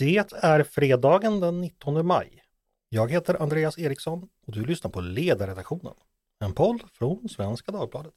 Det 0.00 0.34
är 0.34 0.62
fredagen 0.62 1.40
den 1.40 1.60
19 1.60 2.06
maj. 2.06 2.42
Jag 2.88 3.10
heter 3.10 3.42
Andreas 3.42 3.78
Eriksson 3.78 4.28
och 4.46 4.52
du 4.52 4.64
lyssnar 4.64 4.90
på 4.90 5.00
Ledarredaktionen, 5.00 5.94
en 6.44 6.52
podd 6.52 6.82
från 6.92 7.28
Svenska 7.28 7.72
Dagbladet. 7.72 8.14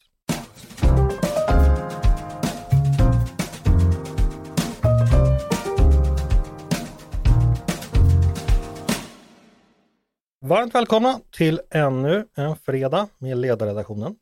Varmt 10.42 10.76
välkomna 10.76 11.20
till 11.32 11.62
ännu 11.70 12.28
en 12.36 12.56
fredag 12.56 13.08
med 13.18 13.38
Ledarredaktionen. 13.38 14.16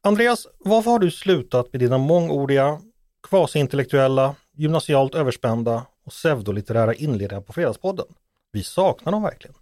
Andreas, 0.00 0.46
varför 0.58 0.90
har 0.90 0.98
du 0.98 1.10
slutat 1.10 1.72
med 1.72 1.80
dina 1.80 1.98
mångordiga, 1.98 2.80
kvasiintellektuella, 3.22 4.34
gymnasialt 4.52 5.14
överspända 5.14 5.86
och 6.04 6.12
pseudolitterära 6.12 6.94
inledningar 6.94 7.42
på 7.42 7.52
Fredagspodden? 7.52 8.06
Vi 8.52 8.62
saknar 8.62 9.12
dem 9.12 9.22
verkligen. 9.22 9.56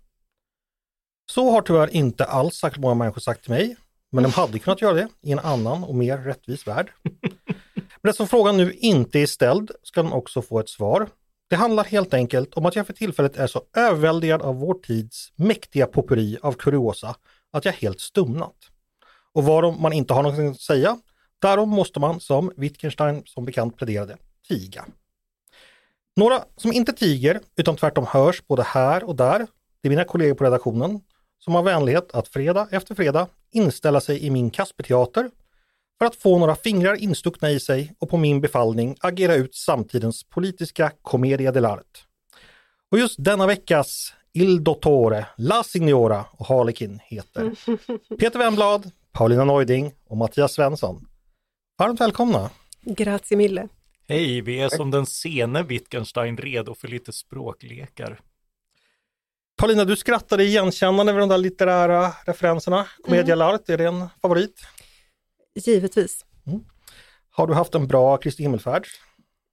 Så 1.30 1.50
har 1.50 1.62
tyvärr 1.62 1.96
inte 1.96 2.24
alls 2.24 2.54
särskilt 2.56 2.82
många 2.82 2.94
människor 2.94 3.20
sagt 3.20 3.42
till 3.42 3.50
mig, 3.50 3.76
men 4.12 4.22
de 4.22 4.32
hade 4.32 4.58
kunnat 4.58 4.80
göra 4.80 4.94
det 4.94 5.08
i 5.22 5.32
en 5.32 5.38
annan 5.38 5.84
och 5.84 5.94
mer 5.94 6.18
rättvis 6.18 6.66
värld. 6.66 6.92
Men 8.02 8.10
eftersom 8.10 8.28
frågan 8.28 8.56
nu 8.56 8.72
inte 8.72 9.18
är 9.18 9.26
ställd 9.26 9.70
ska 9.82 10.02
den 10.02 10.12
också 10.12 10.42
få 10.42 10.60
ett 10.60 10.68
svar. 10.68 11.08
Det 11.50 11.56
handlar 11.56 11.84
helt 11.84 12.14
enkelt 12.14 12.54
om 12.54 12.66
att 12.66 12.76
jag 12.76 12.86
för 12.86 12.92
tillfället 12.92 13.36
är 13.36 13.46
så 13.46 13.62
överväldigad 13.76 14.42
av 14.42 14.56
vår 14.56 14.74
tids 14.74 15.32
mäktiga 15.36 15.86
popperi 15.86 16.38
av 16.42 16.52
kuriosa 16.52 17.14
att 17.52 17.64
jag 17.64 17.72
helt 17.72 18.00
stumnat. 18.00 18.56
Och 19.32 19.44
varom 19.44 19.82
man 19.82 19.92
inte 19.92 20.14
har 20.14 20.22
någonting 20.22 20.48
att 20.48 20.60
säga, 20.60 20.98
därom 21.38 21.68
måste 21.68 22.00
man, 22.00 22.20
som 22.20 22.52
Wittgenstein 22.56 23.22
som 23.26 23.44
bekant 23.44 23.76
pläderade, 23.76 24.16
tiga. 24.48 24.84
Några 26.16 26.44
som 26.56 26.72
inte 26.72 26.92
tiger, 26.92 27.40
utan 27.56 27.76
tvärtom 27.76 28.06
hörs 28.06 28.46
både 28.46 28.62
här 28.62 29.04
och 29.04 29.16
där, 29.16 29.38
det 29.82 29.88
är 29.88 29.90
mina 29.90 30.04
kollegor 30.04 30.34
på 30.34 30.44
redaktionen, 30.44 31.00
som 31.38 31.54
har 31.54 31.62
vänlighet 31.62 32.12
att 32.12 32.28
fredag 32.28 32.68
efter 32.70 32.94
fredag 32.94 33.28
inställa 33.52 34.00
sig 34.00 34.26
i 34.26 34.30
min 34.30 34.50
Kasperteater 34.50 35.30
för 35.98 36.06
att 36.06 36.16
få 36.16 36.38
några 36.38 36.54
fingrar 36.54 36.94
instuckna 36.94 37.50
i 37.50 37.60
sig 37.60 37.94
och 37.98 38.10
på 38.10 38.16
min 38.16 38.40
befallning 38.40 38.96
agera 39.00 39.34
ut 39.34 39.54
samtidens 39.54 40.24
politiska 40.24 40.92
commedia 41.02 41.52
dell'arte. 41.52 42.00
Och 42.90 42.98
just 42.98 43.24
denna 43.24 43.46
veckas 43.46 44.12
Il 44.32 44.64
Dottore, 44.64 45.26
La 45.36 45.62
Signora 45.62 46.24
och 46.32 46.46
Harlekin 46.46 47.00
heter 47.04 47.54
Peter 48.18 48.38
Wemblad, 48.38 48.90
Paulina 49.12 49.44
Neuding 49.44 49.92
och 50.08 50.16
Mattias 50.16 50.52
Svensson. 50.52 51.06
Varmt 51.78 52.00
välkomna! 52.00 52.50
Grazie 52.84 53.36
mille! 53.36 53.68
Hej, 54.10 54.40
vi 54.40 54.60
är 54.60 54.68
som 54.68 54.90
den 54.90 55.06
sene 55.06 55.62
Wittgenstein 55.62 56.36
redo 56.36 56.74
för 56.74 56.88
lite 56.88 57.12
språklekar. 57.12 58.20
Paulina, 59.56 59.84
du 59.84 59.96
skrattade 59.96 60.44
igenkännande 60.44 61.12
över 61.12 61.20
de 61.20 61.28
där 61.28 61.38
litterära 61.38 62.12
referenserna. 62.26 62.86
Commedia 63.02 63.34
mm. 63.34 63.58
är 63.66 63.76
det 63.76 63.84
en 63.84 64.08
favorit? 64.22 64.60
Givetvis. 65.54 66.24
Mm. 66.46 66.60
Har 67.30 67.46
du 67.46 67.54
haft 67.54 67.74
en 67.74 67.86
bra 67.86 68.16
Kristi 68.16 68.42
himmelfärd? 68.42 68.86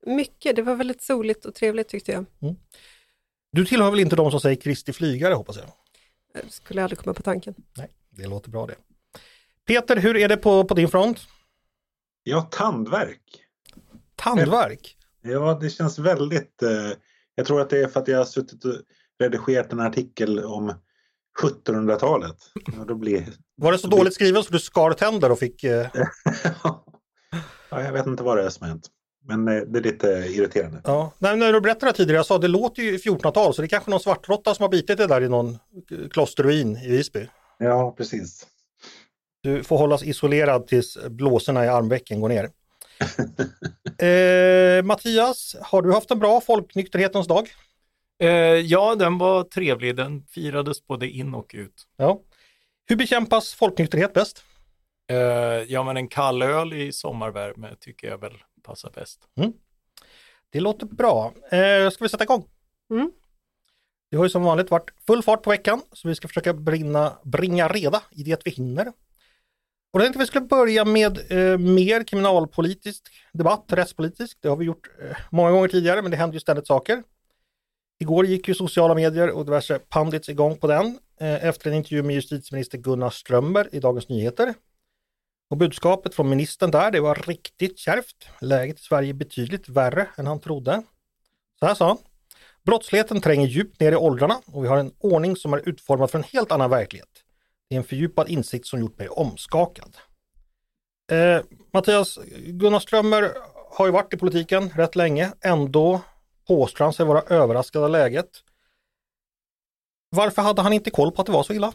Mycket, 0.05 0.55
det 0.55 0.61
var 0.61 0.75
väldigt 0.75 1.03
soligt 1.03 1.45
och 1.45 1.55
trevligt 1.55 1.87
tyckte 1.87 2.11
jag. 2.11 2.25
Mm. 2.41 2.55
Du 3.51 3.65
tillhör 3.65 3.91
väl 3.91 3.99
inte 3.99 4.15
de 4.15 4.31
som 4.31 4.39
säger 4.39 4.61
Kristi 4.61 4.93
flygare 4.93 5.33
hoppas 5.33 5.57
jag? 5.57 5.65
jag 6.33 6.51
skulle 6.51 6.83
aldrig 6.83 6.99
komma 6.99 7.13
på 7.13 7.23
tanken. 7.23 7.55
Nej, 7.77 7.89
det 8.09 8.27
låter 8.27 8.49
bra 8.49 8.65
det. 8.65 8.75
Peter, 9.65 9.97
hur 9.97 10.17
är 10.17 10.29
det 10.29 10.37
på, 10.37 10.63
på 10.63 10.73
din 10.73 10.89
front? 10.89 11.19
Ja, 12.23 12.41
tandverk. 12.41 13.46
Tandverk? 14.17 14.97
Ja, 15.21 15.57
det 15.61 15.69
känns 15.69 15.99
väldigt... 15.99 16.63
Eh, 16.63 16.91
jag 17.35 17.45
tror 17.45 17.61
att 17.61 17.69
det 17.69 17.79
är 17.79 17.87
för 17.87 17.99
att 17.99 18.07
jag 18.07 18.17
har 18.17 18.25
suttit 18.25 18.65
och 18.65 18.73
redigerat 19.19 19.73
en 19.73 19.79
artikel 19.79 20.39
om 20.39 20.73
1700-talet. 21.41 22.35
Blir... 22.95 23.25
Var 23.55 23.71
det 23.71 23.77
så 23.77 23.87
dåligt 23.87 24.13
skrivet 24.13 24.45
så 24.45 24.53
du 24.53 24.59
skar 24.59 24.93
tänder 24.93 25.31
och 25.31 25.39
fick... 25.39 25.63
Eh... 25.63 25.87
ja, 27.69 27.83
jag 27.83 27.93
vet 27.93 28.07
inte 28.07 28.23
vad 28.23 28.37
det 28.37 28.43
är 28.43 28.49
som 28.49 28.63
har 28.63 28.69
hänt. 28.69 28.87
Men 29.27 29.47
eh, 29.47 29.61
det 29.61 29.79
är 29.79 29.83
lite 29.83 30.07
irriterande. 30.07 30.81
Ja. 30.83 31.11
Nej, 31.19 31.37
när 31.37 31.53
du 31.53 31.61
berättade 31.61 31.93
tidigare, 31.93 32.17
jag 32.17 32.25
sa 32.25 32.37
det 32.37 32.47
låter 32.47 32.83
ju 32.83 32.97
1400-tal 32.97 33.53
så 33.53 33.61
det 33.61 33.65
är 33.65 33.69
kanske 33.69 33.91
någon 33.91 33.99
svartråtta 33.99 34.55
som 34.55 34.63
har 34.63 34.69
bitit 34.69 34.97
det 34.97 35.07
där 35.07 35.23
i 35.23 35.29
någon 35.29 35.57
klosterruin 36.11 36.77
i 36.77 36.91
Visby. 36.91 37.27
Ja, 37.57 37.93
precis. 37.97 38.47
Du 39.43 39.63
får 39.63 39.77
hållas 39.77 40.03
isolerad 40.03 40.67
tills 40.67 40.97
blåsorna 41.09 41.65
i 41.65 41.67
armvecken 41.67 42.21
går 42.21 42.29
ner. 42.29 42.49
eh, 44.07 44.83
Mattias, 44.83 45.55
har 45.61 45.81
du 45.81 45.93
haft 45.93 46.11
en 46.11 46.19
bra 46.19 46.41
folknykterhetens 46.41 47.27
dag? 47.27 47.49
Eh, 48.19 48.29
ja, 48.59 48.95
den 48.95 49.17
var 49.17 49.43
trevlig. 49.43 49.95
Den 49.95 50.23
firades 50.29 50.87
både 50.87 51.09
in 51.09 51.33
och 51.33 51.51
ut. 51.57 51.87
Ja. 51.97 52.21
Hur 52.85 52.95
bekämpas 52.95 53.53
folknykterhet 53.53 54.13
bäst? 54.13 54.43
Eh, 55.11 55.17
ja, 55.67 55.83
men 55.83 55.97
en 55.97 56.07
kall 56.07 56.41
öl 56.41 56.73
i 56.73 56.91
sommarvärme 56.91 57.75
tycker 57.79 58.07
jag 58.07 58.17
väl 58.17 58.33
passar 58.63 58.91
bäst. 58.91 59.19
Mm. 59.37 59.53
Det 60.49 60.59
låter 60.59 60.85
bra. 60.85 61.33
Eh, 61.51 61.89
ska 61.89 62.03
vi 62.03 62.09
sätta 62.09 62.23
igång? 62.23 62.45
Mm. 62.91 63.11
Det 64.11 64.17
har 64.17 64.23
ju 64.23 64.29
som 64.29 64.43
vanligt 64.43 64.71
varit 64.71 64.89
full 65.07 65.23
fart 65.23 65.43
på 65.43 65.49
veckan, 65.49 65.81
så 65.93 66.07
vi 66.07 66.15
ska 66.15 66.27
försöka 66.27 66.53
brinna, 66.53 67.17
bringa 67.23 67.67
reda 67.67 68.01
i 68.11 68.23
det 68.23 68.41
vi 68.45 68.51
hinner. 68.51 68.93
Och 69.97 70.01
jag 70.01 70.05
tänkte 70.05 70.19
vi 70.19 70.27
skulle 70.27 70.45
börja 70.45 70.85
med 70.85 71.31
eh, 71.31 71.57
mer 71.57 72.03
kriminalpolitisk 72.03 73.03
debatt, 73.33 73.65
rättspolitisk. 73.67 74.37
Det 74.41 74.47
har 74.49 74.55
vi 74.55 74.65
gjort 74.65 74.89
eh, 75.01 75.17
många 75.31 75.51
gånger 75.51 75.67
tidigare, 75.67 76.01
men 76.01 76.11
det 76.11 76.17
händer 76.17 76.33
ju 76.33 76.39
ständigt 76.39 76.67
saker. 76.67 77.03
Igår 77.99 78.25
gick 78.25 78.47
ju 78.47 78.53
sociala 78.53 78.95
medier 78.95 79.29
och 79.29 79.45
diverse 79.45 79.79
pandits 79.79 80.29
igång 80.29 80.57
på 80.57 80.67
den 80.67 80.99
eh, 81.19 81.45
efter 81.45 81.69
en 81.69 81.75
intervju 81.75 82.03
med 82.03 82.15
justitieminister 82.15 82.77
Gunnar 82.77 83.09
Strömmer 83.09 83.75
i 83.75 83.79
Dagens 83.79 84.09
Nyheter. 84.09 84.53
Och 85.49 85.57
budskapet 85.57 86.15
från 86.15 86.29
ministern 86.29 86.71
där, 86.71 86.91
det 86.91 86.99
var 86.99 87.15
riktigt 87.15 87.79
kärvt. 87.79 88.29
Läget 88.41 88.79
i 88.79 88.83
Sverige 88.83 89.09
är 89.09 89.13
betydligt 89.13 89.69
värre 89.69 90.07
än 90.17 90.27
han 90.27 90.39
trodde. 90.39 90.83
Så 91.59 91.65
här 91.65 91.75
sa 91.75 91.87
han. 91.87 91.97
Brottsligheten 92.65 93.21
tränger 93.21 93.47
djupt 93.47 93.79
ner 93.79 93.91
i 93.91 93.95
åldrarna 93.95 94.41
och 94.45 94.63
vi 94.63 94.67
har 94.67 94.77
en 94.77 94.91
ordning 94.99 95.35
som 95.35 95.53
är 95.53 95.69
utformad 95.69 96.11
för 96.11 96.17
en 96.17 96.25
helt 96.33 96.51
annan 96.51 96.69
verklighet. 96.69 97.23
Det 97.69 97.75
är 97.75 97.77
en 97.77 97.83
fördjupad 97.83 98.29
insikt 98.29 98.67
som 98.67 98.79
gjort 98.79 98.99
mig 98.99 99.09
omskakad. 99.09 99.97
Eh, 101.11 101.41
Mattias, 101.73 102.19
Gunnar 102.45 102.79
Strömmer 102.79 103.33
har 103.71 103.85
ju 103.85 103.91
varit 103.91 104.13
i 104.13 104.17
politiken 104.17 104.69
rätt 104.69 104.95
länge. 104.95 105.33
Ändå 105.41 106.01
påstår 106.47 106.85
han 106.85 106.93
sig 106.93 107.05
vara 107.05 107.21
överraskad 107.21 107.83
av 107.83 107.89
läget. 107.89 108.29
Varför 110.09 110.41
hade 110.41 110.61
han 110.61 110.73
inte 110.73 110.89
koll 110.89 111.11
på 111.11 111.21
att 111.21 111.25
det 111.25 111.31
var 111.31 111.43
så 111.43 111.53
illa? 111.53 111.73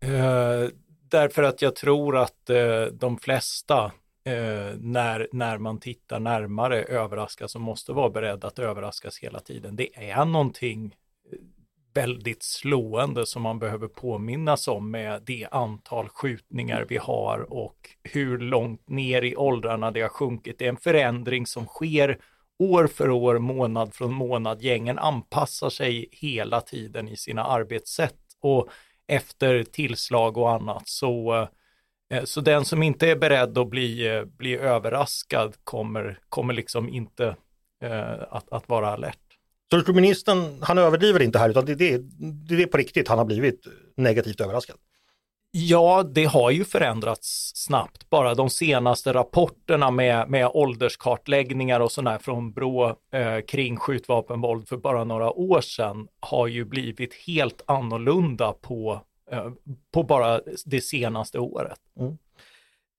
Eh, 0.00 0.68
därför 1.08 1.42
att 1.42 1.62
jag 1.62 1.76
tror 1.76 2.16
att 2.16 2.50
eh, 2.50 2.84
de 2.84 3.18
flesta 3.18 3.92
Eh, 4.26 4.76
när, 4.80 5.28
när 5.32 5.58
man 5.58 5.80
tittar 5.80 6.20
närmare 6.20 6.82
överraskas 6.82 7.54
och 7.54 7.60
måste 7.60 7.92
vara 7.92 8.10
beredd 8.10 8.44
att 8.44 8.58
överraskas 8.58 9.18
hela 9.18 9.40
tiden. 9.40 9.76
Det 9.76 10.10
är 10.10 10.24
någonting 10.24 10.96
väldigt 11.94 12.42
slående 12.42 13.26
som 13.26 13.42
man 13.42 13.58
behöver 13.58 13.88
påminnas 13.88 14.68
om 14.68 14.90
med 14.90 15.22
det 15.26 15.46
antal 15.50 16.08
skjutningar 16.08 16.86
vi 16.88 16.96
har 16.96 17.52
och 17.52 17.90
hur 18.02 18.38
långt 18.38 18.88
ner 18.88 19.22
i 19.22 19.36
åldrarna 19.36 19.90
det 19.90 20.00
har 20.00 20.08
sjunkit. 20.08 20.58
Det 20.58 20.64
är 20.64 20.68
en 20.68 20.76
förändring 20.76 21.46
som 21.46 21.66
sker 21.66 22.18
år 22.58 22.86
för 22.86 23.10
år, 23.10 23.38
månad 23.38 23.94
från 23.94 24.12
månad. 24.12 24.62
Gängen 24.62 24.98
anpassar 24.98 25.70
sig 25.70 26.08
hela 26.12 26.60
tiden 26.60 27.08
i 27.08 27.16
sina 27.16 27.44
arbetssätt 27.44 28.20
och 28.40 28.68
efter 29.06 29.62
tillslag 29.62 30.36
och 30.36 30.50
annat. 30.52 30.88
Så, 30.88 31.34
eh, 32.12 32.24
så 32.24 32.40
den 32.40 32.64
som 32.64 32.82
inte 32.82 33.10
är 33.10 33.16
beredd 33.16 33.58
att 33.58 33.68
bli, 33.68 34.06
eh, 34.06 34.24
bli 34.24 34.56
överraskad 34.56 35.54
kommer, 35.64 36.18
kommer 36.28 36.54
liksom 36.54 36.88
inte 36.88 37.36
eh, 37.82 38.22
att, 38.30 38.52
att 38.52 38.68
vara 38.68 38.88
alert. 38.90 39.23
Så 39.74 39.78
du 39.78 39.84
tror 39.84 39.94
ministern, 39.94 40.58
han 40.62 40.78
överdriver 40.78 41.22
inte 41.22 41.38
här 41.38 41.48
utan 41.48 41.64
det, 41.64 41.74
det, 41.74 41.98
det 42.48 42.62
är 42.62 42.66
på 42.66 42.76
riktigt 42.76 43.08
han 43.08 43.18
har 43.18 43.24
blivit 43.24 43.66
negativt 43.96 44.40
överraskad? 44.40 44.76
Ja, 45.50 46.02
det 46.02 46.24
har 46.24 46.50
ju 46.50 46.64
förändrats 46.64 47.52
snabbt. 47.54 48.10
Bara 48.10 48.34
de 48.34 48.50
senaste 48.50 49.12
rapporterna 49.12 49.90
med, 49.90 50.30
med 50.30 50.46
ålderskartläggningar 50.46 51.80
och 51.80 51.92
sådär 51.92 52.18
från 52.18 52.52
Brå 52.52 52.96
eh, 53.12 53.40
kring 53.48 53.76
skjutvapenvåld 53.76 54.68
för 54.68 54.76
bara 54.76 55.04
några 55.04 55.32
år 55.32 55.60
sedan 55.60 56.08
har 56.20 56.46
ju 56.46 56.64
blivit 56.64 57.14
helt 57.14 57.62
annorlunda 57.66 58.52
på, 58.52 59.00
eh, 59.30 59.50
på 59.94 60.02
bara 60.02 60.40
det 60.64 60.80
senaste 60.80 61.38
året. 61.38 61.78
Mm. 62.00 62.18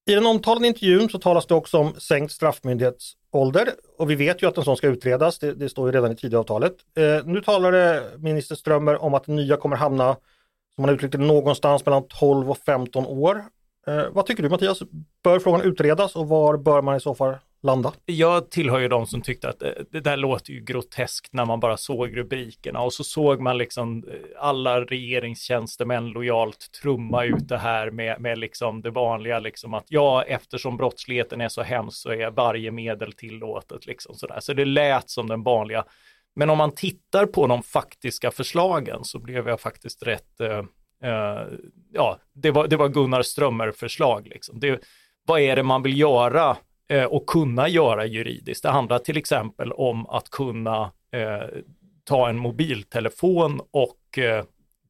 I 0.08 0.16
den 0.16 0.26
omtalade 0.26 0.68
intervjun 0.68 1.10
så 1.10 1.20
talas 1.20 1.46
det 1.46 1.56
också 1.56 1.78
om 1.78 1.94
sänkt 1.98 2.32
straffmyndighetsålder 2.32 3.70
och 3.98 4.10
vi 4.10 4.16
vet 4.16 4.44
ju 4.44 4.48
att 4.48 4.58
en 4.58 4.64
sån 4.64 4.78
ska 4.78 4.88
utredas, 4.88 5.40
det, 5.40 5.54
det 5.54 5.70
står 5.70 5.88
ju 5.88 5.96
redan 5.96 6.12
i 6.12 6.16
Tidöavtalet. 6.16 6.74
Eh, 6.98 7.26
nu 7.26 7.42
talade 7.42 7.96
eh, 7.96 8.20
minister 8.20 8.56
Strömmer 8.56 9.04
om 9.04 9.14
att 9.14 9.24
den 9.24 9.36
nya 9.36 9.58
kommer 9.58 9.76
hamna 9.76 10.16
som 10.76 10.84
han 10.84 10.94
uttryckte 10.94 11.18
någonstans 11.18 11.86
mellan 11.86 12.08
12 12.08 12.52
och 12.52 12.58
15 12.58 13.06
år. 13.06 13.44
Eh, 13.88 14.04
vad 14.12 14.26
tycker 14.26 14.44
du 14.44 14.50
Mattias? 14.50 14.80
Bör 15.24 15.40
frågan 15.40 15.62
utredas 15.62 16.16
och 16.16 16.28
var 16.28 16.58
bör 16.58 16.82
man 16.82 16.96
i 16.96 17.00
så 17.00 17.16
fall 17.16 17.36
landa? 17.66 17.94
Jag 18.06 18.52
tillhör 18.52 18.80
ju 18.80 18.88
de 18.88 19.08
som 19.08 19.22
tyckte 19.22 19.50
att 19.50 19.62
eh, 19.62 19.70
det, 19.92 20.00
där 20.00 20.18
låter 20.18 20.54
ju 20.54 20.60
groteskt 20.60 21.34
när 21.34 21.46
man 21.46 21.60
bara 21.60 21.78
såg 21.78 22.18
rubrikerna 22.18 22.82
och 22.82 22.94
så 22.94 23.04
såg 23.04 23.42
man 23.42 23.58
liksom 23.58 24.04
eh, 24.08 24.14
alla 24.40 24.82
regeringstjänstemän 24.82 26.08
lojalt 26.08 26.72
trumma 26.82 27.24
ut 27.24 27.48
det 27.48 27.58
här 27.58 27.92
med, 27.92 28.22
med 28.22 28.38
liksom 28.38 28.82
det 28.82 28.90
vanliga 28.90 29.40
liksom 29.40 29.74
att 29.74 29.86
ja, 29.88 30.24
eftersom 30.24 30.78
brottsligheten 30.78 31.42
är 31.42 31.50
så 31.50 31.62
hemsk 31.62 31.98
så 31.98 32.12
är 32.12 32.32
varje 32.32 32.72
medel 32.72 33.14
tillåtet 33.14 33.86
liksom 33.86 34.16
sådär. 34.16 34.40
Så 34.40 34.54
det 34.54 34.66
lät 34.66 35.10
som 35.10 35.28
den 35.28 35.44
vanliga. 35.44 35.86
Men 36.36 36.50
om 36.50 36.58
man 36.58 36.72
tittar 36.72 37.26
på 37.26 37.48
de 37.48 37.64
faktiska 37.64 38.32
förslagen 38.32 39.04
så 39.04 39.20
blev 39.20 39.48
jag 39.48 39.62
faktiskt 39.62 40.04
rätt 40.04 40.40
eh, 40.40 40.64
eh, 41.04 41.48
ja, 41.94 42.18
det 42.34 42.52
var, 42.52 42.68
det 42.68 42.78
var 42.78 42.90
Gunnar 42.90 43.22
Strömmer 43.22 43.72
förslag 43.72 44.28
liksom. 44.28 44.60
Det, 44.60 44.80
vad 45.28 45.40
är 45.40 45.56
det 45.56 45.64
man 45.64 45.84
vill 45.84 46.00
göra 46.00 46.58
och 47.10 47.28
kunna 47.28 47.70
göra 47.70 48.06
juridiskt? 48.06 48.64
Det 48.64 48.70
handlar 48.70 49.00
till 49.00 49.18
exempel 49.18 49.72
om 49.72 50.06
att 50.06 50.30
kunna 50.30 50.92
eh, 51.12 51.60
ta 52.04 52.30
en 52.30 52.38
mobiltelefon 52.38 53.62
och 53.72 54.18
eh, 54.18 54.44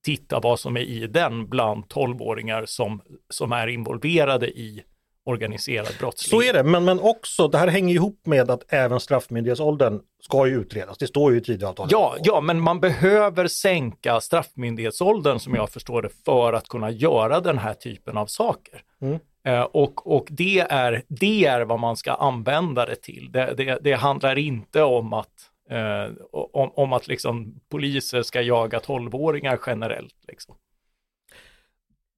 titta 0.04 0.40
vad 0.40 0.60
som 0.60 0.78
är 0.78 0.82
i 0.82 1.08
den 1.08 1.50
bland 1.50 1.84
12-åringar 1.84 2.66
som, 2.66 3.02
som 3.30 3.52
är 3.52 3.68
involverade 3.68 4.48
i 4.48 4.84
organiserad 5.26 5.96
brottslighet. 6.00 6.30
Så 6.30 6.50
är 6.50 6.54
det, 6.54 6.70
men, 6.70 6.86
men 6.86 7.00
också 7.00 7.48
det 7.48 7.58
här 7.58 7.68
hänger 7.68 7.96
ihop 7.96 8.26
med 8.26 8.52
att 8.52 8.74
även 8.74 9.00
straffmyndighetsåldern 9.00 10.02
ska 10.22 10.48
ju 10.48 10.62
utredas. 10.62 10.98
Det 10.98 11.08
står 11.08 11.32
ju 11.32 11.38
i 11.38 11.42
Tidöavtalet. 11.42 11.92
Ja, 11.92 12.16
ja, 12.24 12.42
men 12.42 12.62
man 12.62 12.80
behöver 12.80 13.48
sänka 13.48 14.22
straffmyndighetsåldern 14.22 15.40
som 15.40 15.56
jag 15.56 15.70
förstår 15.70 16.02
det 16.02 16.10
för 16.26 16.54
att 16.54 16.68
kunna 16.68 16.92
göra 16.92 17.40
den 17.40 17.58
här 17.58 17.74
typen 17.74 18.18
av 18.18 18.26
saker. 18.26 18.82
Mm. 19.02 19.20
Eh, 19.46 19.62
och 19.62 20.16
och 20.16 20.28
det, 20.30 20.60
är, 20.60 21.04
det 21.08 21.46
är 21.46 21.62
vad 21.62 21.80
man 21.80 21.98
ska 21.98 22.14
använda 22.14 22.86
det 22.86 22.96
till. 22.96 23.30
Det, 23.32 23.54
det, 23.58 23.80
det 23.82 23.94
handlar 23.94 24.38
inte 24.38 24.84
om 24.84 25.14
att, 25.14 25.34
eh, 25.70 26.14
om, 26.32 26.72
om, 26.76 26.94
att 26.94 27.08
liksom 27.08 27.60
poliser 27.70 28.22
ska 28.22 28.42
jaga 28.42 28.80
tolvåringar 28.80 29.60
generellt. 29.68 30.16
Liksom. 30.28 30.56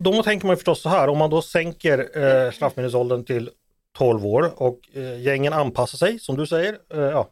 Då 0.04 0.24
tänker 0.24 0.48
man 0.48 0.56
förstås 0.56 0.82
så 0.82 0.90
här, 0.90 1.08
om 1.08 1.18
man 1.18 1.30
då 1.30 1.42
sänker 1.42 1.98
eh, 2.00 2.52
straffmyndighetsåldern 2.52 3.26
till 3.26 3.50
12 3.98 4.26
år 4.26 4.52
och 4.56 4.80
eh, 4.94 5.22
gängen 5.22 5.54
anpassar 5.54 5.98
sig, 5.98 6.20
som 6.20 6.38
du 6.38 6.48
säger, 6.48 6.78
eh, 6.94 7.00
ja, 7.00 7.30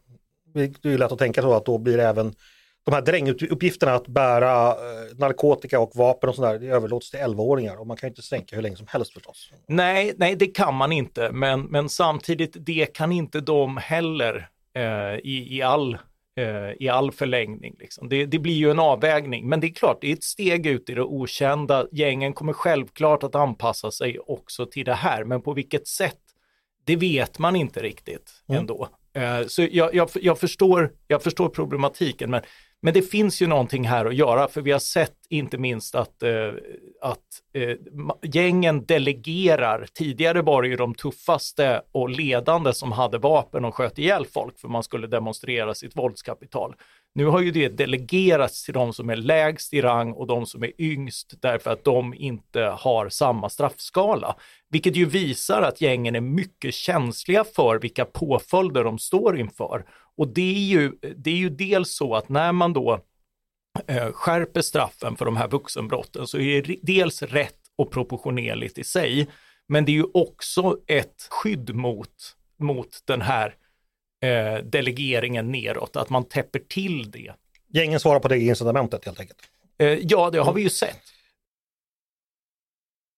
det 0.53 0.85
är 0.85 0.89
ju 0.89 0.97
lätt 0.97 1.11
att 1.11 1.19
tänka 1.19 1.41
så 1.41 1.53
att 1.53 1.65
då 1.65 1.77
blir 1.77 1.99
även 1.99 2.35
de 2.85 2.93
här 2.93 3.01
dränguppgifterna 3.01 3.93
att 3.93 4.07
bära 4.07 4.67
eh, 4.69 5.17
narkotika 5.17 5.79
och 5.79 5.91
vapen 5.95 6.29
och 6.29 6.35
sådär, 6.35 6.59
det 6.59 6.67
överlåts 6.67 7.11
till 7.11 7.19
11-åringar 7.19 7.79
och 7.79 7.87
man 7.87 7.97
kan 7.97 8.09
inte 8.09 8.21
sänka 8.21 8.55
hur 8.55 8.63
länge 8.63 8.75
som 8.75 8.87
helst 8.89 9.13
förstås. 9.13 9.51
Nej, 9.67 10.13
nej 10.17 10.35
det 10.35 10.47
kan 10.47 10.75
man 10.75 10.91
inte, 10.91 11.31
men, 11.31 11.61
men 11.61 11.89
samtidigt 11.89 12.55
det 12.59 12.93
kan 12.93 13.11
inte 13.11 13.41
de 13.41 13.77
heller 13.77 14.49
eh, 14.75 15.19
i, 15.23 15.57
i, 15.57 15.61
all, 15.61 15.93
eh, 16.37 16.71
i 16.79 16.89
all 16.89 17.11
förlängning. 17.11 17.75
Liksom. 17.79 18.09
Det, 18.09 18.25
det, 18.25 18.39
blir 18.39 18.53
ju 18.53 18.71
en 18.71 18.79
avvägning, 18.79 19.49
men 19.49 19.59
det 19.59 19.67
är 19.67 19.73
klart, 19.73 19.97
det 20.01 20.09
är 20.09 20.13
ett 20.13 20.23
steg 20.23 20.65
ut 20.65 20.89
i 20.89 20.93
det 20.93 21.03
okända. 21.03 21.87
Gängen 21.91 22.33
kommer 22.33 22.53
självklart 22.53 23.23
att 23.23 23.35
anpassa 23.35 23.91
sig 23.91 24.19
också 24.19 24.65
till 24.65 24.85
det 24.85 24.93
här, 24.93 25.23
men 25.23 25.41
på 25.41 25.53
vilket 25.53 25.87
sätt, 25.87 26.19
det 26.83 26.95
vet 26.95 27.39
man 27.39 27.55
inte 27.55 27.81
riktigt 27.81 28.31
mm. 28.49 28.59
ändå. 28.59 28.89
Eh, 29.15 29.47
så 29.47 29.67
jag, 29.71 29.95
jag, 29.95 30.09
jag, 30.13 30.39
förstår, 30.39 30.91
jag 31.07 31.23
förstår 31.23 31.49
problematiken, 31.49 32.31
men 32.31 32.41
men 32.85 32.93
det 32.93 33.01
finns 33.01 33.41
ju 33.41 33.47
någonting 33.47 33.87
här 33.87 34.05
att 34.05 34.15
göra, 34.15 34.47
för 34.47 34.61
vi 34.61 34.71
har 34.71 34.79
sett 34.79 35.15
inte 35.29 35.57
minst 35.57 35.95
att, 35.95 36.23
eh, 36.23 36.51
att 37.01 37.19
eh, 37.53 37.77
gängen 38.21 38.85
delegerar. 38.85 39.87
Tidigare 39.93 40.41
var 40.41 40.61
det 40.61 40.67
ju 40.67 40.75
de 40.75 40.95
tuffaste 40.95 41.81
och 41.91 42.09
ledande 42.09 42.73
som 42.73 42.91
hade 42.91 43.17
vapen 43.17 43.65
och 43.65 43.75
sköt 43.75 43.99
ihjäl 43.99 44.25
folk 44.33 44.59
för 44.59 44.67
man 44.67 44.83
skulle 44.83 45.07
demonstrera 45.07 45.73
sitt 45.73 45.97
våldskapital. 45.97 46.75
Nu 47.15 47.25
har 47.25 47.41
ju 47.41 47.51
det 47.51 47.69
delegerats 47.69 48.65
till 48.65 48.73
de 48.73 48.93
som 48.93 49.09
är 49.09 49.15
lägst 49.15 49.73
i 49.73 49.81
rang 49.81 50.13
och 50.13 50.27
de 50.27 50.45
som 50.45 50.63
är 50.63 50.81
yngst 50.81 51.33
därför 51.41 51.71
att 51.71 51.83
de 51.83 52.13
inte 52.13 52.61
har 52.61 53.09
samma 53.09 53.49
straffskala. 53.49 54.35
Vilket 54.69 54.95
ju 54.95 55.05
visar 55.05 55.61
att 55.61 55.81
gängen 55.81 56.15
är 56.15 56.21
mycket 56.21 56.73
känsliga 56.73 57.43
för 57.43 57.79
vilka 57.79 58.05
påföljder 58.05 58.83
de 58.83 58.99
står 58.99 59.39
inför. 59.39 59.85
Och 60.17 60.27
det 60.27 60.55
är 60.55 60.67
ju, 60.67 60.91
det 61.15 61.29
är 61.29 61.35
ju 61.35 61.49
dels 61.49 61.95
så 61.95 62.15
att 62.15 62.29
när 62.29 62.51
man 62.51 62.73
då 62.73 62.99
eh, 63.87 64.11
skärper 64.11 64.61
straffen 64.61 65.15
för 65.15 65.25
de 65.25 65.37
här 65.37 65.47
vuxenbrotten 65.47 66.27
så 66.27 66.37
är 66.39 66.61
det 66.61 66.77
dels 66.81 67.21
rätt 67.21 67.59
och 67.75 67.91
proportionerligt 67.91 68.77
i 68.77 68.83
sig. 68.83 69.27
Men 69.67 69.85
det 69.85 69.91
är 69.91 69.93
ju 69.93 70.05
också 70.13 70.77
ett 70.87 71.27
skydd 71.29 71.75
mot, 71.75 72.35
mot 72.59 72.99
den 73.05 73.21
här 73.21 73.55
eh, 74.23 74.63
delegeringen 74.63 75.51
neråt, 75.51 75.95
att 75.95 76.09
man 76.09 76.23
täpper 76.23 76.59
till 76.59 77.11
det. 77.11 77.33
Gängen 77.73 77.99
svarar 77.99 78.19
på 78.19 78.27
det 78.27 78.39
incitamentet 78.39 79.05
helt 79.05 79.19
enkelt. 79.19 79.39
Eh, 79.77 79.87
ja, 79.87 80.29
det 80.29 80.39
har 80.39 80.53
vi 80.53 80.61
ju 80.61 80.69
sett. 80.69 81.01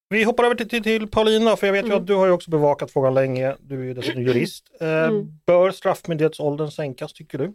Vi 0.09 0.24
hoppar 0.24 0.44
över 0.44 0.56
till, 0.56 0.69
till, 0.69 0.83
till 0.83 1.07
Paulina, 1.07 1.56
för 1.56 1.68
jag 1.68 1.74
vet 1.74 1.86
mm. 1.86 1.92
ju 1.92 1.98
att 1.98 2.07
du 2.07 2.15
har 2.15 2.25
ju 2.25 2.31
också 2.31 2.51
bevakat 2.51 2.92
frågan 2.92 3.13
länge. 3.13 3.56
Du 3.59 3.80
är 3.81 3.83
ju 3.83 3.94
dessutom 3.94 4.21
jurist. 4.21 4.71
Eh, 4.80 5.04
mm. 5.04 5.39
Bör 5.45 5.71
straffmyndighetsåldern 5.71 6.71
sänkas, 6.71 7.13
tycker 7.13 7.38
du? 7.38 7.54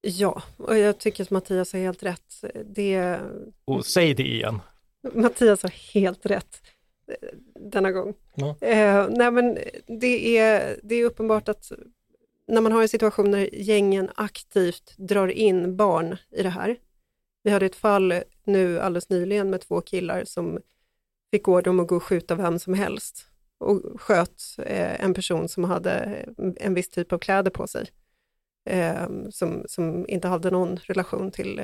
Ja, 0.00 0.42
och 0.56 0.78
jag 0.78 0.98
tycker 0.98 1.22
att 1.22 1.30
Mattias 1.30 1.72
har 1.72 1.80
helt 1.80 2.02
rätt. 2.02 2.44
Det... 2.64 3.18
Och 3.64 3.86
säg 3.86 4.14
det 4.14 4.22
igen. 4.22 4.60
Mattias 5.14 5.62
har 5.62 5.70
helt 5.94 6.26
rätt 6.26 6.62
eh, 7.08 7.28
denna 7.60 7.92
gång. 7.92 8.14
Ja. 8.34 8.56
Eh, 8.60 9.08
nej 9.10 9.30
men 9.30 9.58
det 10.00 10.38
är, 10.38 10.80
det 10.82 10.94
är 10.94 11.04
uppenbart 11.04 11.48
att 11.48 11.72
när 12.46 12.60
man 12.60 12.72
har 12.72 12.82
en 12.82 12.88
situation 12.88 13.30
där 13.30 13.48
gängen 13.52 14.10
aktivt 14.14 14.94
drar 14.96 15.28
in 15.28 15.76
barn 15.76 16.16
i 16.30 16.42
det 16.42 16.48
här. 16.48 16.76
Vi 17.42 17.50
hade 17.50 17.66
ett 17.66 17.76
fall 17.76 18.14
nu 18.44 18.80
alldeles 18.80 19.08
nyligen 19.08 19.50
med 19.50 19.60
två 19.60 19.80
killar 19.80 20.24
som 20.24 20.58
fick 21.34 21.48
order 21.48 21.70
om 21.70 21.80
att 21.80 21.88
gå 21.88 21.96
och 21.96 22.02
skjuta 22.02 22.34
vem 22.34 22.58
som 22.58 22.74
helst 22.74 23.26
och 23.58 24.00
sköt 24.00 24.42
eh, 24.58 25.04
en 25.04 25.14
person 25.14 25.48
som 25.48 25.64
hade 25.64 26.24
en 26.56 26.74
viss 26.74 26.88
typ 26.88 27.12
av 27.12 27.18
kläder 27.18 27.50
på 27.50 27.66
sig, 27.66 27.86
eh, 28.70 29.08
som, 29.30 29.64
som 29.68 30.08
inte 30.08 30.28
hade 30.28 30.50
någon 30.50 30.76
relation 30.76 31.30
till, 31.30 31.58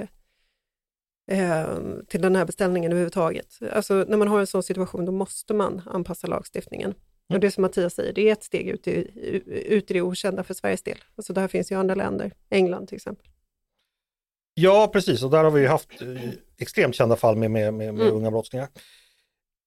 eh, 1.31 1.67
till 2.09 2.23
den 2.23 2.37
här 2.37 2.45
beställningen 2.45 2.93
överhuvudtaget. 2.93 3.59
Alltså 3.73 4.05
när 4.09 4.17
man 4.17 4.29
har 4.29 4.41
en 4.41 4.47
sån 4.47 4.63
situation, 4.63 5.05
då 5.05 5.13
måste 5.13 5.55
man 5.55 5.83
anpassa 5.87 6.27
lagstiftningen. 6.27 6.91
Mm. 6.91 7.37
Och 7.37 7.41
det 7.41 7.51
som 7.51 7.63
Mattias 7.63 7.95
säger, 7.95 8.13
det 8.13 8.29
är 8.29 8.33
ett 8.33 8.45
steg 8.45 8.69
ut 8.69 8.89
i, 8.89 9.11
ut 9.47 9.91
i 9.91 9.95
det 9.95 10.03
okända 10.03 10.45
för 10.45 10.55
Sveriges 10.55 10.83
del. 10.83 10.99
Alltså 11.17 11.33
det 11.33 11.41
här 11.41 11.49
finns 11.49 11.73
ju 11.73 11.77
andra 11.77 11.95
länder, 11.95 12.33
England 12.49 12.87
till 12.87 12.97
exempel. 12.97 13.27
Ja, 14.55 14.91
precis, 14.93 15.23
och 15.23 15.31
där 15.31 15.45
har 15.45 15.51
vi 15.51 15.67
haft 15.67 16.03
eh, 16.03 16.31
extremt 16.59 16.95
kända 16.95 17.17
fall 17.17 17.37
med, 17.37 17.51
med, 17.51 17.75
med, 17.75 17.95
med 17.95 18.07
mm. 18.07 18.17
unga 18.17 18.31
brottslingar. 18.31 18.69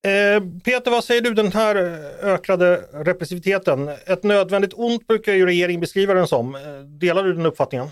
Eh, 0.08 0.44
Peter, 0.64 0.92
vad 0.92 1.04
säger 1.04 1.22
du 1.22 1.34
den 1.34 1.52
här 1.52 1.76
ökade 2.22 2.78
repressiviteten? 2.94 3.88
Ett 3.88 4.24
nödvändigt 4.24 4.74
ont 4.74 5.08
brukar 5.08 5.34
ju 5.34 5.46
regeringen 5.46 5.82
beskriva 5.82 6.14
den 6.14 6.28
som. 6.28 6.56
Eh, 6.56 6.62
delar 6.80 7.24
du 7.24 7.34
den 7.34 7.46
uppfattningen? 7.46 7.88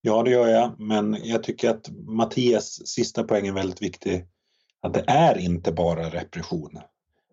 Ja, 0.00 0.22
det 0.22 0.30
gör 0.30 0.48
jag, 0.48 0.80
men 0.80 1.16
jag 1.22 1.42
tycker 1.42 1.70
att 1.70 1.90
Mattias 1.90 2.86
sista 2.86 3.24
poäng 3.24 3.46
är 3.46 3.52
väldigt 3.52 3.82
viktig. 3.82 4.26
Att 4.82 4.94
det 4.94 5.04
är 5.06 5.38
inte 5.38 5.72
bara 5.72 6.10
repression. 6.10 6.78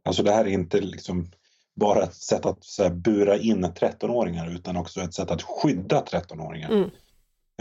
Alltså 0.04 0.24
det 0.24 0.32
här 0.32 0.46
är 0.46 0.50
inte 0.50 0.82
liksom 0.82 1.32
bara 1.76 2.04
ett 2.04 2.16
sätt 2.16 2.46
att 2.46 2.64
så 2.64 2.84
här, 2.84 2.90
bura 2.90 3.38
in 3.38 3.66
13-åringar 3.66 4.56
utan 4.56 4.78
också 4.78 5.02
ett 5.02 5.14
sätt 5.14 5.32
att 5.32 5.42
skydda 5.42 6.02
13-åringar. 6.02 6.70
Mm. 6.70 6.90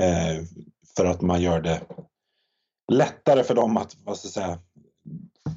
Eh, 0.00 0.44
för 0.96 1.04
att 1.04 1.20
man 1.20 1.42
gör 1.42 1.60
det 1.60 1.80
lättare 2.92 3.44
för 3.44 3.54
dem 3.54 3.76
att 3.76 3.96
vad 4.04 4.18
ska 4.18 4.26
jag 4.26 4.32
säga, 4.32 4.58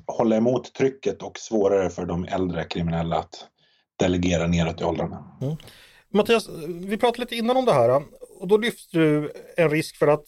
hålla 0.08 0.36
emot 0.36 0.74
trycket 0.74 1.24
och 1.24 1.38
svårare 1.38 1.90
för 1.90 2.06
de 2.06 2.26
äldre 2.26 2.64
kriminella 2.64 3.18
att 3.18 3.48
delegera 4.00 4.48
neråt 4.48 4.82
i 4.82 4.84
åldrarna. 4.84 5.38
Mm. 5.42 5.56
Mattias, 6.10 6.50
vi 6.68 6.98
pratade 6.98 7.20
lite 7.20 7.36
innan 7.36 7.58
om 7.58 7.66
det 7.66 7.74
här 7.74 8.04
och 8.40 8.48
då 8.48 8.58
lyfter 8.58 9.00
du 9.00 9.32
en 9.58 9.70
risk 9.70 9.96
för 9.96 10.08
att 10.08 10.24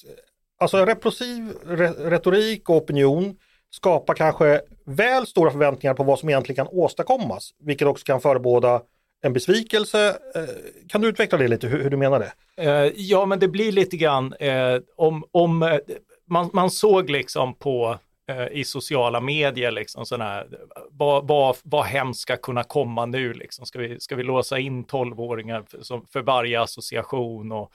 alltså 0.60 0.78
en 0.78 0.86
repressiv 0.86 1.54
retorik 1.98 2.70
och 2.70 2.76
opinion 2.76 3.36
skapar 3.70 4.14
kanske 4.14 4.62
väl 4.86 5.28
stora 5.28 5.52
förväntningar 5.52 5.94
på 5.94 6.04
vad 6.04 6.20
som 6.20 6.30
egentligen 6.30 6.66
kan 6.66 6.78
åstadkommas, 6.78 7.54
vilket 7.60 7.88
också 7.88 8.06
kan 8.06 8.22
förebåda 8.22 8.82
en 9.22 9.34
besvikelse. 9.34 10.18
Eh, 10.36 10.44
kan 10.88 11.02
du 11.02 11.08
utveckla 11.08 11.38
det 11.38 11.48
lite, 11.48 11.68
hur, 11.68 11.90
du 11.90 11.98
menar 11.98 12.20
det? 12.20 12.32
Eh, 12.64 12.92
ja, 12.96 13.26
men 13.26 13.40
det 13.40 13.48
blir 13.48 13.72
lite 13.72 13.98
grann 13.98 14.34
eh, 14.34 14.80
om, 14.96 15.24
om 15.32 15.80
man, 16.28 16.50
man 16.54 16.72
såg 16.72 17.10
liksom 17.10 17.56
på 17.56 18.00
Eh, 18.11 18.11
i 18.52 18.64
sociala 18.64 19.20
medier, 19.20 19.72
liksom 19.72 20.06
sådana 20.06 20.44
vad, 20.90 21.28
vad, 21.28 21.58
vad 21.64 21.86
hemskt 21.86 22.22
ska 22.22 22.38
kunna 22.38 22.64
komma 22.64 23.06
nu, 23.06 23.34
liksom? 23.34 23.66
ska, 23.66 23.80
vi, 23.80 24.00
ska 24.00 24.16
vi 24.16 24.24
låsa 24.24 24.60
in 24.60 24.84
tolvåringar 24.84 25.64
för, 25.70 26.12
för 26.14 26.22
varje 26.22 26.62
association 26.62 27.52
och, 27.52 27.72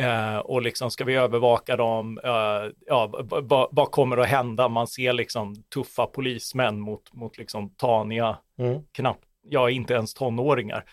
eh, 0.00 0.38
och 0.38 0.62
liksom 0.62 0.90
ska 0.90 1.04
vi 1.04 1.14
övervaka 1.14 1.76
dem, 1.76 2.20
eh, 2.24 2.72
ja, 2.86 3.24
vad 3.70 3.90
kommer 3.90 4.16
att 4.16 4.28
hända? 4.28 4.68
Man 4.68 4.86
ser 4.86 5.12
liksom 5.12 5.62
tuffa 5.74 6.06
polismän 6.06 6.80
mot, 6.80 7.12
mot 7.12 7.38
liksom 7.38 7.70
taniga, 7.70 8.38
mm. 8.58 8.82
knappt, 8.92 9.24
ja 9.42 9.70
inte 9.70 9.94
ens 9.94 10.14
tonåringar. 10.14 10.84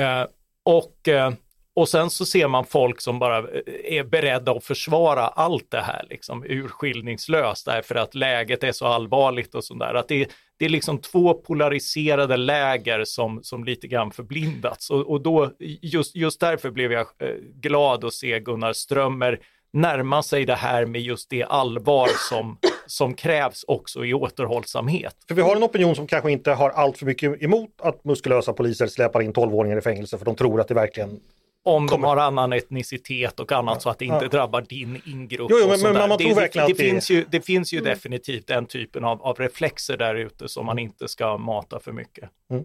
Eh, 0.00 0.26
Och 0.66 1.08
eh, 1.08 1.32
och 1.76 1.88
sen 1.88 2.10
så 2.10 2.26
ser 2.26 2.48
man 2.48 2.64
folk 2.64 3.00
som 3.00 3.18
bara 3.18 3.38
eh, 3.38 3.98
är 3.98 4.04
beredda 4.04 4.52
att 4.52 4.64
försvara 4.64 5.28
allt 5.28 5.70
det 5.70 5.80
här 5.80 6.06
liksom 6.10 6.44
urskillningslöst 6.44 7.66
därför 7.66 7.94
att 7.94 8.14
läget 8.14 8.64
är 8.64 8.72
så 8.72 8.86
allvarligt 8.86 9.54
och 9.54 9.64
sådär. 9.64 9.94
Att 9.94 10.08
det, 10.08 10.28
det 10.58 10.64
är 10.64 10.68
liksom 10.68 10.98
två 10.98 11.34
polariserade 11.34 12.36
läger 12.36 13.04
som, 13.04 13.40
som 13.42 13.64
lite 13.64 13.86
grann 13.86 14.10
förblindats 14.10 14.90
och, 14.90 15.10
och 15.10 15.20
då 15.20 15.50
just, 15.82 16.16
just 16.16 16.40
därför 16.40 16.70
blev 16.70 16.92
jag 16.92 17.06
eh, 17.18 17.34
glad 17.54 18.04
att 18.04 18.14
se 18.14 18.40
Gunnar 18.40 18.72
Strömmer 18.72 19.40
närma 19.72 20.22
sig 20.22 20.44
det 20.44 20.54
här 20.54 20.86
med 20.86 21.00
just 21.00 21.30
det 21.30 21.42
allvar 21.42 22.08
som, 22.30 22.58
som 22.86 23.14
krävs 23.14 23.64
också 23.68 24.04
i 24.04 24.14
återhållsamhet. 24.14 25.16
För 25.28 25.34
vi 25.34 25.42
har 25.42 25.56
en 25.56 25.62
opinion 25.62 25.96
som 25.96 26.06
kanske 26.06 26.30
inte 26.30 26.50
har 26.50 26.70
allt 26.70 26.98
för 26.98 27.06
mycket 27.06 27.42
emot 27.42 27.70
att 27.78 28.04
muskulösa 28.04 28.52
poliser 28.52 28.86
släpar 28.86 29.22
in 29.22 29.32
12-åringar 29.32 29.78
i 29.78 29.80
fängelse 29.80 30.18
för 30.18 30.24
de 30.24 30.34
tror 30.34 30.60
att 30.60 30.68
det 30.68 30.74
verkligen 30.74 31.20
om 31.66 31.86
de 31.86 32.04
har 32.04 32.16
annan 32.16 32.52
etnicitet 32.52 33.40
och 33.40 33.52
annat 33.52 33.82
så 33.82 33.90
att 33.90 33.98
det 33.98 34.04
inte 34.04 34.24
ja. 34.24 34.28
drabbar 34.28 34.60
din 34.60 35.02
ingrupp. 35.06 35.50
Jo, 35.50 35.58
jo 35.60 35.68
men, 35.68 35.80
men 35.80 36.08
man 36.08 36.18
tror 36.18 36.34
verkligen 36.34 36.66
det, 36.66 36.72
att 36.72 36.78
det, 36.78 36.84
finns 36.84 37.10
ju, 37.10 37.24
det 37.30 37.40
finns 37.40 37.72
ju 37.72 37.78
mm. 37.78 37.90
definitivt 37.90 38.46
den 38.46 38.66
typen 38.66 39.04
av, 39.04 39.22
av 39.22 39.36
reflexer 39.38 39.96
där 39.96 40.14
ute 40.14 40.48
som 40.48 40.66
man 40.66 40.78
inte 40.78 41.08
ska 41.08 41.38
mata 41.38 41.80
för 41.80 41.92
mycket. 41.92 42.30
Mm. 42.50 42.64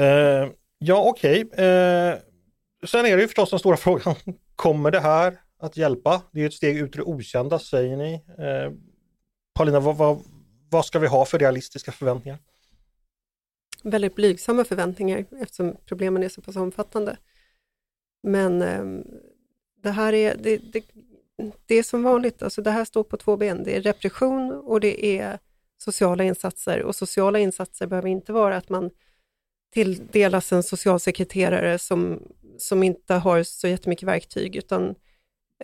Uh, 0.00 0.50
ja, 0.78 1.04
okej. 1.04 1.44
Okay. 1.44 1.64
Eh, 1.64 2.16
sen 2.84 3.06
är 3.06 3.16
det 3.16 3.22
ju 3.22 3.28
förstås 3.28 3.50
den 3.50 3.58
stora 3.58 3.76
frågan, 3.86 4.14
kommer 4.56 4.90
det 4.90 5.00
här 5.00 5.40
att 5.60 5.76
hjälpa? 5.76 6.22
Det 6.32 6.42
är 6.42 6.46
ett 6.46 6.54
steg 6.54 6.76
ut 6.76 6.94
i 6.94 6.98
det 6.98 7.04
okända, 7.04 7.58
säger 7.58 7.96
ni. 7.96 8.14
Uh, 8.14 8.72
Paulina, 9.54 9.80
vad, 9.80 9.96
vad, 9.96 10.22
vad 10.70 10.86
ska 10.86 10.98
vi 10.98 11.06
ha 11.06 11.24
för 11.24 11.38
realistiska 11.38 11.92
förväntningar? 11.92 12.38
Väldigt 13.82 14.14
blygsamma 14.14 14.64
förväntningar 14.64 15.24
eftersom 15.40 15.76
problemen 15.86 16.22
är 16.22 16.28
så 16.28 16.40
pass 16.40 16.56
omfattande. 16.56 17.16
Men 18.22 18.62
eh, 18.62 19.04
det 19.82 19.90
här 19.90 20.12
är, 20.12 20.36
det, 20.36 20.56
det, 20.72 20.84
det, 21.66 21.74
är 21.74 21.82
som 21.82 22.02
vanligt, 22.02 22.42
alltså 22.42 22.62
det 22.62 22.70
här 22.70 22.84
står 22.84 23.04
på 23.04 23.16
två 23.16 23.36
ben. 23.36 23.64
Det 23.64 23.76
är 23.76 23.80
repression 23.80 24.52
och 24.52 24.80
det 24.80 25.18
är 25.18 25.38
sociala 25.78 26.24
insatser. 26.24 26.82
Och 26.82 26.96
sociala 26.96 27.38
insatser 27.38 27.86
behöver 27.86 28.08
inte 28.08 28.32
vara 28.32 28.56
att 28.56 28.68
man 28.68 28.90
tilldelas 29.72 30.52
en 30.52 30.62
socialsekreterare 30.62 31.78
som, 31.78 32.22
som 32.58 32.82
inte 32.82 33.14
har 33.14 33.42
så 33.42 33.68
jättemycket 33.68 34.08
verktyg, 34.08 34.56
utan 34.56 34.94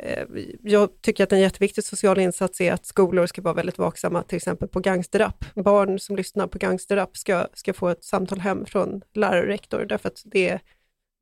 eh, 0.01 0.25
jag 0.63 1.03
tycker 1.03 1.25
att 1.25 1.33
en 1.33 1.41
jätteviktig 1.41 1.85
social 1.85 2.19
insats 2.19 2.61
är 2.61 2.73
att 2.73 2.87
skolor 2.87 3.27
ska 3.27 3.43
vara 3.43 3.55
väldigt 3.55 3.79
vaksamma, 3.79 4.23
till 4.23 4.37
exempel 4.37 4.69
på 4.69 4.81
gangsterrap. 4.81 5.45
Barn 5.55 5.99
som 5.99 6.17
lyssnar 6.17 6.47
på 6.47 6.59
gangsterrap 6.59 7.17
ska, 7.17 7.47
ska 7.55 7.73
få 7.73 7.89
ett 7.89 8.05
samtal 8.05 8.41
hem 8.41 8.67
från 8.67 9.03
lärare 9.15 9.41
och 9.41 9.47
rektor, 9.47 9.85
därför 9.85 10.09
att 10.09 10.23
det, 10.25 10.59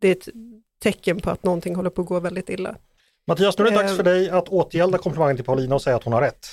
det 0.00 0.09
är 0.09 0.12
ett 0.12 0.28
tecken 0.87 1.21
på 1.21 1.31
att 1.31 1.45
någonting 1.45 1.75
håller 1.75 1.90
på 1.90 2.02
att 2.02 2.09
gå 2.09 2.21
väldigt 2.21 2.50
illa. 2.50 2.76
Mattias, 3.28 3.59
nu 3.59 3.66
är 3.66 3.71
det 3.71 3.76
dags 3.76 3.97
för 3.97 4.07
eh. 4.07 4.12
dig 4.12 4.31
att 4.31 4.49
återgälda 4.49 4.99
komplimangen 4.99 5.37
till 5.37 5.45
Paulina 5.45 5.75
och 5.75 5.83
säga 5.83 5.97
att 5.97 6.05
hon 6.05 6.12
har 6.12 6.21
rätt. 6.21 6.47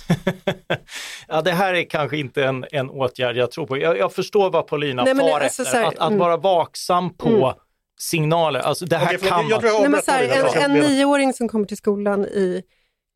ja, 1.27 1.41
det 1.41 1.51
här 1.51 1.73
är 1.73 1.83
kanske 1.83 2.17
inte 2.17 2.43
en, 2.43 2.65
en 2.71 2.89
åtgärd 2.89 3.37
jag 3.37 3.51
tror 3.51 3.65
på. 3.65 3.77
Jag, 3.77 3.97
jag 3.97 4.13
förstår 4.13 4.49
vad 4.49 4.67
Paulina 4.67 5.03
Nej, 5.03 5.15
far 5.15 5.39
alltså, 5.39 5.61
efter. 5.61 5.77
Här, 5.77 5.87
att, 5.87 5.97
att 5.97 6.07
mm. 6.07 6.19
vara 6.19 6.37
vaksam 6.37 7.13
på 7.13 7.29
mm. 7.29 7.53
signaler. 7.99 8.59
Alltså 8.59 8.85
det 8.85 8.97
här 8.97 9.15
okay, 9.15 9.29
kan 9.29 9.49
man... 9.49 9.61
Nej, 9.61 9.89
men 9.89 10.01
så 10.01 10.11
här, 10.11 10.55
en, 10.63 10.71
en 10.71 10.79
nioåring 10.79 11.33
som 11.33 11.49
kommer 11.49 11.65
till 11.65 11.77
skolan 11.77 12.25
i 12.25 12.63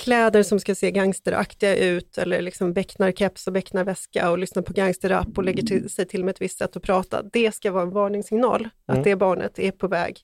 kläder 0.03 0.43
som 0.43 0.59
ska 0.59 0.75
se 0.75 0.91
gangsteraktiga 0.91 1.75
ut 1.75 2.17
eller 2.17 2.41
liksom 2.41 2.73
becknarkeps 2.73 3.47
och 3.47 3.53
becknarväska 3.53 4.31
och 4.31 4.37
lyssnar 4.37 4.63
på 4.63 4.73
gangsterrap 4.73 5.37
och 5.37 5.43
lägger 5.43 5.63
till, 5.63 5.89
sig 5.89 6.07
till 6.07 6.23
med 6.23 6.31
ett 6.31 6.41
visst 6.41 6.57
sätt 6.57 6.75
att 6.75 6.83
prata. 6.83 7.21
Det 7.21 7.55
ska 7.55 7.71
vara 7.71 7.83
en 7.83 7.91
varningssignal 7.91 8.59
mm. 8.61 8.71
att 8.85 9.03
det 9.03 9.15
barnet 9.15 9.59
är 9.59 9.71
på 9.71 9.87
väg 9.87 10.23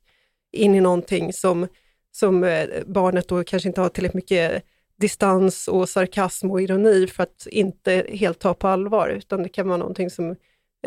in 0.53 0.75
i 0.75 0.81
någonting 0.81 1.33
som, 1.33 1.67
som 2.11 2.43
eh, 2.43 2.67
barnet 2.85 3.27
då 3.27 3.43
kanske 3.43 3.69
inte 3.69 3.81
har 3.81 3.89
tillräckligt 3.89 4.13
mycket 4.13 4.63
distans 4.95 5.67
och 5.67 5.89
sarkasm 5.89 6.51
och 6.51 6.61
ironi 6.61 7.07
för 7.07 7.23
att 7.23 7.47
inte 7.51 8.05
helt 8.09 8.39
ta 8.39 8.53
på 8.53 8.67
allvar, 8.67 9.09
utan 9.09 9.43
det 9.43 9.49
kan 9.49 9.67
vara 9.67 9.77
någonting 9.77 10.09
som 10.09 10.35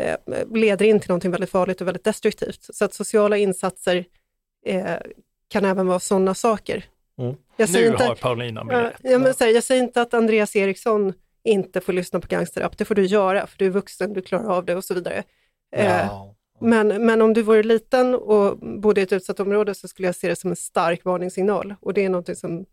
eh, 0.01 0.17
leder 0.55 0.87
in 0.87 1.01
till 1.01 1.09
någonting 1.09 1.31
väldigt 1.31 1.51
farligt 1.51 1.81
och 1.81 1.87
väldigt 1.87 2.05
destruktivt. 2.05 2.69
Så 2.73 2.85
att 2.85 2.95
sociala 2.95 3.37
insatser 3.37 4.05
eh, 4.67 4.97
kan 5.49 5.65
även 5.65 5.87
vara 5.87 6.01
sådana 6.01 6.35
saker. 6.35 6.85
Mm. 7.19 7.35
Jag 7.57 7.73
nu 7.73 7.87
inte, 7.87 8.05
har 8.05 8.15
Paulina 8.15 8.65
med 8.65 8.93
ja, 9.03 9.19
men, 9.19 9.35
här, 9.41 9.47
Jag 9.49 9.63
säger 9.63 9.83
inte 9.83 10.03
att 10.03 10.15
Andreas 10.15 10.57
Eriksson 10.57 11.13
inte 11.45 11.81
får 11.81 11.93
lyssna 11.93 12.21
på 12.21 12.27
gangsterrap, 12.27 12.79
det 12.79 12.85
får 12.85 12.95
du 12.95 13.07
göra, 13.07 13.47
för 13.47 13.59
du 13.59 13.67
är 13.67 13.71
vuxen, 13.71 14.13
du 14.13 14.23
klarar 14.23 14.57
av 14.57 14.65
det 14.65 14.75
och 14.75 14.85
så 14.85 14.95
vidare. 14.95 15.23
Ja. 15.77 16.36
Men, 16.59 17.07
men 17.07 17.23
om 17.23 17.33
du 17.33 17.43
vore 17.43 17.63
liten 17.63 18.15
och 18.15 18.59
bodde 18.59 19.01
i 19.01 19.05
ett 19.05 19.13
utsatt 19.13 19.41
område 19.41 19.75
så 19.75 19.89
skulle 19.89 20.09
jag 20.09 20.17
se 20.17 20.29
det 20.29 20.37
som 20.37 20.51
en 20.51 20.57
stark 20.57 21.05
varningssignal 21.05 21.75
och 21.81 21.95
det 21.95 22.05
är 22.05 22.09
något 22.09 22.39
som 22.39 22.67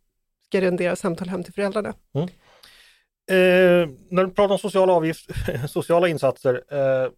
ska 0.45 0.61
rendera 0.61 0.95
samtal 0.95 1.27
hem 1.29 1.43
till 1.43 1.53
föräldrarna. 1.53 1.93
Mm. 2.13 2.27
Eh, 3.29 3.89
när 4.09 4.23
du 4.23 4.31
pratar 4.31 4.53
om 4.53 4.59
sociala, 4.59 4.93
avgift, 4.93 5.29
sociala 5.69 6.07
insatser, 6.07 6.63
eh, 6.69 7.11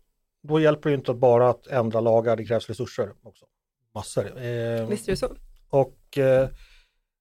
då 0.47 0.59
hjälper 0.59 0.89
det 0.89 0.95
inte 0.95 1.13
bara 1.13 1.49
att 1.49 1.67
ändra 1.67 2.01
lagar, 2.01 2.35
det 2.35 2.45
krävs 2.45 2.69
resurser 2.69 3.11
också. 3.23 3.45
Massor. 3.95 4.25
Eh, 4.25 4.87
Visst 4.87 5.07
är 5.07 5.11
det 5.11 5.17
så. 5.17 5.35
Och 5.69 6.17
eh, 6.17 6.49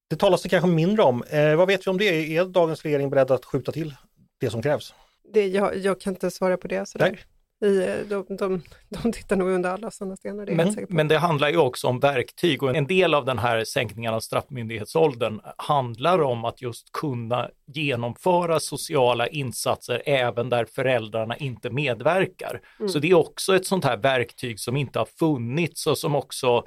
det 0.09 0.15
talas 0.15 0.41
det 0.41 0.49
kanske 0.49 0.69
mindre 0.69 1.03
om. 1.03 1.23
Eh, 1.23 1.55
vad 1.55 1.67
vet 1.67 1.87
vi 1.87 1.91
om 1.91 1.97
det? 1.97 2.37
Är 2.37 2.45
dagens 2.45 2.83
regering 2.83 3.09
beredd 3.09 3.31
att 3.31 3.45
skjuta 3.45 3.71
till 3.71 3.95
det 4.39 4.49
som 4.49 4.61
krävs? 4.61 4.93
Det, 5.33 5.47
jag, 5.47 5.77
jag 5.77 6.01
kan 6.01 6.13
inte 6.13 6.31
svara 6.31 6.57
på 6.57 6.67
det 6.67 6.87
sådär. 6.87 7.11
Nej. 7.11 7.19
I, 7.61 8.03
de, 8.09 8.25
de, 8.29 8.61
de 8.89 9.11
tittar 9.11 9.35
nog 9.35 9.49
under 9.49 9.69
alla 9.69 9.91
sådana 9.91 10.15
stenar, 10.15 10.45
det 10.45 10.55
men, 10.55 10.75
men 10.89 11.07
det 11.07 11.17
handlar 11.17 11.49
ju 11.49 11.57
också 11.57 11.87
om 11.87 11.99
verktyg 11.99 12.63
och 12.63 12.75
en 12.75 12.87
del 12.87 13.13
av 13.13 13.25
den 13.25 13.39
här 13.39 13.63
sänkningen 13.63 14.13
av 14.13 14.19
straffmyndighetsåldern 14.19 15.41
handlar 15.57 16.21
om 16.21 16.45
att 16.45 16.61
just 16.61 16.91
kunna 16.91 17.49
genomföra 17.65 18.59
sociala 18.59 19.27
insatser 19.27 20.01
även 20.05 20.49
där 20.49 20.65
föräldrarna 20.65 21.37
inte 21.37 21.69
medverkar. 21.69 22.61
Mm. 22.79 22.89
Så 22.89 22.99
det 22.99 23.09
är 23.09 23.13
också 23.13 23.55
ett 23.55 23.65
sånt 23.65 23.85
här 23.85 23.97
verktyg 23.97 24.59
som 24.59 24.77
inte 24.77 24.99
har 24.99 25.07
funnits 25.19 25.87
och 25.87 25.97
som 25.97 26.15
också 26.15 26.65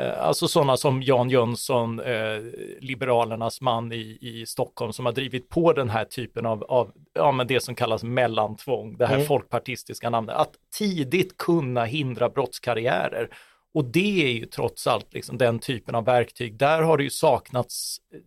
alltså 0.00 0.48
sådana 0.48 0.76
som 0.76 1.02
Jan 1.02 1.30
Jönsson, 1.30 2.00
eh, 2.00 2.40
Liberalernas 2.80 3.60
man 3.60 3.92
i, 3.92 4.18
i 4.20 4.46
Stockholm, 4.46 4.92
som 4.92 5.06
har 5.06 5.12
drivit 5.12 5.48
på 5.48 5.72
den 5.72 5.90
här 5.90 6.04
typen 6.04 6.46
av, 6.46 6.64
av 6.64 6.92
ja, 7.14 7.32
men 7.32 7.46
det 7.46 7.60
som 7.60 7.74
kallas 7.74 8.02
mellantvång, 8.02 8.96
det 8.96 9.06
här 9.06 9.14
mm. 9.14 9.26
folkpartistiska 9.26 10.10
namnet, 10.10 10.36
att 10.36 10.52
tidigt 10.78 11.36
kunna 11.36 11.84
hindra 11.84 12.28
brottskarriärer. 12.28 13.28
Och 13.74 13.84
det 13.84 14.24
är 14.24 14.32
ju 14.32 14.46
trots 14.46 14.86
allt 14.86 15.14
liksom 15.14 15.38
den 15.38 15.58
typen 15.58 15.94
av 15.94 16.04
verktyg. 16.04 16.56
Där 16.56 16.82
har 16.82 16.96
det 16.96 17.04
ju 17.04 17.10
saknats 17.10 17.98
eh, 18.14 18.20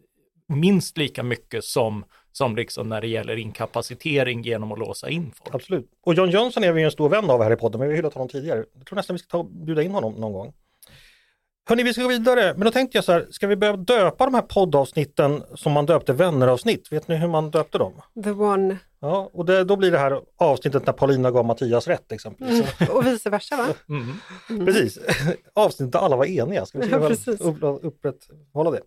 minst 0.56 0.98
lika 0.98 1.24
mycket 1.24 1.64
som 1.64 2.06
som 2.32 2.56
liksom 2.56 2.90
när 2.90 3.02
det 3.02 3.08
gäller 3.08 3.38
inkapacitering 3.38 4.42
genom 4.42 4.72
att 4.72 4.80
låsa 4.80 5.10
in 5.10 5.32
folk. 5.36 5.56
Absolut. 5.56 5.90
Och 6.06 6.14
Jan 6.14 6.32
Jönsson 6.32 6.64
är 6.64 6.72
vi 6.72 6.84
en 6.84 6.92
stor 6.92 7.10
vän 7.10 7.30
av 7.30 7.44
här 7.44 7.52
i 7.52 7.56
podden, 7.56 7.80
men 7.80 7.88
vi 7.88 7.94
har 7.94 7.98
hyllat 7.98 8.14
honom 8.14 8.30
tidigare. 8.30 8.66
Jag 8.78 8.86
tror 8.86 8.96
nästan 8.96 9.14
vi 9.14 9.20
ska 9.20 9.38
ta, 9.38 9.44
bjuda 9.44 9.84
in 9.84 9.92
honom 9.92 10.14
någon 10.14 10.34
gång. 10.34 10.54
Hörni, 11.70 11.84
vi 11.84 11.94
ska 11.94 12.02
gå 12.02 12.08
vidare, 12.08 12.54
men 12.54 12.66
då 12.66 12.72
tänkte 12.72 12.98
jag 12.98 13.06
så 13.06 13.12
här, 13.12 13.28
ska 13.32 13.48
vi 13.48 13.56
börja 13.56 13.76
döpa 13.76 14.26
de 14.26 14.34
här 14.34 14.42
poddavsnitten 14.42 15.44
som 15.56 15.72
man 15.72 15.86
döpte 15.86 16.14
vänneravsnitt? 16.14 16.92
Vet 16.92 17.08
ni 17.08 17.16
hur 17.16 17.28
man 17.28 17.52
döpte 17.52 17.78
dem? 17.78 17.94
The 18.24 18.32
One. 18.32 18.78
Ja, 19.00 19.30
och 19.34 19.46
det, 19.46 19.64
då 19.64 19.76
blir 19.76 19.92
det 19.92 19.98
här 19.98 20.22
avsnittet 20.38 20.86
när 20.86 20.94
Paulina 20.94 21.32
gav 21.32 21.46
Mattias 21.46 21.88
rätt 21.88 22.12
exempelvis. 22.12 22.82
Mm, 22.82 22.92
och 22.96 23.08
vice 23.08 23.30
versa 23.30 23.58
va? 23.58 23.68
Mm. 23.90 24.14
Mm. 24.50 24.66
Precis, 24.66 25.00
avsnittet 25.54 25.92
där 25.92 26.00
alla 26.00 26.16
var 26.16 26.26
eniga. 26.26 26.66
Ska 26.66 26.80
vi 26.80 26.90
ja, 26.90 26.98
upp, 27.40 27.86
upprätthålla 27.86 28.72
det? 28.72 28.82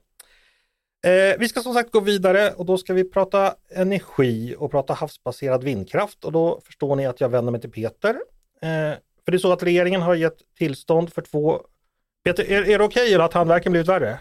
Eh, 1.05 1.39
vi 1.39 1.49
ska 1.49 1.61
som 1.61 1.75
sagt 1.75 1.93
gå 1.93 2.01
vidare 2.01 2.53
och 2.53 2.67
då 2.67 2.79
ska 2.79 2.95
vi 2.95 3.05
prata 3.05 3.55
energi 3.71 4.55
och 4.59 4.71
prata 4.71 4.93
havsbaserad 4.93 5.65
vindkraft 5.65 6.25
och 6.25 6.33
då 6.33 6.61
förstår 6.65 6.97
ni 6.97 7.07
att 7.07 7.21
jag 7.21 7.29
vänder 7.29 7.53
mig 7.53 7.61
till 7.61 7.71
Peter. 7.71 8.11
Eh, 8.63 8.99
för 9.25 9.33
det 9.33 9.37
är 9.37 9.39
så 9.39 9.53
att 9.53 9.63
regeringen 9.63 10.03
har 10.03 10.15
gett 10.15 10.39
tillstånd 10.59 11.13
för 11.13 11.23
två 11.23 11.61
Peter, 12.25 12.51
är, 12.51 12.63
är 12.63 12.79
det 12.79 12.85
okej 12.85 13.15
okay, 13.15 13.25
att 13.25 13.33
handverken 13.33 13.73
blivit 13.73 13.89
värre? 13.89 14.19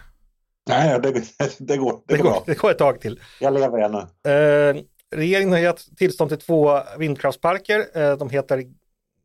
Nej, 0.68 1.00
det, 1.00 1.12
det, 1.58 1.76
går, 1.76 2.02
det, 2.06 2.16
det 2.16 2.22
går, 2.22 2.42
Det 2.46 2.58
går 2.58 2.70
ett 2.70 2.78
tag 2.78 3.00
till. 3.00 3.20
Jag 3.40 3.54
lever 3.54 3.78
ännu. 3.78 3.98
Eh, 3.98 4.82
regeringen 5.16 5.52
har 5.52 5.58
gett 5.58 5.96
tillstånd 5.96 6.30
till 6.30 6.38
två 6.38 6.80
vindkraftsparker. 6.98 7.98
Eh, 7.98 8.16
de 8.16 8.30
heter 8.30 8.64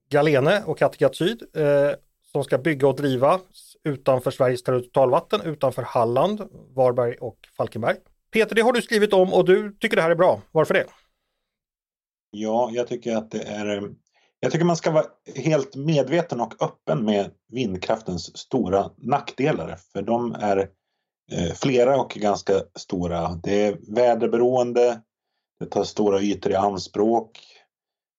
Galene 0.09 0.63
och 0.65 0.77
Kattegatt 0.77 1.15
Syd 1.15 1.43
eh, 1.55 1.91
som 2.31 2.43
ska 2.43 2.57
bygga 2.57 2.88
och 2.88 2.95
driva 2.95 3.39
utanför 3.83 4.31
Sveriges 4.31 4.63
territorialvatten, 4.63 5.41
utanför 5.41 5.83
Halland, 5.83 6.41
Varberg 6.75 7.15
och 7.15 7.38
Falkenberg. 7.57 7.95
Peter, 8.31 8.55
det 8.55 8.62
har 8.62 8.74
du 8.74 8.81
skrivit 8.81 9.13
om 9.13 9.33
och 9.33 9.45
du 9.45 9.77
tycker 9.79 9.95
det 9.95 10.01
här 10.01 10.12
är 10.12 10.15
bra. 10.15 10.41
Varför 10.51 10.74
det? 10.74 10.86
Ja, 12.31 12.69
jag 12.74 12.88
tycker 12.88 13.15
att 13.15 13.31
det 13.31 13.41
är 13.41 13.89
jag 14.39 14.51
tycker 14.51 14.65
man 14.65 14.77
ska 14.77 14.91
vara 14.91 15.05
helt 15.36 15.75
medveten 15.75 16.41
och 16.41 16.63
öppen 16.63 17.05
med 17.05 17.31
vindkraftens 17.48 18.38
stora 18.38 18.91
nackdelar 18.98 19.75
för 19.93 20.01
de 20.01 20.34
är 20.34 20.58
eh, 21.31 21.53
flera 21.53 22.01
och 22.01 22.10
ganska 22.10 22.53
stora. 22.75 23.39
Det 23.43 23.63
är 23.63 23.77
väderberoende, 23.96 25.01
det 25.60 25.65
tar 25.65 25.84
stora 25.84 26.22
ytor 26.22 26.51
i 26.51 26.55
anspråk. 26.55 27.39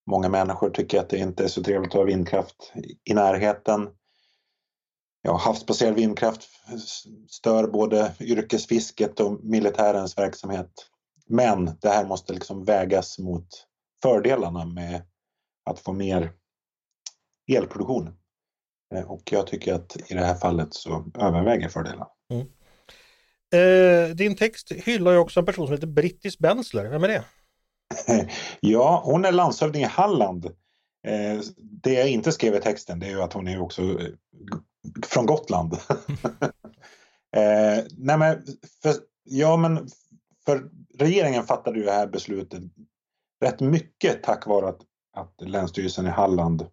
Många 0.09 0.29
människor 0.29 0.69
tycker 0.69 0.99
att 0.99 1.09
det 1.09 1.17
inte 1.17 1.43
är 1.43 1.47
så 1.47 1.63
trevligt 1.63 1.91
att 1.91 1.97
ha 1.97 2.03
vindkraft 2.03 2.73
i 3.09 3.13
närheten. 3.13 3.89
ja, 5.21 5.37
havsbaserad 5.37 5.95
vindkraft 5.95 6.49
stör 7.29 7.67
både 7.67 8.13
yrkesfisket 8.19 9.19
och 9.19 9.43
militärens 9.43 10.17
verksamhet. 10.17 10.71
Men 11.27 11.77
det 11.81 11.89
här 11.89 12.05
måste 12.05 12.33
liksom 12.33 12.65
vägas 12.65 13.19
mot 13.19 13.47
fördelarna 14.03 14.65
med 14.65 15.01
att 15.63 15.79
få 15.79 15.93
mer 15.93 16.33
elproduktion. 17.51 18.17
Eh, 18.95 19.11
och 19.11 19.21
jag 19.31 19.47
tycker 19.47 19.73
att 19.73 20.11
i 20.11 20.13
det 20.13 20.25
här 20.25 20.35
fallet 20.35 20.73
så 20.73 21.11
överväger 21.19 21.69
fördelarna. 21.69 22.07
Mm. 22.29 22.47
Eh, 23.53 24.15
din 24.15 24.35
text 24.35 24.71
hyllar 24.71 25.11
ju 25.11 25.17
också 25.17 25.39
en 25.39 25.45
person 25.45 25.67
som 25.67 25.73
heter 25.73 25.87
Brittis 25.87 26.39
Bensler. 26.39 26.89
Vem 26.89 27.03
är 27.03 27.07
det? 27.07 27.23
ja, 28.59 29.01
hon 29.05 29.25
är 29.25 29.31
landshövding 29.31 29.81
i 29.81 29.85
Halland. 29.85 30.45
Eh, 31.07 31.39
det 31.57 31.93
jag 31.93 32.09
inte 32.09 32.31
skrev 32.31 32.55
i 32.55 32.59
texten 32.59 32.99
det 32.99 33.05
är 33.05 33.11
ju 33.11 33.21
att 33.21 33.33
hon 33.33 33.47
är 33.47 33.61
också 33.61 33.81
eh, 33.81 34.07
från 35.05 35.25
Gotland. 35.25 35.73
eh, 37.35 37.83
nej 37.97 38.17
men, 38.17 38.43
för, 38.81 38.95
ja 39.23 39.57
men 39.57 39.87
för 40.45 40.69
regeringen 40.99 41.43
fattade 41.43 41.79
ju 41.79 41.85
det 41.85 41.91
här 41.91 42.07
beslutet 42.07 42.63
rätt 43.41 43.59
mycket 43.59 44.23
tack 44.23 44.45
vare 44.45 44.69
att, 44.69 44.81
att 45.13 45.33
Länsstyrelsen 45.41 46.07
i 46.07 46.09
Halland 46.09 46.67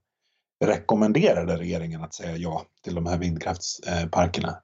rekommenderade 0.64 1.56
regeringen 1.56 2.02
att 2.02 2.14
säga 2.14 2.36
ja 2.36 2.64
till 2.82 2.94
de 2.94 3.06
här 3.06 3.18
vindkraftsparkerna. 3.18 4.62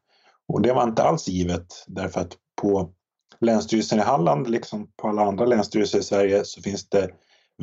Och 0.48 0.62
det 0.62 0.72
var 0.72 0.82
inte 0.82 1.02
alls 1.02 1.28
givet 1.28 1.84
därför 1.86 2.20
att 2.20 2.36
på 2.62 2.94
Länsstyrelsen 3.40 3.98
i 3.98 4.02
Halland, 4.02 4.50
liksom 4.50 4.92
på 4.96 5.08
alla 5.08 5.22
andra 5.22 5.46
länsstyrelser 5.46 5.98
i 5.98 6.02
Sverige, 6.02 6.44
så 6.44 6.62
finns 6.62 6.88
det 6.88 7.10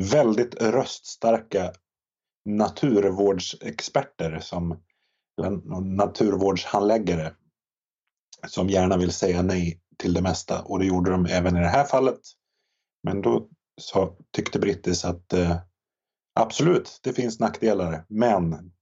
väldigt 0.00 0.62
röststarka 0.62 1.72
naturvårdsexperter 2.44 4.38
som 4.40 4.82
naturvårdshandläggare 5.82 7.34
som 8.46 8.68
gärna 8.68 8.96
vill 8.96 9.12
säga 9.12 9.42
nej 9.42 9.80
till 9.98 10.14
det 10.14 10.22
mesta 10.22 10.62
och 10.62 10.78
det 10.78 10.84
gjorde 10.86 11.10
de 11.10 11.26
även 11.26 11.56
i 11.56 11.60
det 11.60 11.68
här 11.68 11.84
fallet. 11.84 12.20
Men 13.02 13.22
då 13.22 13.48
så 13.80 14.16
tyckte 14.30 14.58
Brittis 14.58 15.04
att 15.04 15.32
eh, 15.32 15.56
absolut, 16.34 17.00
det 17.02 17.12
finns 17.12 17.40
nackdelar, 17.40 18.04
men 18.08 18.72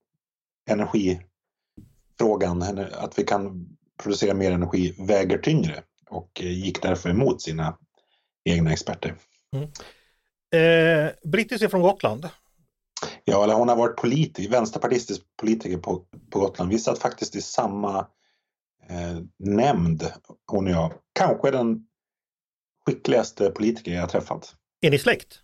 energifrågan, 0.71 2.63
att 2.93 3.19
vi 3.19 3.25
kan 3.25 3.67
producera 4.03 4.35
mer 4.35 4.53
energi, 4.53 4.95
väger 4.99 5.39
tyngre 5.39 5.83
och 6.11 6.41
eh, 6.41 6.53
gick 6.53 6.83
därför 6.83 7.11
emot 7.11 7.43
sina 7.43 7.79
egna 8.45 8.73
experter. 8.73 9.15
Mm. 9.57 9.69
Eh, 10.53 11.13
Brittis 11.25 11.63
är 11.63 11.69
från 11.69 11.83
Gotland. 11.83 12.29
Ja, 13.25 13.45
eller 13.45 13.55
hon 13.55 13.69
har 13.69 13.77
varit 13.77 13.97
politiker, 13.97 14.51
vänsterpartistisk 14.51 15.23
politiker 15.37 15.79
på, 15.79 16.05
på 16.31 16.39
Gotland. 16.39 16.71
Vi 16.71 16.79
satt 16.79 16.99
faktiskt 16.99 17.37
i 17.37 17.43
samma 17.43 17.99
eh, 18.89 19.19
nämnd, 19.39 20.13
hon 20.47 20.67
och 20.67 20.73
jag. 20.73 20.93
Kanske 21.13 21.51
den 21.51 21.87
skickligaste 22.87 23.51
politiker 23.51 23.93
jag 23.93 24.11
träffat. 24.11 24.55
Är 24.81 24.91
ni 24.91 24.99
släkt? 24.99 25.43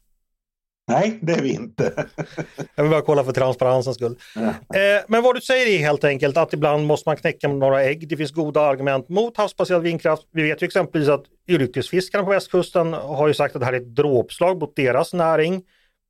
Nej, 0.88 1.18
det 1.22 1.32
är 1.32 1.42
vi 1.42 1.52
inte. 1.54 2.06
jag 2.74 2.84
vill 2.84 2.90
bara 2.90 3.02
kolla 3.02 3.24
för 3.24 3.32
transparensens 3.32 3.96
skull. 3.96 4.18
Ja. 4.34 4.48
Eh, 4.48 5.04
men 5.08 5.22
vad 5.22 5.34
du 5.34 5.40
säger 5.40 5.66
är 5.66 5.78
helt 5.78 6.04
enkelt 6.04 6.36
att 6.36 6.52
ibland 6.52 6.86
måste 6.86 7.08
man 7.08 7.16
knäcka 7.16 7.48
några 7.48 7.82
ägg. 7.82 8.08
Det 8.08 8.16
finns 8.16 8.32
goda 8.32 8.60
argument 8.60 9.08
mot 9.08 9.36
havsbaserad 9.36 9.82
vindkraft. 9.82 10.22
Vi 10.30 10.42
vet 10.42 10.62
ju 10.62 10.66
exempelvis 10.66 11.08
att 11.08 11.24
yrkesfiskarna 11.48 12.24
på 12.24 12.30
västkusten 12.30 12.92
har 12.92 13.28
ju 13.28 13.34
sagt 13.34 13.56
att 13.56 13.60
det 13.60 13.66
här 13.66 13.72
är 13.72 13.80
ett 13.80 13.96
dråpslag 13.96 14.60
mot 14.60 14.76
deras 14.76 15.12
näring. 15.12 15.62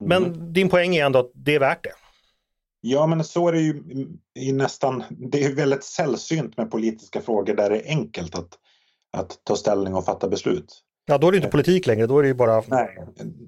Men 0.05 0.25
mm. 0.25 0.53
din 0.53 0.69
poäng 0.69 0.97
är 0.97 1.07
ändå 1.07 1.19
att 1.19 1.31
det 1.35 1.55
är 1.55 1.61
värt 1.61 1.85
det. 1.85 1.93
Ja, 2.81 3.07
men 3.07 3.25
så 3.25 3.49
är 3.49 3.53
det 3.53 3.61
ju 3.61 3.83
i 4.39 4.53
nästan, 4.53 5.05
det 5.11 5.45
är 5.45 5.55
väldigt 5.55 5.85
sällsynt 5.85 6.57
med 6.57 6.71
politiska 6.71 7.21
frågor 7.21 7.55
där 7.55 7.71
det 7.71 7.77
är 7.77 7.89
enkelt 7.89 8.35
att, 8.35 8.49
att 9.13 9.41
ta 9.45 9.57
ställning 9.57 9.95
och 9.95 10.05
fatta 10.05 10.29
beslut. 10.29 10.83
Ja, 11.09 11.19
då 11.19 11.29
är 11.29 11.33
det 11.33 11.37
inte 11.37 11.49
politik 11.49 11.87
längre, 11.87 12.07
då 12.07 12.19
är 12.19 12.23
det 12.23 12.29
ju 12.29 12.35
bara 12.35 12.63
Nej, 12.67 12.99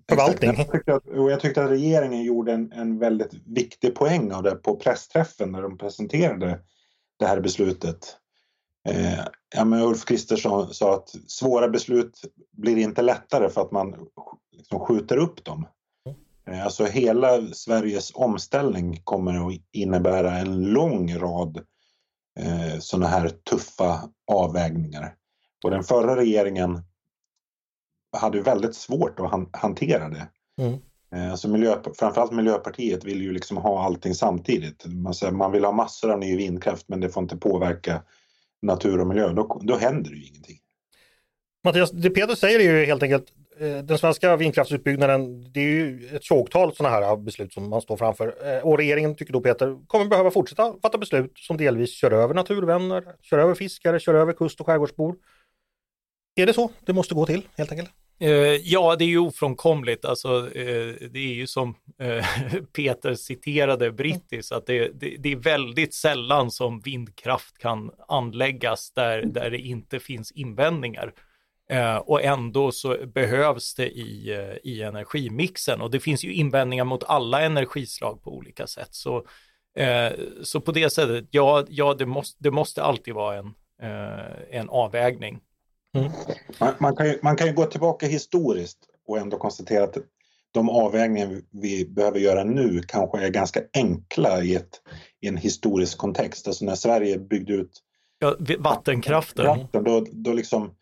förvaltning. 0.09 0.55
Jag 0.57 0.73
tyckte, 0.73 0.95
att, 0.95 1.03
jag 1.07 1.41
tyckte 1.41 1.65
att 1.65 1.71
regeringen 1.71 2.23
gjorde 2.23 2.53
en, 2.53 2.73
en 2.73 2.99
väldigt 2.99 3.35
viktig 3.47 3.95
poäng 3.95 4.33
av 4.33 4.43
det 4.43 4.51
på 4.51 4.77
pressträffen 4.77 5.53
när 5.53 5.63
de 5.63 5.79
presenterade 5.79 6.61
det 7.19 7.27
här 7.27 7.41
beslutet. 7.41 8.17
Eh, 8.89 9.21
ja, 9.55 9.65
men 9.65 9.83
Ulf 9.83 10.05
Kristersson 10.05 10.75
sa 10.75 10.95
att 10.95 11.09
svåra 11.27 11.69
beslut 11.69 12.21
blir 12.57 12.77
inte 12.77 13.03
lättare 13.03 13.49
för 13.49 13.61
att 13.61 13.71
man 13.71 13.95
liksom 14.53 14.81
skjuter 14.81 15.17
upp 15.17 15.45
dem. 15.45 15.67
Eh, 16.51 16.65
alltså 16.65 16.85
hela 16.85 17.47
Sveriges 17.53 18.13
omställning 18.15 19.01
kommer 19.05 19.49
att 19.49 19.61
innebära 19.73 20.39
en 20.39 20.63
lång 20.63 21.15
rad 21.15 21.57
eh, 22.41 22.79
sådana 22.79 23.07
här 23.07 23.29
tuffa 23.29 24.11
avvägningar. 24.33 25.15
Och 25.65 25.71
den 25.71 25.85
förra 25.85 26.17
regeringen 26.17 26.83
hade 28.17 28.41
väldigt 28.41 28.75
svårt 28.75 29.21
att 29.21 29.31
han, 29.31 29.49
hantera 29.53 30.09
det. 30.09 30.29
Mm. 30.61 30.79
Eh, 31.15 31.31
alltså 31.31 31.49
miljö, 31.49 31.77
framförallt 31.99 32.33
Miljöpartiet 32.33 33.05
vill 33.05 33.23
ju 33.23 33.33
liksom 33.33 33.57
ha 33.57 33.85
allting 33.85 34.15
samtidigt. 34.15 34.87
Man, 34.87 35.15
säger, 35.15 35.33
man 35.33 35.53
vill 35.53 35.65
ha 35.65 35.73
massor 35.73 36.11
av 36.13 36.19
ny 36.19 36.37
vindkraft 36.37 36.85
men 36.89 37.01
det 37.01 37.09
får 37.09 37.23
inte 37.23 37.37
påverka 37.37 38.03
natur 38.63 39.01
och 39.01 39.07
miljö. 39.07 39.33
Då, 39.33 39.61
då 39.63 39.77
händer 39.77 40.11
det 40.11 40.17
ju 40.17 40.27
ingenting. 40.27 40.59
Mattias, 41.65 41.91
det 41.91 42.11
Peter 42.11 42.35
säger 42.35 42.61
är 42.61 42.63
ju 42.63 42.85
helt 42.85 43.03
enkelt 43.03 43.33
eh, 43.61 43.85
den 43.85 43.99
svenska 43.99 44.37
vindkraftsutbyggnaden, 44.37 45.53
det 45.53 45.61
är 45.61 45.65
ju 45.65 46.09
ett 46.17 46.23
tjogtal 46.23 46.75
sådana 46.75 46.95
här 46.95 47.17
beslut 47.17 47.53
som 47.53 47.71
man 47.71 47.83
står 47.83 47.97
framför. 47.97 48.35
Eh, 48.45 48.67
och 48.67 48.79
regeringen, 48.79 49.17
tycker 49.17 49.33
då 49.33 49.41
Peter, 49.41 49.87
kommer 49.87 50.07
behöva 50.07 50.31
fortsätta 50.31 50.75
fatta 50.83 50.99
beslut 50.99 51.39
som 51.39 51.57
delvis 51.57 51.91
kör 51.91 52.11
över 52.11 52.35
naturvänner, 52.35 53.05
kör 53.23 53.39
över 53.39 53.55
fiskare, 53.55 54.01
kör 54.01 54.15
över 54.15 54.33
kust 54.33 54.61
och 54.61 54.67
skärgårdsbor. 54.67 55.17
Är 56.39 56.47
det 56.47 56.53
så 56.53 56.71
det 56.87 56.93
måste 56.93 57.15
gå 57.15 57.27
till 57.27 57.43
helt 57.57 57.73
enkelt? 57.73 57.91
Eh, 58.21 58.31
ja, 58.57 58.97
det 58.97 59.05
är 59.05 59.09
ju 59.09 59.19
ofrånkomligt. 59.19 60.05
Alltså, 60.05 60.57
eh, 60.57 60.95
det 61.11 61.19
är 61.19 61.35
ju 61.35 61.47
som 61.47 61.75
eh, 62.01 62.27
Peter 62.73 63.15
citerade 63.15 63.93
brittis, 63.93 64.53
att 64.53 64.67
det, 64.67 64.89
det, 65.01 65.17
det, 65.19 65.33
är 65.33 65.37
väldigt 65.37 65.95
sällan 65.95 66.51
som 66.51 66.81
vindkraft 66.81 67.59
kan 67.59 67.91
anläggas 68.09 68.93
där, 68.93 69.23
där 69.23 69.51
det 69.51 69.59
inte 69.59 70.01
finns 70.01 70.33
invändningar. 70.33 71.13
och 72.05 72.23
ändå 72.23 72.73
så 72.73 72.97
behövs 73.07 73.75
det 73.75 73.89
i, 73.89 74.31
i 74.63 74.83
energimixen 74.83 75.81
och 75.81 75.91
det 75.91 76.01
finns 76.01 76.25
ju 76.25 76.33
invändningar 76.33 76.85
mot 76.85 77.05
alla 77.05 77.43
energislag 77.43 78.23
på 78.23 78.37
olika 78.37 78.67
sätt. 78.67 78.89
Så, 78.91 79.27
så 80.43 80.61
på 80.61 80.73
det 80.73 80.91
sättet, 80.91 81.29
ja, 81.31 81.65
ja 81.69 81.95
det, 81.95 82.07
måste, 82.07 82.37
det 82.43 82.51
måste 82.51 82.83
alltid 82.83 83.15
vara 83.15 83.39
en, 83.39 83.55
en 84.51 84.69
avvägning. 84.69 85.41
Mm. 85.99 86.13
Man, 86.61 86.75
man, 86.81 86.97
kan 86.97 87.07
ju, 87.07 87.19
man 87.23 87.37
kan 87.37 87.47
ju 87.47 87.53
gå 87.53 87.65
tillbaka 87.65 88.07
historiskt 88.07 88.79
och 89.07 89.19
ändå 89.19 89.39
konstatera 89.39 89.85
att 89.85 89.97
de 90.51 90.69
avvägningar 90.69 91.43
vi 91.51 91.87
behöver 91.87 92.19
göra 92.19 92.45
nu 92.45 92.83
kanske 92.83 93.19
är 93.19 93.29
ganska 93.29 93.61
enkla 93.75 94.43
i, 94.43 94.55
ett, 94.55 94.83
i 95.21 95.29
en 95.29 95.37
historisk 95.37 95.99
kontext. 95.99 96.47
Alltså 96.47 96.65
när 96.65 96.75
Sverige 96.75 97.19
byggde 97.19 97.53
ut 97.53 97.83
ja, 98.19 98.37
vattenkraften, 98.59 99.47
vatten, 99.47 99.85
då, 99.85 100.07
då, 100.13 100.33
liksom, 100.33 100.75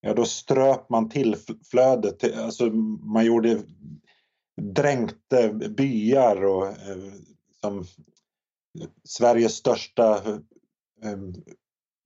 ja, 0.00 0.14
då 0.14 0.24
ströp 0.24 0.88
man 0.90 1.08
till 1.08 1.36
flödet. 1.70 2.36
Alltså 2.36 2.66
man 2.66 3.24
gjorde 3.24 3.62
dränkte 4.62 5.52
byar 5.52 6.44
och 6.44 6.66
eh, 6.66 7.12
som 7.60 7.84
Sveriges 9.04 9.52
största 9.52 10.16
eh, 11.02 11.18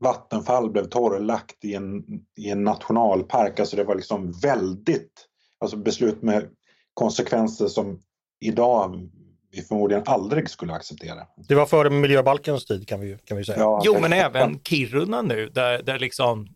vattenfall 0.01 0.71
blev 0.71 0.85
torrlagt 0.85 1.65
i 1.65 1.75
en, 1.75 2.05
i 2.37 2.51
en 2.51 2.65
nationalpark. 2.65 3.61
Alltså 3.61 3.77
det 3.77 3.85
var 3.85 3.95
liksom 3.95 4.33
väldigt, 4.33 5.27
alltså 5.59 5.77
beslut 5.77 6.23
med 6.23 6.49
konsekvenser 6.95 7.67
som 7.67 8.03
idag 8.41 9.11
vi 9.53 9.63
förmodligen 9.63 10.03
aldrig 10.07 10.51
skulle 10.51 10.73
acceptera. 10.73 11.27
Det 11.49 11.55
var 11.55 11.67
före 11.67 11.91
miljöbalkens 11.91 12.67
tid 12.67 12.89
kan 12.89 13.01
vi, 13.01 13.19
kan 13.25 13.37
vi 13.37 13.45
säga. 13.45 13.59
Ja, 13.59 13.83
jo, 13.85 14.01
men 14.01 14.13
även 14.13 14.61
Kiruna 14.61 15.23
nu, 15.23 15.49
där, 15.49 15.83
där 15.83 15.99
liksom 15.99 16.49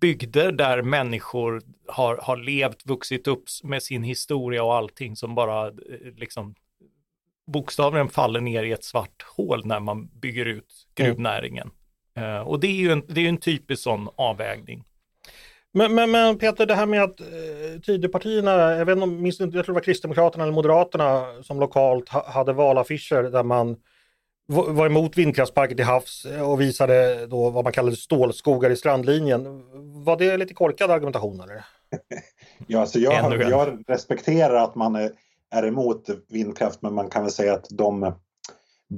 bygder 0.00 0.52
där 0.52 0.82
människor 0.82 1.62
har, 1.88 2.16
har 2.16 2.36
levt, 2.36 2.86
vuxit 2.86 3.28
upp 3.28 3.44
med 3.62 3.82
sin 3.82 4.02
historia 4.02 4.64
och 4.64 4.74
allting 4.74 5.16
som 5.16 5.34
bara 5.34 5.66
eh, 5.66 5.72
liksom 6.16 6.54
bokstavligen 7.52 8.08
faller 8.08 8.40
ner 8.40 8.62
i 8.62 8.72
ett 8.72 8.84
svart 8.84 9.22
hål 9.36 9.66
när 9.66 9.80
man 9.80 10.06
bygger 10.06 10.46
ut 10.46 10.86
gruvnäringen. 10.94 11.66
Mm. 11.66 11.76
Eh, 12.16 12.48
och 12.48 12.60
det 12.60 12.66
är 12.66 12.76
ju 12.76 12.92
en, 12.92 13.02
det 13.08 13.20
är 13.20 13.28
en 13.28 13.36
typisk 13.36 13.82
sån 13.82 14.08
avvägning. 14.16 14.84
Men, 15.74 15.94
men, 15.94 16.10
men, 16.10 16.38
Peter, 16.38 16.66
det 16.66 16.74
här 16.74 16.86
med 16.86 17.02
att 17.02 17.20
eh, 17.20 17.80
Tidöpartierna, 17.82 18.50
jag, 18.50 18.84
vet 18.84 18.96
inte, 18.96 19.06
minns 19.06 19.40
inte, 19.40 19.56
jag 19.56 19.64
tror 19.64 19.74
det 19.74 19.80
var 19.80 19.84
Kristdemokraterna 19.84 20.44
eller 20.44 20.54
Moderaterna 20.54 21.26
som 21.42 21.60
lokalt 21.60 22.08
ha, 22.08 22.30
hade 22.30 22.52
valaffischer 22.52 23.22
där 23.22 23.42
man 23.42 23.76
var 24.46 24.86
emot 24.86 25.18
vindkraftsparker 25.18 25.74
till 25.74 25.84
havs 25.84 26.26
och 26.44 26.60
visade 26.60 27.26
då 27.26 27.50
vad 27.50 27.64
man 27.64 27.72
kallade 27.72 27.96
stålskogar 27.96 28.70
i 28.70 28.76
strandlinjen. 28.76 29.62
Var 30.04 30.16
det 30.16 30.36
lite 30.36 30.54
korkad 30.54 30.90
argumentation 30.90 31.40
eller? 31.40 31.64
ja, 32.66 32.80
alltså 32.80 32.98
jag, 32.98 33.42
jag 33.42 33.84
respekterar 33.88 34.54
att 34.54 34.74
man 34.74 34.94
är, 34.96 35.10
är 35.50 35.66
emot 35.66 36.10
vindkraft 36.28 36.82
men 36.82 36.94
man 36.94 37.10
kan 37.10 37.22
väl 37.22 37.32
säga 37.32 37.54
att 37.54 37.66
de 37.70 38.14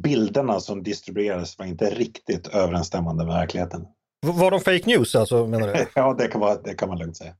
bilderna 0.02 0.60
som 0.60 0.82
distribuerades 0.82 1.58
var 1.58 1.66
inte 1.66 1.90
riktigt 1.90 2.46
överensstämmande 2.46 3.24
med 3.24 3.34
verkligheten. 3.34 3.86
Var 4.26 4.50
de 4.50 4.60
fake 4.60 4.82
news 4.86 5.14
alltså 5.14 5.46
menar 5.46 5.72
du? 5.72 5.86
ja, 5.94 6.14
det 6.18 6.28
kan, 6.28 6.40
vara, 6.40 6.62
det 6.62 6.74
kan 6.74 6.88
man 6.88 6.98
lugnt 6.98 7.16
säga. 7.16 7.34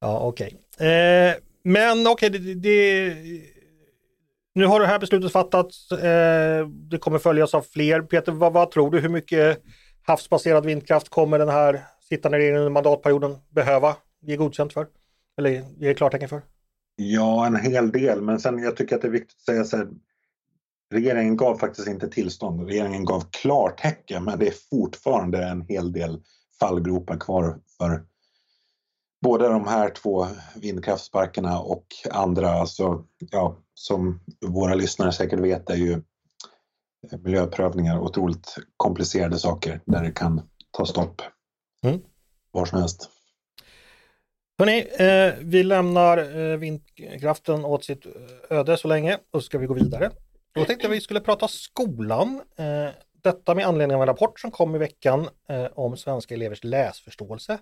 Ja, 0.00 0.20
okej. 0.20 0.58
Okay. 0.76 0.88
Eh, 0.88 1.34
men 1.62 2.06
okej, 2.06 2.30
okay, 2.30 2.54
det, 2.54 2.54
det, 2.54 3.14
nu 4.54 4.66
har 4.66 4.80
det 4.80 4.86
här 4.86 4.98
beslutet 4.98 5.32
fattats. 5.32 5.92
Eh, 5.92 6.66
det 6.66 6.98
kommer 6.98 7.18
följas 7.18 7.54
av 7.54 7.62
fler. 7.62 8.02
Peter, 8.02 8.32
vad, 8.32 8.52
vad, 8.52 8.70
tror 8.70 8.90
du? 8.90 9.00
Hur 9.00 9.08
mycket 9.08 9.62
havsbaserad 10.02 10.66
vindkraft 10.66 11.08
kommer 11.08 11.38
den 11.38 11.48
här 11.48 11.84
sittande 12.08 12.38
regeringen 12.38 12.60
under 12.60 12.72
mandatperioden 12.72 13.36
behöva 13.48 13.96
ge 14.22 14.36
godkänt 14.36 14.72
för? 14.72 14.86
Eller 15.38 15.64
ge 15.78 15.94
klartecken 15.94 16.28
för? 16.28 16.42
Ja, 16.96 17.46
en 17.46 17.56
hel 17.56 17.90
del. 17.92 18.20
Men 18.22 18.40
sen 18.40 18.58
jag 18.58 18.76
tycker 18.76 18.96
att 18.96 19.02
det 19.02 19.08
är 19.08 19.12
viktigt 19.12 19.36
att 19.36 19.44
säga 19.44 19.64
så 19.64 19.76
här. 19.76 19.88
Regeringen 20.90 21.36
gav 21.36 21.58
faktiskt 21.58 21.88
inte 21.88 22.08
tillstånd. 22.08 22.68
Regeringen 22.68 23.04
gav 23.04 23.24
klartecken, 23.30 24.24
men 24.24 24.38
det 24.38 24.48
är 24.48 24.54
fortfarande 24.70 25.44
en 25.44 25.62
hel 25.68 25.92
del 25.92 26.20
fallgropar 26.60 27.20
kvar 27.20 27.60
för 27.78 28.04
både 29.22 29.48
de 29.48 29.66
här 29.66 29.90
två 29.90 30.26
vindkraftsparkerna 30.56 31.60
och 31.60 31.86
andra. 32.10 32.50
Alltså, 32.50 33.04
ja, 33.18 33.56
som 33.74 34.20
våra 34.46 34.74
lyssnare 34.74 35.12
säkert 35.12 35.40
vet 35.40 35.70
är 35.70 35.76
ju 35.76 36.02
miljöprövningar 37.24 37.98
otroligt 37.98 38.56
komplicerade 38.76 39.38
saker 39.38 39.80
där 39.84 40.02
det 40.02 40.10
kan 40.10 40.40
ta 40.70 40.86
stopp 40.86 41.22
mm. 41.82 42.00
var 42.50 42.64
som 42.64 42.78
helst. 42.78 43.10
Hörrni, 44.58 44.86
eh, 44.98 45.34
vi 45.40 45.62
lämnar 45.62 46.18
eh, 46.18 46.56
vindkraften 46.56 47.64
åt 47.64 47.84
sitt 47.84 48.06
öde 48.50 48.76
så 48.76 48.88
länge 48.88 49.18
och 49.30 49.42
så 49.42 49.46
ska 49.46 49.58
vi 49.58 49.66
gå 49.66 49.74
vidare. 49.74 50.10
Då 50.58 50.64
tänkte 50.64 50.86
jag 50.86 50.90
vi 50.90 51.00
skulle 51.00 51.20
prata 51.20 51.48
skolan. 51.48 52.42
Eh, 52.56 52.88
detta 53.22 53.54
med 53.54 53.66
anledning 53.66 53.94
av 53.94 54.02
en 54.02 54.06
rapport 54.06 54.40
som 54.40 54.50
kom 54.50 54.74
i 54.74 54.78
veckan 54.78 55.28
eh, 55.48 55.66
om 55.74 55.96
svenska 55.96 56.34
elevers 56.34 56.64
läsförståelse. 56.64 57.58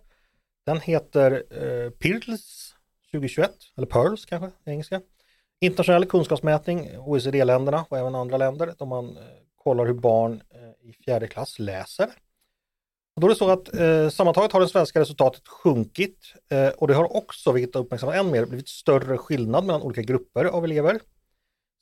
Den 0.67 0.81
heter 0.81 1.45
eh, 1.51 1.91
PIRLS 1.91 2.75
2021, 3.13 3.51
eller 3.77 3.87
PEARLS 3.87 4.25
kanske, 4.25 4.51
engelska. 4.65 5.01
Internationell 5.61 6.07
kunskapsmätning, 6.07 6.99
OECD-länderna 6.99 7.87
och 7.89 7.99
även 7.99 8.15
andra 8.15 8.37
länder, 8.37 8.75
då 8.79 8.87
man 8.87 9.19
kollar 9.57 9.87
hur 9.87 9.95
barn 9.95 10.43
i 10.83 10.93
fjärde 10.93 11.29
klass 11.29 11.59
läser. 11.59 12.11
Och 13.17 13.21
då 13.21 13.27
är 13.27 13.29
det 13.29 13.37
så 13.37 13.51
att 13.51 13.75
eh, 13.75 14.09
sammantaget 14.09 14.53
har 14.53 14.61
det 14.61 14.69
svenska 14.69 15.01
resultatet 15.01 15.49
sjunkit 15.49 16.35
eh, 16.49 16.69
och 16.69 16.89
det 16.89 16.95
har 16.95 17.17
också, 17.17 17.53
vilket 17.53 17.77
uppmärksammat 17.77 18.17
än 18.17 18.31
mer, 18.31 18.47
blivit 18.47 18.69
större 18.69 19.19
skillnad 19.19 19.65
mellan 19.65 19.83
olika 19.83 20.03
grupper 20.03 20.45
av 20.45 20.65
elever. 20.65 21.01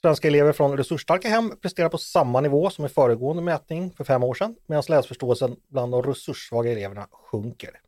Svenska 0.05 0.29
elever 0.29 0.53
från 0.53 0.77
resursstarka 0.77 1.29
hem 1.29 1.53
presterar 1.63 1.89
på 1.89 1.99
samma 1.99 2.41
nivå 2.41 2.71
som 2.71 2.85
i 2.85 2.89
föregående 2.89 3.43
mätning 3.43 3.91
för 3.91 4.05
fem 4.05 4.23
år 4.23 4.35
sedan, 4.35 4.57
medan 4.67 4.83
läsförståelsen 4.89 5.57
bland 5.69 5.93
de 5.93 6.03
resurssvaga 6.03 6.73
eleverna 6.73 7.09
sjunker. 7.13 7.81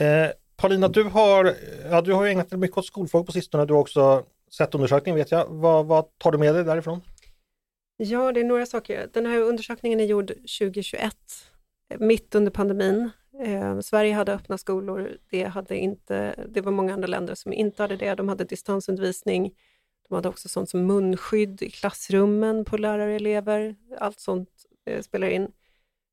Eh, 0.00 0.30
Paulina, 0.56 0.88
du 0.88 1.04
har, 1.04 1.54
ja, 1.90 2.00
du 2.00 2.12
har 2.12 2.24
ju 2.24 2.30
ägnat 2.30 2.50
dig 2.50 2.58
mycket 2.58 2.78
åt 2.78 2.86
skolfrågor 2.86 3.26
på 3.26 3.32
sistone. 3.32 3.64
Du 3.64 3.72
har 3.72 3.80
också 3.80 4.24
sett 4.50 4.74
undersökningen 4.74 5.16
vet 5.16 5.30
jag. 5.30 5.46
Vad, 5.48 5.86
vad 5.86 6.18
tar 6.18 6.32
du 6.32 6.38
med 6.38 6.54
dig 6.54 6.64
därifrån? 6.64 7.00
Ja, 7.96 8.32
det 8.32 8.40
är 8.40 8.44
några 8.44 8.66
saker. 8.66 9.08
Den 9.12 9.26
här 9.26 9.40
undersökningen 9.40 10.00
är 10.00 10.04
gjord 10.04 10.28
2021, 10.28 11.16
mitt 11.98 12.34
under 12.34 12.50
pandemin. 12.50 13.10
Eh, 13.44 13.80
Sverige 13.80 14.14
hade 14.14 14.32
öppna 14.32 14.58
skolor, 14.58 15.16
det, 15.30 15.44
hade 15.44 15.76
inte, 15.76 16.34
det 16.48 16.60
var 16.60 16.72
många 16.72 16.94
andra 16.94 17.06
länder 17.06 17.34
som 17.34 17.52
inte 17.52 17.82
hade 17.82 17.96
det. 17.96 18.14
De 18.14 18.28
hade 18.28 18.44
distansundervisning, 18.44 19.54
de 20.08 20.14
hade 20.14 20.28
också 20.28 20.48
sånt 20.48 20.70
som 20.70 20.86
munskydd 20.86 21.62
i 21.62 21.70
klassrummen 21.70 22.64
på 22.64 22.76
lärare 22.76 23.10
och 23.10 23.16
elever. 23.16 23.76
Allt 23.98 24.20
sånt 24.20 24.50
eh, 24.84 25.02
spelar 25.02 25.28
in. 25.28 25.48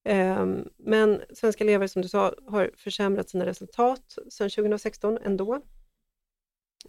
Eh, 0.06 0.48
men 0.78 1.22
svenska 1.34 1.64
elever, 1.64 1.88
som 1.88 2.02
du 2.02 2.08
sa, 2.08 2.34
har 2.48 2.72
försämrat 2.78 3.30
sina 3.30 3.46
resultat 3.46 4.18
sedan 4.30 4.50
2016 4.50 5.18
ändå. 5.18 5.62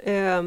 Eh, 0.00 0.42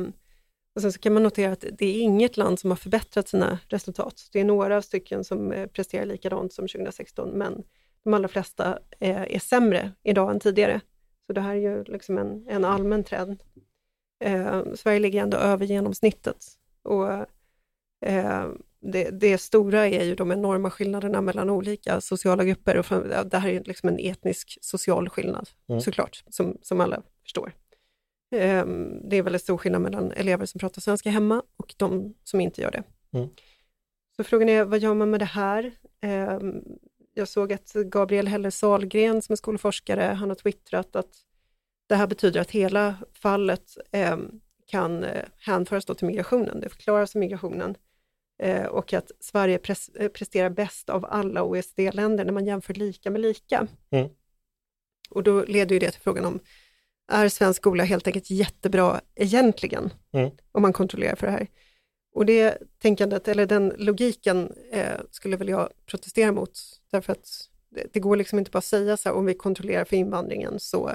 och 0.76 0.82
sen 0.82 0.94
så 0.94 1.00
kan 1.00 1.14
man 1.14 1.24
notera 1.24 1.52
att 1.52 1.66
det 1.78 1.86
är 1.86 2.02
inget 2.02 2.38
land 2.38 2.60
som 2.60 2.70
har 2.70 2.78
förbättrat 2.78 3.28
sina 3.28 3.60
resultat. 3.68 4.30
Det 4.32 4.40
är 4.40 4.46
några 4.46 4.82
stycken 4.82 5.24
som 5.24 5.52
eh, 5.52 5.68
presterar 5.68 6.06
likadant 6.06 6.54
som 6.54 6.68
2016, 6.68 7.30
men 7.30 7.64
de 8.04 8.14
allra 8.14 8.28
flesta 8.28 8.80
är, 9.00 9.32
är 9.32 9.40
sämre 9.40 9.92
idag 10.04 10.32
än 10.32 10.40
tidigare. 10.40 10.82
Så 11.28 11.34
det 11.34 11.42
här 11.42 11.56
är 11.56 11.60
ju 11.60 11.84
liksom 11.84 12.18
en, 12.18 12.48
en 12.48 12.66
allmän 12.66 13.04
trend. 13.04 13.44
Eh, 14.24 14.64
Sverige 14.74 15.00
ligger 15.00 15.22
ändå 15.22 15.38
över 15.38 15.66
genomsnittet. 15.66 16.46
Och, 16.84 17.12
eh, 18.06 18.48
det, 18.92 19.10
det, 19.10 19.38
stora 19.38 19.88
är 19.88 20.04
ju 20.04 20.16
de 20.16 20.32
enorma 20.32 20.72
skillnaderna 20.72 21.22
mellan 21.22 21.50
olika 21.50 22.02
sociala 22.02 22.44
grupper. 22.44 22.78
Och 22.78 22.86
det 23.30 23.38
här 23.38 23.50
är 23.50 23.64
liksom 23.64 23.90
en 23.90 24.00
etnisk 24.00 24.58
social 24.62 25.10
skillnad, 25.10 25.50
mm. 25.70 25.82
såklart, 25.82 26.24
som, 26.30 26.58
som 26.62 26.82
alla 26.82 27.02
förstår. 27.24 27.54
Um, 28.36 29.10
det 29.10 29.18
är 29.18 29.24
väldigt 29.24 29.42
stor 29.42 29.58
skillnad 29.58 29.82
mellan 29.82 30.12
elever 30.12 30.46
som 30.46 30.60
pratar 30.60 30.82
svenska 30.82 31.10
hemma 31.10 31.44
och 31.58 31.74
de 31.78 32.16
som 32.24 32.42
inte 32.42 32.62
gör 32.62 32.72
det. 32.72 32.84
Mm. 33.14 33.30
Så 34.16 34.24
frågan 34.24 34.50
är, 34.50 34.64
vad 34.64 34.80
gör 34.80 34.94
man 34.94 35.10
med 35.10 35.22
det 35.22 35.26
här? 35.26 35.72
Um, 36.04 36.64
jag 37.14 37.28
såg 37.28 37.54
att 37.54 37.74
Gabriel 37.74 38.28
Heller 38.28 38.50
Salgren 38.50 39.22
som 39.22 39.34
är 39.34 39.38
skolforskare, 39.38 40.02
han 40.02 40.30
har 40.30 40.36
twittrat 40.36 40.96
att 40.96 41.16
det 41.88 41.96
här 41.96 42.08
betyder 42.08 42.42
att 42.42 42.52
hela 42.52 42.96
fallet 43.14 43.78
um, 44.12 44.42
kan 44.68 45.04
uh, 45.04 45.24
hänföras 45.38 45.86
till 45.86 46.08
migrationen. 46.08 46.60
Det 46.60 46.70
förklaras 46.70 47.16
av 47.16 47.20
migrationen 47.20 47.76
uh, 48.44 48.66
och 48.66 48.94
att 48.94 49.12
Sverige 49.20 49.58
pres 49.58 49.90
uh, 50.02 50.08
presterar 50.08 50.50
bäst 50.50 50.90
av 50.90 51.06
alla 51.06 51.44
OECD-länder 51.44 52.26
när 52.26 52.34
man 52.34 52.46
jämför 52.46 52.74
lika 52.74 53.12
med 53.12 53.22
lika. 53.22 53.68
Mm. 53.92 54.10
Och 55.10 55.24
då 55.24 55.44
leder 55.44 55.76
ju 55.76 55.80
det 55.80 55.92
till 55.92 56.02
frågan 56.02 56.26
om 56.26 56.40
är 57.12 57.30
svensk 57.30 57.62
skola 57.62 57.84
helt 57.84 58.08
enkelt 58.08 58.30
jättebra 58.30 59.02
egentligen, 59.16 59.94
mm. 60.14 60.32
om 60.52 60.62
man 60.62 60.74
kontrollerar 60.74 61.16
för 61.16 61.28
det 61.28 61.34
här. 61.34 61.48
Och 62.16 62.26
det 62.26 62.58
tänkandet, 62.80 63.28
eller 63.28 63.46
den 63.46 63.74
logiken, 63.78 64.54
eh, 64.72 65.00
skulle 65.12 65.38
väl 65.38 65.50
jag 65.50 65.70
protestera 65.86 66.32
mot, 66.32 66.60
därför 66.92 67.12
att 67.12 67.50
det, 67.70 67.88
det, 67.94 68.00
går 68.00 68.16
liksom 68.16 68.40
inte 68.40 68.52
bara 68.52 68.58
att 68.58 68.66
säga 68.66 68.98
så 68.98 69.10
här, 69.10 69.16
om 69.16 69.26
vi 69.26 69.34
kontrollerar 69.34 69.86
för 69.86 69.96
invandringen 69.96 70.60
så, 70.60 70.92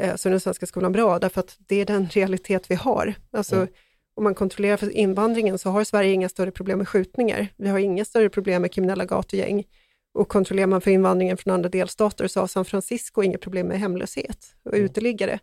eh, 0.00 0.16
så 0.16 0.28
är 0.28 0.30
den 0.30 0.40
svenska 0.40 0.66
skolan 0.66 0.92
bra, 0.92 1.18
därför 1.18 1.40
att 1.40 1.56
det 1.58 1.76
är 1.76 1.86
den 1.86 2.08
realitet 2.12 2.70
vi 2.70 2.74
har. 2.74 3.14
Alltså, 3.30 3.56
mm. 3.56 3.68
Om 4.14 4.24
man 4.24 4.34
kontrollerar 4.34 4.76
för 4.76 4.90
invandringen 4.90 5.58
så 5.58 5.70
har 5.70 5.84
Sverige 5.84 6.12
inga 6.12 6.28
större 6.28 6.50
problem 6.50 6.78
med 6.78 6.88
skjutningar. 6.88 7.48
Vi 7.56 7.68
har 7.68 7.78
inga 7.78 8.04
större 8.04 8.28
problem 8.28 8.62
med 8.62 8.72
kriminella 8.72 9.04
gatugäng. 9.04 9.64
Och 10.14 10.28
kontrollerar 10.28 10.66
man 10.66 10.80
för 10.80 10.90
invandringen 10.90 11.36
från 11.36 11.54
andra 11.54 11.68
delstater 11.68 12.26
så 12.26 12.40
har 12.40 12.46
San 12.46 12.64
Francisco 12.64 13.22
inga 13.22 13.38
problem 13.38 13.66
med 13.66 13.80
hemlöshet 13.80 14.54
och 14.62 14.74
mm. 14.74 14.84
uteliggare. 14.84 15.38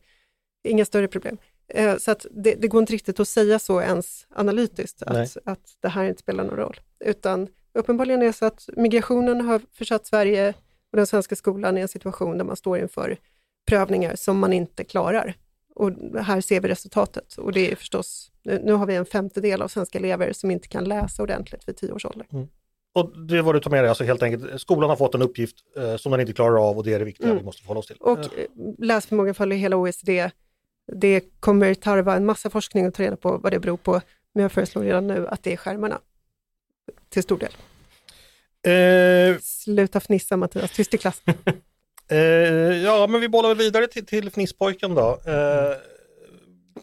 Inga 0.64 0.86
större 0.86 1.08
problem. 1.08 1.38
Eh, 1.68 1.98
så 1.98 2.12
att 2.12 2.26
det, 2.32 2.56
det, 2.56 2.68
går 2.68 2.82
inte 2.82 2.94
riktigt 2.94 3.20
att 3.20 3.28
säga 3.28 3.60
så 3.60 3.82
ens 3.82 4.28
analytiskt, 4.30 5.04
att, 5.04 5.38
att 5.46 5.78
det 5.80 5.90
här 5.90 6.04
inte 6.04 6.22
spelar 6.22 6.44
någon 6.44 6.58
roll. 6.58 6.80
Utan 7.06 7.48
uppenbarligen 7.74 8.22
är 8.22 8.26
det 8.26 8.34
så 8.34 8.46
att 8.46 8.70
migrationen 8.78 9.42
har 9.42 9.62
försatt 9.74 10.08
Sverige 10.08 10.54
och 10.92 10.98
den 10.98 11.08
svenska 11.08 11.36
skolan 11.36 11.78
i 11.78 11.82
en 11.82 11.88
situation 11.88 12.38
där 12.38 12.46
man 12.46 12.56
står 12.56 12.78
inför 12.78 13.18
prövningar 13.70 14.16
som 14.16 14.40
man 14.40 14.54
inte 14.54 14.84
klarar. 14.84 15.34
Och 15.76 15.92
här 16.24 16.42
ser 16.42 16.62
vi 16.62 16.68
resultatet. 16.68 17.38
Och 17.38 17.52
det 17.52 17.72
är 17.72 17.76
förstås, 17.76 18.32
nu 18.44 18.72
har 18.72 18.86
vi 18.86 18.96
en 18.96 19.06
femtedel 19.06 19.62
av 19.62 19.68
svenska 19.68 19.98
elever 19.98 20.34
som 20.34 20.52
inte 20.52 20.68
kan 20.68 20.84
läsa 20.84 21.24
ordentligt 21.24 21.68
vid 21.68 21.78
tio 21.78 21.92
års 21.92 22.06
ålder. 22.06 22.28
Mm. 22.34 22.48
Och 22.94 23.26
det 23.28 23.42
var 23.42 23.54
du 23.54 23.60
tar 23.60 23.72
med 23.72 23.84
dig, 23.84 23.90
alltså 23.90 24.04
helt 24.04 24.24
enkelt, 24.24 24.62
skolan 24.62 24.90
har 24.90 24.98
fått 24.98 25.16
en 25.16 25.22
uppgift 25.22 25.56
eh, 25.78 25.96
som 25.98 26.12
den 26.12 26.22
inte 26.22 26.34
klarar 26.34 26.70
av 26.70 26.78
och 26.78 26.84
det 26.84 26.94
är 26.94 27.00
det 27.00 27.06
viktiga 27.06 27.28
mm. 27.28 27.38
vi 27.38 27.44
måste 27.44 27.62
förhålla 27.62 27.80
oss 27.80 27.88
till. 27.88 27.98
Och 28.00 28.20
eh, 28.20 28.26
läsförmågan 28.78 29.36
följer 29.36 29.58
hela 29.58 29.78
OECD. 29.78 30.32
Det 30.92 31.24
kommer 31.40 31.74
tarva 31.74 32.16
en 32.16 32.26
massa 32.26 32.50
forskning 32.50 32.86
att 32.86 32.94
ta 32.94 33.04
reda 33.04 33.16
på 33.16 33.38
vad 33.38 33.54
det 33.54 33.60
beror 33.60 33.78
på, 33.78 34.02
men 34.34 34.42
jag 34.42 34.52
föreslår 34.52 34.84
redan 34.84 35.08
nu 35.08 35.28
att 35.28 35.44
det 35.44 35.54
är 35.54 35.58
skärmarna. 35.58 36.00
Till 37.10 37.24
stor 37.24 37.38
del. 37.38 37.52
Eh... 38.74 39.40
Sluta 39.42 40.00
fnissa 40.00 40.38
Mattias, 40.38 40.72
tyst 40.72 40.94
i 40.94 40.98
klass. 40.98 41.22
eh, 42.12 42.18
ja, 42.84 43.08
men 43.08 43.22
vi 43.22 43.30
bollar 43.30 43.56
vidare 43.56 43.88
till, 43.88 44.06
till 44.06 44.30
fnisspojken 44.30 44.96
då. 44.96 45.20
Eh, 45.26 45.78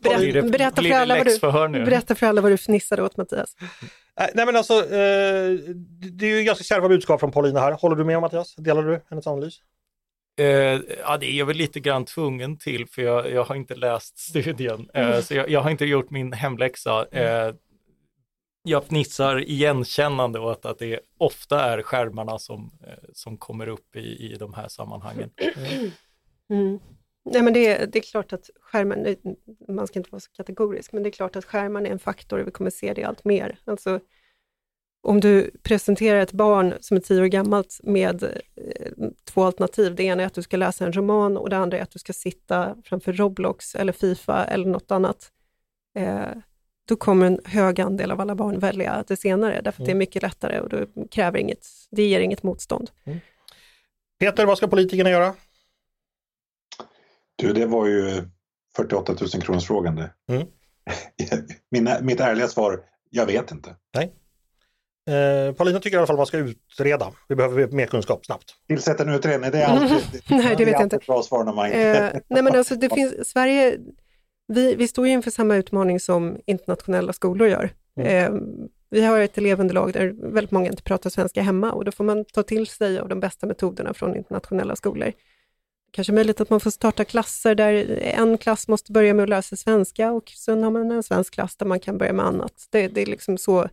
berätta, 0.03 0.49
berätta, 0.49 0.83
för 0.83 0.91
alla 0.91 1.17
vad 1.17 1.27
du, 1.73 1.85
berätta 1.85 2.15
för 2.15 2.27
alla 2.27 2.41
vad 2.41 2.53
du 2.53 2.57
fnissade 2.57 3.03
åt 3.03 3.17
Mattias. 3.17 3.57
Nej 4.35 4.47
men 4.47 4.57
alltså, 4.57 4.75
eh, 4.75 5.51
det 6.13 6.27
är 6.27 6.39
ju 6.39 6.43
ganska 6.43 6.65
kärva 6.65 6.89
budskap 6.89 7.21
från 7.21 7.33
Paulina 7.33 7.61
här. 7.61 7.73
Håller 7.73 7.97
du 7.97 8.05
med 8.05 8.21
Mattias? 8.21 8.55
Delar 8.57 8.83
du 8.83 9.01
hennes 9.11 9.27
analys? 9.27 9.61
Eh, 10.39 10.81
ja, 11.01 11.17
det 11.21 11.27
är 11.27 11.39
jag 11.39 11.47
väl 11.47 11.57
lite 11.57 11.81
grann 11.81 12.05
tvungen 12.05 12.59
till 12.59 12.87
för 12.87 13.03
jag, 13.03 13.33
jag 13.33 13.45
har 13.45 13.55
inte 13.55 13.75
läst 13.75 14.19
studien, 14.19 14.89
eh, 14.95 15.09
mm. 15.09 15.23
så 15.23 15.35
jag, 15.35 15.51
jag, 15.51 15.61
har 15.61 15.71
inte 15.71 15.85
gjort 15.85 16.11
min 16.11 16.33
hemläxa. 16.33 17.07
Eh, 17.13 17.55
jag 18.67 18.85
fnissar 18.85 19.51
igenkännande 19.51 20.41
åt 20.41 20.67
att 20.67 20.79
det 20.79 21.01
ofta 21.19 21.61
är 21.61 21.83
skärmarna 21.83 22.39
som, 22.39 22.71
eh, 22.87 23.05
som 23.13 23.37
kommer 23.37 23.67
upp 23.67 23.97
i, 23.97 24.33
i 24.33 24.37
de 24.39 24.55
här 24.55 24.69
sammanhangen. 24.69 25.31
Mm. 26.51 26.79
Nej, 27.25 27.43
men 27.43 27.53
det, 27.53 27.93
det 27.93 27.99
är 27.99 28.03
klart 28.03 28.33
att 28.33 28.51
skärmen, 28.61 29.17
man 29.69 29.87
ska 29.87 29.99
inte 29.99 30.11
vara 30.11 30.21
så 30.21 30.31
kategorisk, 30.31 30.93
men 30.93 31.03
det 31.03 31.09
är 31.09 31.11
klart 31.11 31.37
att 31.37 31.45
skärmen 31.45 31.87
är 31.87 31.91
en 31.91 31.99
faktor 31.99 32.39
och 32.39 32.47
vi 32.47 32.51
kommer 32.51 32.71
se 32.71 32.93
det 32.95 33.05
allt 33.05 33.25
mer. 33.25 33.59
Alltså, 33.65 34.01
om 35.03 35.21
du 35.21 35.51
presenterar 35.63 36.21
ett 36.21 36.33
barn 36.33 36.75
som 36.81 36.97
är 36.97 37.01
tio 37.01 37.23
år 37.23 37.27
gammalt 37.27 37.81
med 37.83 38.23
eh, 38.23 39.09
två 39.25 39.43
alternativ. 39.43 39.95
Det 39.95 40.03
ena 40.03 40.23
är 40.23 40.27
att 40.27 40.35
du 40.35 40.43
ska 40.43 40.57
läsa 40.57 40.87
en 40.87 40.93
roman 40.93 41.37
och 41.37 41.51
det 41.51 41.57
andra 41.57 41.79
är 41.79 41.83
att 41.83 41.91
du 41.91 41.99
ska 41.99 42.13
sitta 42.13 42.77
framför 42.85 43.13
Roblox 43.13 43.75
eller 43.75 43.93
Fifa 43.93 44.45
eller 44.45 44.67
något 44.67 44.91
annat. 44.91 45.33
Eh, 45.99 46.29
då 46.89 46.97
kommer 46.97 47.27
en 47.27 47.41
hög 47.45 47.81
andel 47.81 48.11
av 48.11 48.21
alla 48.21 48.35
barn 48.35 48.59
välja 48.59 49.05
det 49.09 49.17
senare, 49.17 49.61
därför 49.65 49.83
att 49.83 49.87
det 49.87 49.91
är 49.91 49.95
mm. 49.95 49.99
mycket 49.99 50.23
lättare 50.23 50.61
och 50.61 50.69
det, 50.69 50.87
kräver 51.11 51.39
inget, 51.39 51.67
det 51.91 52.03
ger 52.03 52.21
inget 52.21 52.43
motstånd. 52.43 52.91
Mm. 53.05 53.19
Peter, 54.21 54.47
vad 54.47 54.59
ska 54.59 54.69
politikerna 54.69 55.11
göra? 55.11 55.35
Du, 57.37 57.53
det 57.53 57.67
var 57.67 57.87
ju 57.87 58.23
48 58.77 59.15
000 59.21 59.43
kronors 59.43 59.67
frågan 59.67 59.97
det. 59.97 60.11
Mm. 60.29 60.47
Mina, 61.71 62.01
mitt 62.01 62.21
ärliga 62.21 62.49
svar, 62.49 62.81
jag 63.11 63.27
vet 63.27 63.51
inte. 63.51 63.77
Nej. 63.95 64.15
Eh, 65.11 65.53
Paulina 65.53 65.81
tycker 65.81 65.97
i 65.97 65.99
alla 65.99 66.07
fall 66.07 66.17
man 66.17 66.27
ska 66.27 66.39
utreda. 66.39 67.13
Vi 67.29 67.35
behöver 67.35 67.67
mer 67.67 67.87
kunskap 67.87 68.27
snabbt. 68.27 68.55
Tillsätta 68.69 69.03
en 69.03 69.15
utredning, 69.15 69.51
det 69.51 69.63
är 69.63 69.67
alltid, 69.93 70.23
nej, 70.29 70.55
det 70.57 70.65
vet 70.65 70.73
jag 70.73 70.83
inte. 70.83 70.97
ett 70.97 71.07
bra 71.07 71.23
svar 71.23 71.45
när 71.45 71.53
man 71.53 71.71
eh, 71.73 72.21
Nej 72.29 72.43
men 72.43 72.47
alltså 72.57 72.75
det 72.75 72.95
finns, 72.95 73.29
Sverige, 73.29 73.79
vi, 74.49 74.75
vi 74.75 74.89
står 74.89 75.07
inför 75.07 75.31
samma 75.31 75.57
utmaning 75.57 76.01
som 76.01 76.39
internationella 76.47 77.13
skolor 77.13 77.49
gör. 77.49 77.71
Mm. 77.97 78.35
Eh, 78.35 78.41
vi 78.91 79.05
har 79.05 79.21
ett 79.21 79.39
elevunderlag 79.39 79.93
där 79.93 80.33
väldigt 80.33 80.51
många 80.51 80.67
inte 80.67 80.83
pratar 80.83 81.11
svenska 81.11 81.43
hemma 81.43 81.73
och 81.73 81.85
då 81.85 81.93
får 81.93 82.05
man 82.05 82.25
ta 82.25 82.43
till 82.43 82.67
sig 82.67 82.99
av 82.99 83.09
de 83.09 83.21
bästa 83.21 83.47
metoderna 83.47 83.95
från 83.95 84.17
internationella 84.17 84.77
skolor 84.77 85.13
kanske 85.97 86.13
möjligt 86.13 86.41
att 86.41 86.51
man 86.51 86.61
får 86.61 86.71
starta 86.71 87.05
klasser 87.05 87.55
där 87.55 87.99
en 88.01 88.39
klass 88.39 88.69
måste 88.69 88.93
börja 88.93 89.15
med 89.15 89.23
att 89.23 89.29
lära 89.29 89.43
sig 89.43 89.59
svenska 89.59 90.13
och 90.13 90.29
sen 90.37 90.63
har 90.63 90.71
man 90.71 90.91
en 90.91 91.03
svensk 91.03 91.35
klass 91.35 91.57
där 91.57 91.67
man 91.67 91.81
kan 91.81 91.99
börja 91.99 92.13
med 92.13 92.27
annat. 92.27 92.69
Det, 92.71 92.89
det 92.89 93.03
är 93.03 93.07
liksom 93.07 93.39
så, 93.39 93.69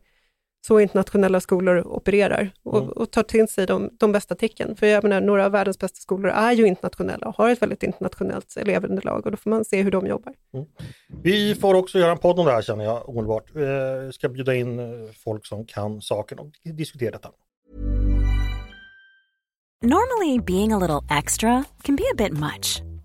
så 0.65 0.79
internationella 0.79 1.39
skolor 1.39 1.87
opererar 1.87 2.51
och, 2.63 2.77
mm. 2.77 2.89
och 2.89 3.11
tar 3.11 3.23
till 3.23 3.47
sig 3.47 3.65
de, 3.65 3.89
de 3.99 4.11
bästa 4.11 4.35
tecken. 4.35 4.75
För 4.75 4.87
jag 4.87 5.03
menar, 5.03 5.21
några 5.21 5.45
av 5.45 5.51
världens 5.51 5.79
bästa 5.79 5.97
skolor 5.97 6.31
är 6.31 6.51
ju 6.51 6.67
internationella 6.67 7.27
och 7.27 7.35
har 7.35 7.49
ett 7.49 7.61
väldigt 7.61 7.83
internationellt 7.83 8.57
elevunderlag 8.57 9.25
och 9.25 9.31
då 9.31 9.37
får 9.37 9.49
man 9.49 9.65
se 9.65 9.81
hur 9.81 9.91
de 9.91 10.07
jobbar. 10.07 10.33
Mm. 10.53 10.65
Vi 11.23 11.55
får 11.55 11.73
också 11.73 11.99
göra 11.99 12.11
en 12.11 12.17
podd 12.17 12.39
om 12.39 12.45
det 12.45 12.51
här 12.51 12.61
känner 12.61 12.83
jag 12.83 13.09
omedelbart. 13.09 13.55
Vi 13.55 14.13
ska 14.13 14.29
bjuda 14.29 14.55
in 14.55 14.79
eh, 14.79 14.85
folk 15.23 15.45
som 15.45 15.65
kan 15.65 16.01
saken 16.01 16.39
och 16.39 16.51
diskutera 16.63 17.11
detta. 17.11 17.29
Normally, 19.81 20.39
being 20.39 20.71
a 20.71 20.79
little 20.79 21.17
extra 21.17 21.65
can 21.81 21.95
be 21.95 22.03
a 22.03 22.15
bit 22.17 22.31
much, 22.31 22.81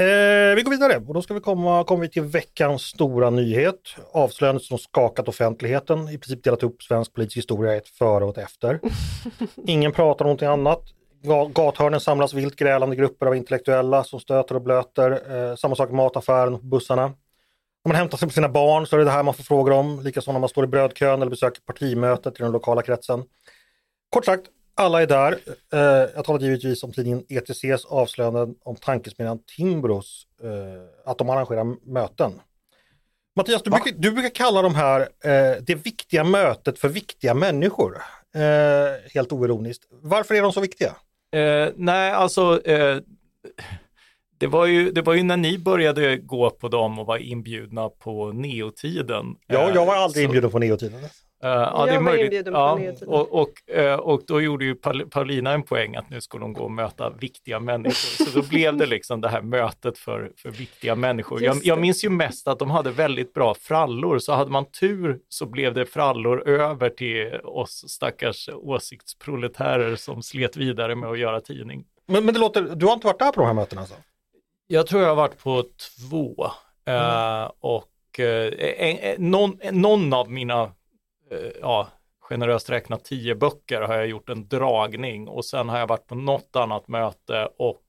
Eh, 0.00 0.56
vi 0.56 0.62
går 0.62 0.70
vidare 0.70 0.96
och 0.96 1.14
då 1.14 1.22
ska 1.22 1.34
vi 1.34 1.40
komma, 1.40 1.84
kommer 1.84 2.02
vi 2.02 2.08
till 2.08 2.22
veckans 2.22 2.82
stora 2.82 3.30
nyhet. 3.30 3.80
Avslöjandet 4.12 4.62
som 4.62 4.78
skakat 4.78 5.28
offentligheten, 5.28 6.08
i 6.08 6.18
princip 6.18 6.44
delat 6.44 6.62
upp 6.62 6.82
svensk 6.82 7.12
politisk 7.12 7.36
historia 7.36 7.76
ett 7.76 7.88
före 7.88 8.24
och 8.24 8.38
ett 8.38 8.44
efter. 8.44 8.80
Ingen 9.66 9.92
pratar 9.92 10.24
om 10.24 10.26
någonting 10.26 10.48
annat. 10.48 10.82
Gathörnen 11.54 12.00
samlas 12.00 12.34
vilt 12.34 12.56
grälande 12.56 12.96
grupper 12.96 13.26
av 13.26 13.36
intellektuella 13.36 14.04
som 14.04 14.20
stöter 14.20 14.54
och 14.54 14.62
blöter. 14.62 15.10
Eh, 15.50 15.56
samma 15.56 15.74
sak 15.74 15.90
i 15.90 15.92
mataffären 15.92 16.54
och 16.54 16.64
bussarna. 16.64 17.06
När 17.84 17.88
man 17.88 17.96
hämtar 17.96 18.18
sig 18.18 18.28
på 18.28 18.34
sina 18.34 18.48
barn 18.48 18.86
så 18.86 18.96
är 18.96 18.98
det 18.98 19.04
det 19.04 19.10
här 19.10 19.22
man 19.22 19.34
får 19.34 19.42
frågor 19.44 19.72
om, 19.72 20.00
likaså 20.00 20.32
när 20.32 20.40
man 20.40 20.48
står 20.48 20.64
i 20.64 20.66
brödkön 20.66 21.22
eller 21.22 21.30
besöker 21.30 21.60
partimötet 21.60 22.40
i 22.40 22.42
den 22.42 22.52
lokala 22.52 22.82
kretsen. 22.82 23.24
Kort 24.10 24.24
sagt, 24.24 24.46
alla 24.74 25.02
är 25.02 25.06
där. 25.06 25.38
Eh, 25.72 26.10
jag 26.14 26.24
talar 26.24 26.40
givetvis 26.40 26.82
om 26.82 26.92
tidningen 26.92 27.24
ETCs 27.28 27.84
avslöjanden 27.84 28.54
om 28.64 28.76
tankesmedjan 28.76 29.38
Timbros, 29.56 30.26
eh, 30.42 31.10
att 31.10 31.18
de 31.18 31.30
arrangerar 31.30 31.92
möten. 31.92 32.32
Mattias, 33.36 33.62
du 33.62 33.70
brukar, 33.70 33.92
du 33.92 34.10
brukar, 34.10 34.30
kalla 34.30 34.62
de 34.62 34.74
här 34.74 35.00
eh, 35.00 35.62
det 35.62 35.74
viktiga 35.74 36.24
mötet 36.24 36.78
för 36.78 36.88
viktiga 36.88 37.34
människor. 37.34 38.02
Helt 39.14 39.32
oironiskt. 39.32 39.84
Varför 39.90 40.34
är 40.34 40.42
de 40.42 40.52
så 40.52 40.60
viktiga? 40.60 40.96
Nej, 41.74 42.10
alltså 42.10 42.60
det 44.38 44.46
var, 44.46 44.66
ju, 44.66 44.92
det 44.92 45.02
var 45.02 45.14
ju 45.14 45.22
när 45.22 45.36
ni 45.36 45.58
började 45.58 46.16
gå 46.16 46.50
på 46.50 46.68
dem 46.68 46.98
och 46.98 47.06
var 47.06 47.18
inbjudna 47.18 47.88
på 47.88 48.32
neotiden. 48.32 49.36
Ja, 49.46 49.70
jag 49.74 49.86
var 49.86 49.96
aldrig 49.96 50.24
så... 50.24 50.26
inbjuden 50.26 50.50
på 50.50 50.58
neotiden. 50.58 51.00
Uh, 51.44 51.50
ja, 51.50 51.86
det 51.86 51.94
är 51.94 52.00
möjligt. 52.00 52.46
Ja, 52.46 52.80
och, 53.06 53.40
och, 53.40 53.50
uh, 53.76 53.94
och 53.94 54.22
då 54.26 54.40
gjorde 54.40 54.64
ju 54.64 54.74
Paulina 55.10 55.52
en 55.52 55.62
poäng 55.62 55.96
att 55.96 56.10
nu 56.10 56.20
skulle 56.20 56.44
hon 56.44 56.52
gå 56.52 56.64
och 56.64 56.70
möta 56.70 57.10
viktiga 57.10 57.60
människor. 57.60 58.24
Så 58.24 58.40
då 58.40 58.48
blev 58.48 58.76
det 58.76 58.86
liksom 58.86 59.20
det 59.20 59.28
här 59.28 59.42
mötet 59.42 59.98
för, 59.98 60.32
för 60.36 60.50
viktiga 60.50 60.94
människor. 60.94 61.42
Jag, 61.42 61.56
jag, 61.62 61.78
minns 61.78 62.04
ju 62.04 62.08
mest 62.08 62.48
att 62.48 62.58
de 62.58 62.70
hade 62.70 62.90
väldigt 62.90 63.34
bra 63.34 63.54
frallor, 63.54 64.18
så 64.18 64.32
hade 64.32 64.50
man 64.50 64.64
tur 64.64 65.18
så 65.28 65.46
blev 65.46 65.74
det 65.74 65.86
frallor 65.86 66.48
över 66.48 66.88
till 66.88 67.40
oss 67.44 67.84
stackars 67.88 68.48
åsiktsproletärer 68.52 69.96
som 69.96 70.22
slet 70.22 70.56
vidare 70.56 70.94
med 70.94 71.10
att 71.10 71.18
göra 71.18 71.40
tidning. 71.40 71.84
Men, 72.06 72.24
men 72.24 72.34
det 72.34 72.40
låter, 72.40 72.62
du 72.62 72.86
har 72.86 72.92
inte 72.92 73.06
varit 73.06 73.18
där 73.18 73.32
på 73.32 73.40
de 73.40 73.46
här 73.46 73.54
mötena 73.54 73.80
alltså? 73.80 73.96
Jag 74.66 74.86
tror 74.86 75.02
jag 75.02 75.08
har 75.08 75.16
varit 75.16 75.38
på 75.38 75.64
två. 75.98 76.46
Mm. 76.84 77.42
Uh, 77.42 77.50
och 77.60 77.90
en, 78.18 78.98
en, 78.98 79.30
någon, 79.30 79.58
någon 79.72 80.12
av 80.12 80.30
mina 80.30 80.62
Eh, 80.62 80.70
ja, 81.60 81.88
generöst 82.20 82.70
räknat 82.70 83.04
tio 83.04 83.34
böcker 83.34 83.80
har 83.80 83.94
jag 83.94 84.06
gjort 84.06 84.28
en 84.28 84.48
dragning 84.48 85.28
och 85.28 85.44
sen 85.44 85.68
har 85.68 85.78
jag 85.78 85.86
varit 85.86 86.06
på 86.06 86.14
något 86.14 86.56
annat 86.56 86.88
möte 86.88 87.48
och 87.58 87.82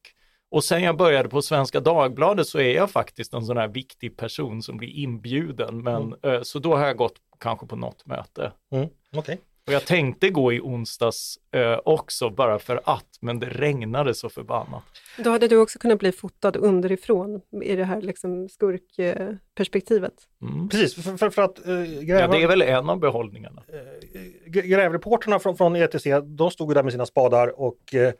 och 0.49 0.63
sen 0.63 0.83
jag 0.83 0.97
började 0.97 1.29
på 1.29 1.41
Svenska 1.41 1.79
Dagbladet 1.79 2.47
så 2.47 2.59
är 2.59 2.75
jag 2.75 2.91
faktiskt 2.91 3.33
en 3.33 3.45
sån 3.45 3.57
här 3.57 3.67
viktig 3.67 4.17
person 4.17 4.61
som 4.61 4.77
blir 4.77 4.89
inbjuden. 4.89 5.83
Men, 5.83 6.13
mm. 6.23 6.35
Eh, 6.35 6.41
så 6.41 6.59
då 6.59 6.75
har 6.75 6.87
jag 6.87 6.97
gått 6.97 7.15
kanske 7.39 7.67
på 7.67 7.75
något 7.75 8.05
möte. 8.05 8.51
Mm. 8.71 8.89
Okay. 9.13 9.37
Och 9.67 9.73
jag 9.73 9.85
tänkte 9.85 10.29
gå 10.29 10.53
i 10.53 10.59
onsdags 10.59 11.39
eh, 11.51 11.79
också 11.85 12.29
bara 12.29 12.59
för 12.59 12.81
att, 12.85 13.17
men 13.21 13.39
det 13.39 13.49
regnade 13.49 14.13
så 14.13 14.29
förbannat. 14.29 14.83
Då 15.17 15.29
hade 15.29 15.47
du 15.47 15.57
också 15.57 15.79
kunnat 15.79 15.99
bli 15.99 16.11
fotad 16.11 16.55
underifrån 16.55 17.41
i 17.63 17.75
det 17.75 17.83
här 17.83 18.01
liksom 18.01 18.49
skurkperspektivet. 18.49 20.13
Mm. 20.41 20.69
Precis, 20.69 20.95
för, 20.95 21.17
för, 21.17 21.29
för 21.29 21.41
att 21.41 21.67
äh, 21.67 21.73
gräva... 21.83 22.19
Ja, 22.19 22.27
det 22.27 22.43
är 22.43 22.47
väl 22.47 22.61
en 22.61 22.89
av 22.89 22.99
behållningarna. 22.99 23.63
Äh, 23.67 24.51
grävreporterna 24.51 25.39
från, 25.39 25.57
från 25.57 25.75
ETC, 25.75 26.07
de 26.23 26.51
stod 26.51 26.73
där 26.73 26.83
med 26.83 26.91
sina 26.91 27.05
spadar 27.05 27.59
och 27.59 27.93
äh, 27.93 28.13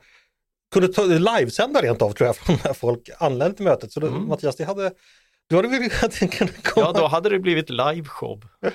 kunde 0.72 0.88
ta, 0.88 1.04
livesända 1.04 1.80
rent 1.80 2.02
av 2.02 2.10
tror 2.10 2.26
jag, 2.26 2.58
när 2.64 2.72
folk 2.72 3.10
anlände 3.18 3.56
till 3.56 3.64
mötet. 3.64 3.92
Så 3.92 4.00
då, 4.00 4.06
mm. 4.06 4.28
Mattias, 4.28 4.56
det 4.56 4.64
hade, 4.64 4.92
du 5.48 5.56
hade 5.56 5.68
väl 5.68 5.90
kunnat 6.30 6.62
komma... 6.62 6.86
Ja, 6.86 6.92
då 6.92 7.06
hade 7.06 7.28
det 7.28 7.38
blivit 7.38 7.70
liveshow. 7.70 8.42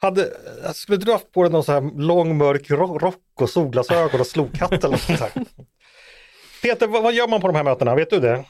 Hade, 0.00 0.32
skulle 0.74 0.98
du 0.98 1.12
haft 1.12 1.32
på 1.32 1.42
dig 1.42 1.52
någon 1.52 1.64
sån 1.64 1.74
här 1.74 2.00
lång 2.00 2.36
mörk 2.36 2.70
rock 2.70 3.22
och 3.40 3.50
solglasögon 3.50 4.20
och 4.20 4.26
slokhatt 4.26 4.84
eller 4.84 4.96
sånt 4.96 5.20
Peter, 6.62 6.86
vad, 6.86 7.02
vad, 7.02 7.14
gör 7.14 7.28
man 7.28 7.40
på 7.40 7.46
de 7.46 7.56
här 7.56 7.64
mötena? 7.64 7.94
Vet 7.94 8.10
du 8.10 8.20
det? 8.20 8.44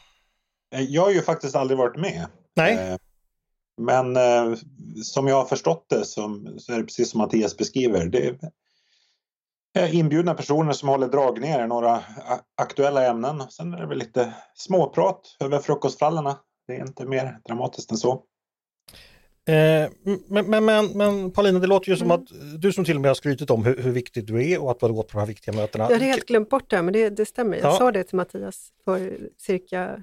Eh, 0.75 0.81
jag 0.81 1.03
har 1.03 1.11
ju 1.11 1.23
faktiskt 1.23 1.57
aldrig 1.57 1.79
varit 1.79 1.97
med. 1.97 2.27
Nej. 2.57 2.75
Eh, 2.75 2.97
men 3.81 4.17
eh, 4.17 4.59
som 5.03 5.29
jag 5.29 5.37
har 5.37 5.45
förstått 5.45 5.87
det 5.89 6.05
som, 6.05 6.59
så 6.59 6.73
är 6.73 6.77
det 6.77 6.85
precis 6.85 7.11
som 7.11 7.19
Mattias 7.19 7.57
beskriver. 7.57 8.07
Det 8.07 8.39
är 9.75 9.95
inbjudna 9.95 10.35
personer 10.35 10.73
som 10.73 10.89
håller 10.89 11.09
dragningar 11.09 11.65
i 11.65 11.69
några 11.69 12.03
aktuella 12.57 13.07
ämnen. 13.07 13.43
Sen 13.51 13.75
är 13.75 13.81
det 13.81 13.87
väl 13.87 13.99
lite 13.99 14.35
småprat 14.55 15.37
över 15.41 15.59
frukostfrallorna. 15.59 16.39
Det 16.67 16.77
är 16.77 16.81
inte 16.81 17.05
mer 17.07 17.41
dramatiskt 17.47 17.91
än 17.91 17.97
så. 17.97 18.23
Eh, 19.47 19.91
men, 20.29 20.51
men, 20.51 20.65
men, 20.65 20.87
men 20.87 21.31
Paulina, 21.31 21.59
det 21.59 21.67
låter 21.67 21.91
ju 21.91 21.97
som 21.97 22.11
mm. 22.11 22.23
att 22.23 22.29
du 22.61 22.73
som 22.73 22.85
till 22.85 22.97
och 22.97 23.03
med 23.03 23.11
har 23.11 23.15
skrytit 23.15 23.51
om 23.51 23.65
hur, 23.65 23.77
hur 23.77 23.93
viktig 23.93 24.27
du 24.27 24.53
är 24.53 24.63
och 24.63 24.71
att 24.71 24.81
du 24.81 24.87
har 24.87 24.93
gått 24.93 25.09
på 25.09 25.13
de 25.13 25.19
här 25.19 25.27
viktiga 25.27 25.55
mötena. 25.55 25.85
Jag 25.85 25.93
hade 25.93 26.05
helt 26.05 26.27
glömt 26.27 26.49
bort 26.49 26.71
det, 26.71 26.83
men 26.83 26.93
det, 26.93 27.11
det 27.11 27.27
stämmer. 27.27 27.57
Jag 27.57 27.67
ja. 27.67 27.79
sa 27.79 27.93
det 27.93 28.05
till 28.05 28.17
Mattias 28.17 28.73
för 28.85 29.19
cirka 29.39 30.03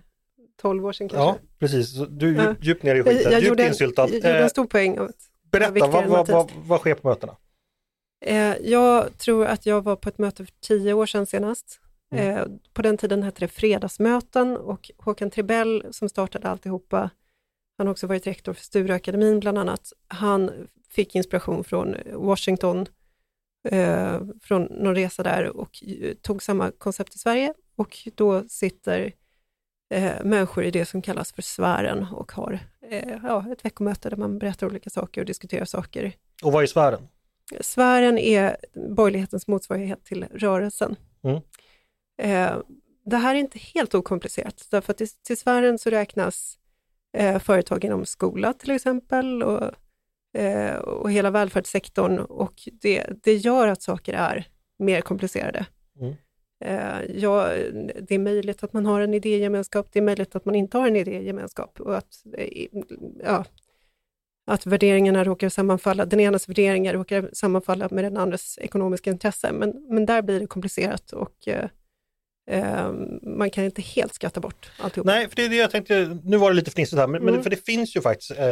12 0.61 0.85
år 0.85 0.91
sedan 0.91 1.09
kanske. 1.09 1.25
Ja, 1.25 1.37
precis. 1.59 1.93
Du 2.09 2.37
är 2.37 2.43
ja. 2.43 2.55
djupt 2.61 2.83
ner 2.83 2.95
i 2.95 3.03
skiten, 3.03 3.21
jag, 3.23 3.33
jag 3.33 3.43
djupt 3.43 3.59
insyltad. 3.59 4.07
Jag 4.07 4.13
gjorde 4.13 4.43
en 4.43 4.49
stor 4.49 4.65
poäng 4.65 4.99
av 4.99 5.11
Berätta, 5.51 5.87
vad, 5.87 6.07
vad, 6.07 6.27
vad, 6.27 6.51
vad 6.65 6.79
sker 6.79 6.95
på 6.95 7.09
mötena? 7.09 7.35
Eh, 8.25 8.55
jag 8.61 9.17
tror 9.17 9.45
att 9.45 9.65
jag 9.65 9.81
var 9.81 9.95
på 9.95 10.09
ett 10.09 10.17
möte 10.17 10.45
för 10.45 10.53
tio 10.61 10.93
år 10.93 11.05
sedan 11.05 11.25
senast. 11.25 11.79
Mm. 12.11 12.37
Eh, 12.37 12.45
på 12.73 12.81
den 12.81 12.97
tiden 12.97 13.23
hette 13.23 13.39
det 13.39 13.47
fredagsmöten 13.47 14.57
och 14.57 14.91
Håkan 14.97 15.29
Tribell 15.29 15.85
som 15.91 16.09
startade 16.09 16.49
alltihopa 16.49 17.09
han 17.81 17.87
har 17.87 17.91
också 17.91 18.07
varit 18.07 18.27
rektor 18.27 18.53
för 18.53 18.63
Stureakademin 18.63 19.39
bland 19.39 19.57
annat. 19.57 19.93
Han 20.07 20.51
fick 20.89 21.15
inspiration 21.15 21.63
från 21.63 21.95
Washington 22.13 22.85
eh, 23.69 24.21
från 24.41 24.63
någon 24.63 24.95
resa 24.95 25.23
där 25.23 25.57
och 25.57 25.83
tog 26.21 26.43
samma 26.43 26.71
koncept 26.71 27.15
i 27.15 27.17
Sverige 27.17 27.53
och 27.75 27.97
då 28.15 28.43
sitter 28.49 29.13
eh, 29.93 30.23
människor 30.23 30.63
i 30.63 30.71
det 30.71 30.85
som 30.85 31.01
kallas 31.01 31.31
för 31.31 31.41
sfären 31.41 32.07
och 32.13 32.31
har 32.31 32.59
eh, 32.89 33.17
ja, 33.23 33.45
ett 33.51 33.65
veckomöte 33.65 34.09
där 34.09 34.17
man 34.17 34.39
berättar 34.39 34.67
olika 34.67 34.89
saker 34.89 35.21
och 35.21 35.27
diskuterar 35.27 35.65
saker. 35.65 36.13
Och 36.43 36.51
vad 36.51 36.63
är 36.63 36.67
sfären? 36.67 37.07
Sfären 37.61 38.17
är 38.17 38.57
borgerlighetens 38.95 39.47
motsvarighet 39.47 40.05
till 40.05 40.25
rörelsen. 40.33 40.95
Mm. 41.23 41.41
Eh, 42.21 42.57
det 43.05 43.17
här 43.17 43.35
är 43.35 43.39
inte 43.39 43.59
helt 43.59 43.95
okomplicerat, 43.95 44.67
därför 44.71 44.91
att 44.91 44.97
till, 44.97 45.09
till 45.09 45.37
sfären 45.37 45.79
så 45.79 45.89
räknas 45.89 46.57
eh, 47.17 47.39
företag 47.39 47.85
inom 47.85 48.05
skola 48.05 48.53
till 48.53 48.71
exempel 48.71 49.43
och, 49.43 49.71
eh, 50.37 50.75
och 50.75 51.11
hela 51.11 51.31
välfärdssektorn 51.31 52.19
och 52.19 52.53
det, 52.81 53.07
det 53.23 53.35
gör 53.35 53.67
att 53.67 53.81
saker 53.81 54.13
är 54.13 54.47
mer 54.79 55.01
komplicerade. 55.01 55.65
Mm. 55.99 56.13
Eh, 56.65 57.01
ja, 57.15 57.49
det 58.01 58.15
är 58.15 58.19
möjligt 58.19 58.63
att 58.63 58.73
man 58.73 58.85
har 58.85 59.01
en 59.01 59.13
idégemenskap, 59.13 59.87
det 59.91 59.99
är 59.99 60.03
möjligt 60.03 60.35
att 60.35 60.45
man 60.45 60.55
inte 60.55 60.77
har 60.77 60.87
en 60.87 60.95
idégemenskap 60.95 61.79
och 61.79 61.97
att, 61.97 62.23
eh, 62.37 62.67
ja, 63.23 63.45
att 64.47 64.65
värderingarna 64.65 65.23
råkar 65.23 65.49
sammanfalla, 65.49 66.05
den 66.05 66.19
enas 66.19 66.49
värderingar 66.49 66.93
råkar 66.93 67.29
sammanfalla 67.33 67.87
med 67.91 68.03
den 68.03 68.17
andres 68.17 68.57
ekonomiska 68.57 69.11
intresse, 69.11 69.51
men, 69.51 69.85
men 69.89 70.05
där 70.05 70.21
blir 70.21 70.39
det 70.39 70.47
komplicerat 70.47 71.13
och 71.13 71.47
eh, 72.51 72.85
eh, 72.85 72.91
man 73.21 73.49
kan 73.49 73.63
inte 73.63 73.81
helt 73.81 74.13
skatta 74.13 74.39
bort 74.39 74.71
alltihop. 74.77 75.05
Nej, 75.05 75.29
för 75.29 75.35
det 75.35 75.45
är 75.45 75.49
det 75.49 75.55
jag 75.55 75.71
tänkte, 75.71 76.17
nu 76.23 76.37
var 76.37 76.49
det 76.49 76.55
lite 76.55 76.71
fnissigt 76.71 76.99
här, 76.99 77.07
men, 77.07 77.21
mm. 77.21 77.33
men 77.33 77.43
för 77.43 77.49
det 77.49 77.65
finns 77.65 77.95
ju 77.95 78.01
faktiskt, 78.01 78.31
eh, 78.31 78.47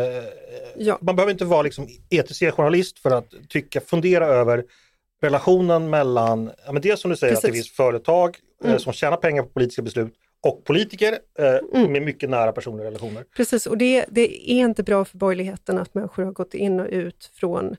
ja. 0.77 0.97
man 1.01 1.15
behöver 1.15 1.31
inte 1.31 1.45
vara 1.45 1.61
liksom 1.61 1.87
ETC-journalist 2.09 2.99
för 2.99 3.11
att 3.11 3.33
tycka, 3.49 3.81
fundera 3.81 4.25
över 4.25 4.63
relationen 5.21 5.89
mellan, 5.89 6.51
ja, 6.65 6.71
men 6.71 6.81
dels 6.81 7.01
som 7.01 7.11
du 7.11 7.17
säger 7.17 7.33
Precis. 7.33 7.45
att 7.45 7.51
det 7.51 7.55
finns 7.55 7.71
företag 7.71 8.37
eh, 8.63 8.69
mm. 8.69 8.79
som 8.79 8.93
tjänar 8.93 9.17
pengar 9.17 9.43
på 9.43 9.49
politiska 9.49 9.81
beslut 9.81 10.13
och 10.41 10.63
politiker 10.65 11.19
eh, 11.39 11.79
mm. 11.79 11.91
med 11.91 12.01
mycket 12.01 12.29
nära 12.29 12.51
personliga 12.51 12.87
relationer. 12.87 13.25
Precis, 13.35 13.65
och 13.65 13.77
det, 13.77 14.05
det, 14.09 14.51
är 14.51 14.59
inte 14.59 14.83
bra 14.83 15.05
för 15.05 15.17
borgerligheten 15.17 15.77
att 15.77 15.93
människor 15.93 16.23
har 16.23 16.31
gått 16.31 16.53
in 16.53 16.79
och 16.79 16.87
ut 16.89 17.31
från 17.33 17.75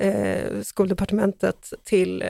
eh, 0.00 0.60
skoldepartementet 0.62 1.72
till 1.84 2.22
eh, 2.22 2.28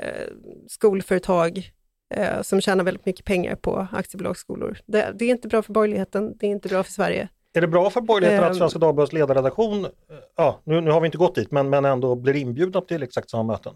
skolföretag 0.68 1.72
eh, 2.10 2.42
som 2.42 2.60
tjänar 2.60 2.84
väldigt 2.84 3.06
mycket 3.06 3.24
pengar 3.24 3.54
på 3.54 3.86
aktiebolagsskolor. 3.92 4.78
Det, 4.86 5.12
det, 5.18 5.24
är 5.24 5.30
inte 5.30 5.48
bra 5.48 5.62
för 5.62 5.72
borgerligheten, 5.72 6.36
det 6.36 6.46
är 6.46 6.50
inte 6.50 6.68
bra 6.68 6.82
för 6.82 6.92
Sverige. 6.92 7.28
Är 7.52 7.60
det 7.60 7.66
bra 7.66 7.90
för 7.90 8.00
borgerligheten 8.00 8.44
att 8.44 8.50
ehm. 8.50 8.58
Svenska 8.58 8.78
Dagbladets 8.78 9.12
ledarredaktion, 9.12 9.84
eh, 9.84 9.90
ja 10.36 10.60
nu, 10.64 10.80
nu 10.80 10.90
har 10.90 11.00
vi 11.00 11.06
inte 11.06 11.18
gått 11.18 11.34
dit, 11.34 11.50
men, 11.50 11.70
men 11.70 11.84
ändå 11.84 12.14
blir 12.14 12.36
inbjudna 12.36 12.80
till 12.80 13.02
exakt 13.02 13.30
samma 13.30 13.42
möten? 13.42 13.74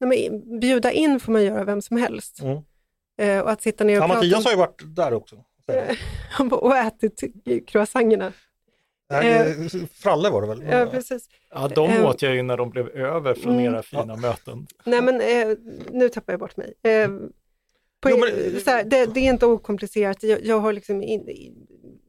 Nej, 0.00 0.30
men 0.30 0.60
bjuda 0.60 0.92
in 0.92 1.20
får 1.20 1.32
man 1.32 1.44
göra 1.44 1.64
vem 1.64 1.82
som 1.82 1.96
helst. 1.96 2.40
Mm. 2.42 2.58
Eh, 3.20 3.40
och 3.40 3.50
att 3.50 3.62
sitta 3.62 3.84
ner 3.84 3.96
och 3.96 4.02
ja, 4.02 4.06
prata... 4.06 4.18
Mattias 4.18 4.44
har 4.44 4.52
ju 4.52 4.58
varit 4.58 4.82
där 4.96 5.12
också. 5.12 5.36
och 6.50 6.76
ätit 6.76 7.22
croissangerna. 7.66 8.32
Eh, 9.10 9.46
Fralle 9.92 10.30
var 10.30 10.42
det 10.42 10.48
väl? 10.48 10.62
Ja, 10.70 10.86
precis. 10.86 11.28
Ja, 11.50 11.68
de 11.68 11.90
eh, 11.90 12.06
åt 12.06 12.22
jag 12.22 12.34
ju 12.34 12.42
när 12.42 12.56
de 12.56 12.70
blev 12.70 12.88
över 12.88 13.34
från 13.34 13.52
mm, 13.52 13.74
era 13.74 13.82
fina 13.82 14.04
ja. 14.08 14.16
möten. 14.16 14.66
Nej, 14.84 15.02
men 15.02 15.20
eh, 15.20 15.56
nu 15.90 16.08
tappar 16.08 16.32
jag 16.32 16.40
bort 16.40 16.56
mig. 16.56 16.74
Eh, 16.82 17.08
på, 18.00 18.10
jo, 18.10 18.16
men, 18.18 18.28
här, 18.66 18.84
det, 18.84 19.06
det, 19.06 19.20
är 19.20 19.30
inte 19.30 19.46
okomplicerat. 19.46 20.22
Jag, 20.22 20.44
jag 20.44 20.60
har 20.60 20.72
liksom 20.72 21.02
in, 21.02 21.28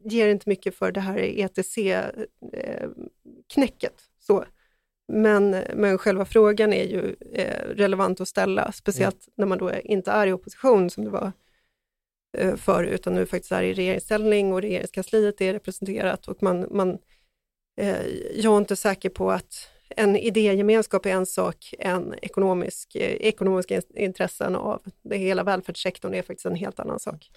ger 0.03 0.27
inte 0.27 0.49
mycket 0.49 0.75
för 0.75 0.91
det 0.91 0.99
här 0.99 1.17
ETC-knäcket. 1.17 2.33
så. 4.19 4.45
Men, 5.13 5.49
men 5.75 5.97
själva 5.97 6.25
frågan 6.25 6.73
är 6.73 6.83
ju 6.83 7.15
eh, 7.33 7.67
relevant 7.67 8.21
att 8.21 8.27
ställa, 8.27 8.71
speciellt 8.71 9.27
mm. 9.27 9.33
när 9.35 9.45
man 9.45 9.57
då 9.57 9.71
inte 9.73 10.11
är 10.11 10.27
i 10.27 10.33
opposition 10.33 10.89
som 10.89 11.03
det 11.03 11.09
var 11.09 11.31
eh, 12.37 12.55
förr, 12.55 12.83
utan 12.83 13.13
nu 13.13 13.25
faktiskt 13.25 13.51
är 13.51 13.63
i 13.63 13.73
regeringsställning 13.73 14.53
och 14.53 14.61
regeringskansliet 14.61 15.41
är 15.41 15.53
representerat 15.53 16.27
och 16.27 16.43
man, 16.43 16.67
man 16.71 16.97
eh, 17.81 18.07
jag 18.35 18.53
är 18.53 18.57
inte 18.57 18.75
säker 18.75 19.09
på 19.09 19.31
att 19.31 19.67
en 19.97 20.15
idégemenskap 20.15 21.05
är 21.05 21.09
en 21.09 21.25
sak, 21.25 21.73
en 21.79 22.15
ekonomisk, 22.21 22.95
eh, 22.95 23.11
ekonomiska 23.11 23.81
intressen 23.95 24.55
av 24.55 24.81
det 25.03 25.17
hela 25.17 25.43
välfärdssektorn 25.43 26.13
är 26.13 26.21
faktiskt 26.21 26.45
en 26.45 26.55
helt 26.55 26.79
annan 26.79 26.99
sak. 26.99 27.29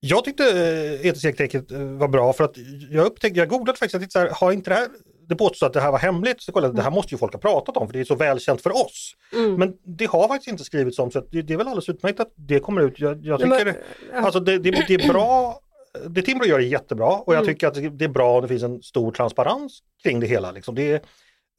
Jag 0.00 0.24
tyckte 0.24 0.44
eh, 0.44 1.06
ETC-knäcket 1.06 1.70
eh, 1.70 1.78
var 1.78 2.08
bra 2.08 2.32
för 2.32 2.44
att 2.44 2.56
jag 2.90 3.06
upptäckte, 3.06 3.38
jag 3.38 3.48
googlade 3.48 3.78
faktiskt, 3.78 4.04
att 4.04 4.12
så 4.12 4.18
här, 4.18 4.30
har 4.30 4.52
inte 4.52 4.70
det 4.70 4.74
här 4.74 4.88
det 5.30 5.36
påstås 5.36 5.62
att 5.62 5.72
det 5.72 5.80
här 5.80 5.90
var 5.90 5.98
hemligt, 5.98 6.42
så 6.42 6.52
kollade 6.52 6.68
jag, 6.68 6.76
det 6.76 6.82
här 6.82 6.88
mm. 6.88 6.94
måste 6.94 7.14
ju 7.14 7.18
folk 7.18 7.32
ha 7.32 7.40
pratat 7.40 7.76
om 7.76 7.86
för 7.86 7.92
det 7.92 8.00
är 8.00 8.04
så 8.04 8.14
välkänt 8.14 8.62
för 8.62 8.70
oss. 8.70 9.14
Mm. 9.32 9.54
Men 9.54 9.72
det 9.84 10.06
har 10.06 10.28
faktiskt 10.28 10.48
inte 10.48 10.64
skrivits 10.64 10.98
om 10.98 11.10
så 11.10 11.20
det, 11.20 11.42
det, 11.42 11.52
är 11.52 11.58
väl 11.58 11.66
alldeles 11.66 11.88
utmärkt 11.88 12.20
att 12.20 12.32
det 12.34 12.60
kommer 12.60 12.80
ut. 12.80 13.00
Jag, 13.00 13.24
jag 13.24 13.40
tycker, 13.40 13.64
men, 13.64 13.74
ja. 14.12 14.18
alltså 14.18 14.40
det, 14.40 14.58
det, 14.58 14.70
det, 14.88 14.94
är 14.94 15.12
bra, 15.12 15.60
det 16.08 16.22
Timbro 16.22 16.46
gör 16.46 16.58
är 16.58 16.62
jättebra 16.62 17.08
och 17.08 17.34
jag 17.34 17.42
mm. 17.42 17.54
tycker 17.54 17.66
att 17.66 17.98
det 17.98 18.04
är 18.04 18.08
bra 18.08 18.36
om 18.36 18.42
det 18.42 18.48
finns 18.48 18.62
en 18.62 18.82
stor 18.82 19.12
transparens 19.12 19.82
kring 20.02 20.20
det 20.20 20.26
hela. 20.26 20.52
Liksom. 20.52 20.74
Det 20.74 21.02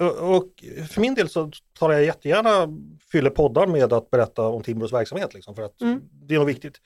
och 0.07 0.63
för 0.89 1.01
min 1.01 1.15
del 1.15 1.29
så 1.29 1.51
tar 1.79 1.91
jag 1.91 2.05
jättegärna 2.05 2.67
fyller 3.11 3.29
poddar 3.29 3.67
med 3.67 3.93
att 3.93 4.09
berätta 4.09 4.47
om 4.47 4.63
Timbros 4.63 4.93
verksamhet 4.93 5.33
liksom, 5.33 5.55
för 5.55 5.61
att 5.61 5.81
mm. 5.81 6.01
det 6.11 6.35
är 6.35 6.39
nog 6.39 6.47
viktigt. 6.47 6.81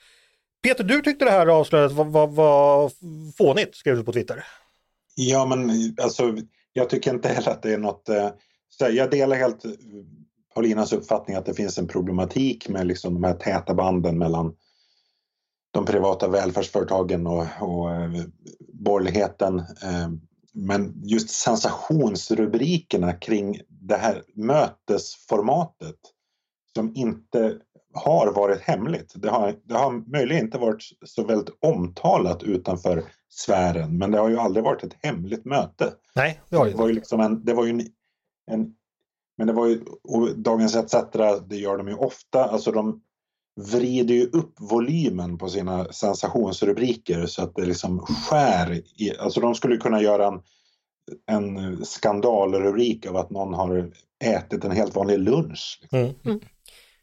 Peter, 0.64 0.84
du 0.84 1.02
tyckte 1.02 1.26
det 1.26 1.32
här 1.32 1.48
avslöjandet 1.48 1.98
var, 1.98 2.06
var, 2.06 2.28
var 2.28 2.92
fånigt, 3.38 3.76
skrev 3.76 3.96
du 3.96 4.04
på 4.04 4.14
Twitter. 4.14 4.44
Ja, 5.16 5.46
men 5.46 5.70
alltså 6.02 6.36
jag 6.74 6.90
tycker 6.90 7.14
inte 7.14 7.28
heller 7.28 7.50
att 7.50 7.62
det 7.62 7.74
är 7.74 7.78
något... 7.78 8.10
Eh, 8.10 8.30
jag 8.90 9.12
delar 9.12 9.36
helt 9.36 9.64
Paulinas 10.56 10.94
uppfattning 10.94 11.36
att 11.36 11.46
det 11.46 11.54
finns 11.54 11.78
en 11.78 11.88
problematik 11.88 12.70
med 12.70 12.88
liksom 12.88 13.14
de 13.14 13.24
här 13.24 13.34
täta 13.34 13.74
banden 13.74 14.18
mellan 14.18 14.56
de 15.72 15.86
privata 15.86 16.28
välfärdsföretagen 16.28 17.28
och, 17.28 17.46
och 17.62 17.92
eh, 17.92 18.12
borgerligheten. 18.74 19.60
Eh, 19.60 20.10
men 20.56 21.02
just 21.04 21.30
sensationsrubrikerna 21.30 23.14
kring 23.14 23.62
det 23.68 23.96
här 23.96 24.24
mötesformatet 24.36 25.96
som 26.74 26.96
inte 26.96 27.58
har 27.94 28.32
varit 28.32 28.62
hemligt. 28.62 29.14
Det 29.16 29.30
har, 29.30 29.56
det 29.64 29.74
har 29.74 30.12
möjligen 30.12 30.46
inte 30.46 30.58
varit 30.58 30.84
så 31.06 31.24
väldigt 31.24 31.56
omtalat 31.62 32.44
utanför 32.44 33.04
sfären 33.30 33.98
men 33.98 34.12
det 34.12 34.18
har 34.18 34.30
ju 34.30 34.38
aldrig 34.38 34.64
varit 34.64 34.84
ett 34.84 34.96
hemligt 35.04 35.46
möte. 35.46 35.94
Nej, 36.16 36.42
det 36.50 36.56
har 36.58 36.66
det, 36.66 36.72
det 36.72 36.78
var 36.78 36.88
ju 36.88 36.94
liksom 36.94 37.20
en, 37.20 37.46
det 37.46 37.54
var 37.54 37.66
ju 37.66 37.70
en, 37.70 37.82
en 38.52 38.76
men 39.38 39.48
det 39.48 39.54
var 39.54 39.68
ju, 39.68 39.84
Dagens 40.36 40.76
ETC, 40.76 40.96
det 41.48 41.56
gör 41.56 41.78
de 41.78 41.88
ju 41.88 41.96
ofta, 41.96 42.46
alltså 42.46 42.72
de 42.72 43.02
vrider 43.56 44.16
ju 44.16 44.26
upp 44.26 44.54
volymen 44.60 45.38
på 45.38 45.50
sina 45.50 45.94
sensationsrubriker 45.94 47.26
så 47.26 47.44
att 47.44 47.56
det 47.56 47.66
liksom 47.66 48.00
skär 48.00 48.82
i, 48.96 49.18
alltså 49.20 49.40
de 49.40 49.56
skulle 49.56 49.78
kunna 49.78 50.02
göra 50.02 50.28
en, 50.28 50.42
en 51.26 51.86
skandalrubrik 51.86 53.06
av 53.06 53.16
att 53.18 53.30
någon 53.30 53.54
har 53.54 53.92
ätit 54.24 54.64
en 54.64 54.72
helt 54.72 54.96
vanlig 54.96 55.20
lunch. 55.20 55.80
Liksom. 55.82 56.00
Mm. 56.00 56.14
Mm. 56.26 56.40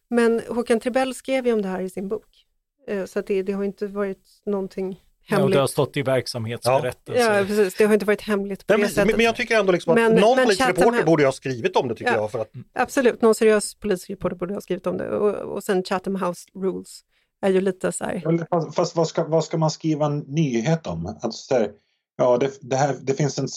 Men 0.09 0.43
Håkan 0.49 0.81
Trebell 0.81 1.15
skrev 1.15 1.47
ju 1.47 1.53
om 1.53 1.63
det 1.63 1.69
här 1.69 1.81
i 1.81 1.91
sin 1.91 2.09
bok, 2.09 2.47
eh, 2.89 3.05
så 3.05 3.19
att 3.19 3.27
det, 3.27 3.43
det 3.43 3.53
har 3.53 3.65
inte 3.65 3.87
varit 3.87 4.43
någonting 4.47 5.01
hemligt. 5.25 5.51
Ja, 5.51 5.55
det 5.55 5.61
har 5.61 5.67
stått 5.67 5.97
i 5.97 6.03
verksamhetsberättelser. 6.03 7.39
Ja, 7.39 7.45
precis. 7.47 7.75
Det 7.75 7.85
har 7.85 7.95
inte 7.95 8.07
varit 8.07 8.21
hemligt 8.21 8.67
på 8.67 8.73
men, 8.73 8.81
det 8.81 8.89
sättet. 8.89 9.17
Men 9.17 9.25
jag 9.25 9.37
tycker 9.37 9.61
ändå 9.61 9.73
liksom 9.73 9.93
att 9.93 9.99
men, 9.99 10.15
någon 10.15 10.37
men 10.37 10.45
politisk 10.45 10.69
reporter 10.69 11.05
borde 11.05 11.25
ha 11.25 11.33
skrivit 11.33 11.77
om 11.77 11.89
det 11.89 11.95
tycker 11.95 12.13
ja, 12.13 12.19
jag. 12.19 12.31
För 12.31 12.39
att... 12.39 12.51
Absolut, 12.73 13.23
någon 13.23 13.35
seriös 13.35 13.75
politisk 13.75 14.11
reporter 14.11 14.37
borde 14.37 14.55
ha 14.55 14.61
skrivit 14.61 14.87
om 14.87 14.97
det. 14.97 15.11
Och, 15.11 15.55
och 15.55 15.65
sen 15.65 15.85
Chatham 15.85 16.17
House 16.17 16.49
Rules 16.55 17.01
är 17.43 17.51
ju 17.51 17.61
lite 17.61 17.93
så 17.93 18.05
här... 18.05 18.73
Fast 18.73 18.97
vad 18.97 19.09
ska, 19.09 19.25
vad 19.25 19.45
ska 19.45 19.59
man 19.59 19.71
skriva 19.71 20.07
en 20.07 20.19
nyhet 20.19 20.87
om? 20.87 21.19
Alltså, 21.23 21.55
här, 21.55 21.71
ja, 22.17 22.39
det, 22.39 22.51
det, 22.61 22.77
här, 22.77 22.97
det 23.01 23.15
finns 23.15 23.39
en, 23.39 23.49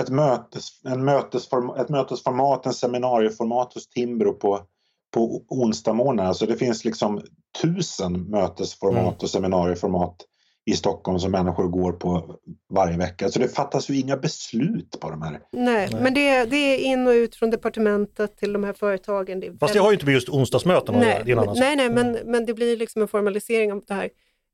ett, 0.00 0.08
mötes, 0.08 0.68
en 0.84 1.04
mötesform, 1.04 1.70
ett 1.70 1.88
mötesformat, 1.88 2.66
en 2.66 2.74
seminarieformat 2.74 3.74
hos 3.74 3.88
Timbro 3.88 4.32
på 4.32 4.66
på 5.12 5.42
onsdag 5.48 5.92
morgon. 5.92 6.20
Alltså 6.20 6.46
det 6.46 6.56
finns 6.56 6.84
liksom 6.84 7.22
tusen 7.62 8.30
mötesformat 8.30 9.02
mm. 9.02 9.16
och 9.22 9.30
seminarieformat 9.30 10.16
i 10.64 10.72
Stockholm 10.72 11.18
som 11.18 11.30
människor 11.30 11.68
går 11.68 11.92
på 11.92 12.36
varje 12.70 12.96
vecka. 12.96 13.28
Så 13.28 13.38
det 13.38 13.48
fattas 13.48 13.90
ju 13.90 14.00
inga 14.00 14.16
beslut 14.16 15.00
på 15.00 15.10
de 15.10 15.22
här. 15.22 15.30
Nej, 15.30 15.88
Nej. 15.92 16.02
men 16.02 16.14
det, 16.14 16.44
det, 16.44 16.56
är 16.56 16.78
in 16.78 17.06
och 17.06 17.12
ut 17.12 17.36
från 17.36 17.50
departementet 17.50 18.36
till 18.36 18.52
de 18.52 18.64
här 18.64 18.72
företagen. 18.72 19.40
Det 19.40 19.58
Fast 19.60 19.74
det 19.74 19.80
har 19.80 19.90
ju 19.90 19.94
inte 19.94 20.06
med 20.06 20.14
just 20.14 20.28
onsdagsmöten 20.28 20.94
att 20.94 21.28
göra. 21.28 21.44
Nej, 21.44 21.54
nej, 21.54 21.76
nej 21.76 21.90
men, 21.90 22.18
men 22.24 22.46
det 22.46 22.54
blir 22.54 22.76
liksom 22.76 23.02
en 23.02 23.08
formalisering 23.08 23.72
av 23.72 23.82
det 23.86 23.94
här. 23.94 24.10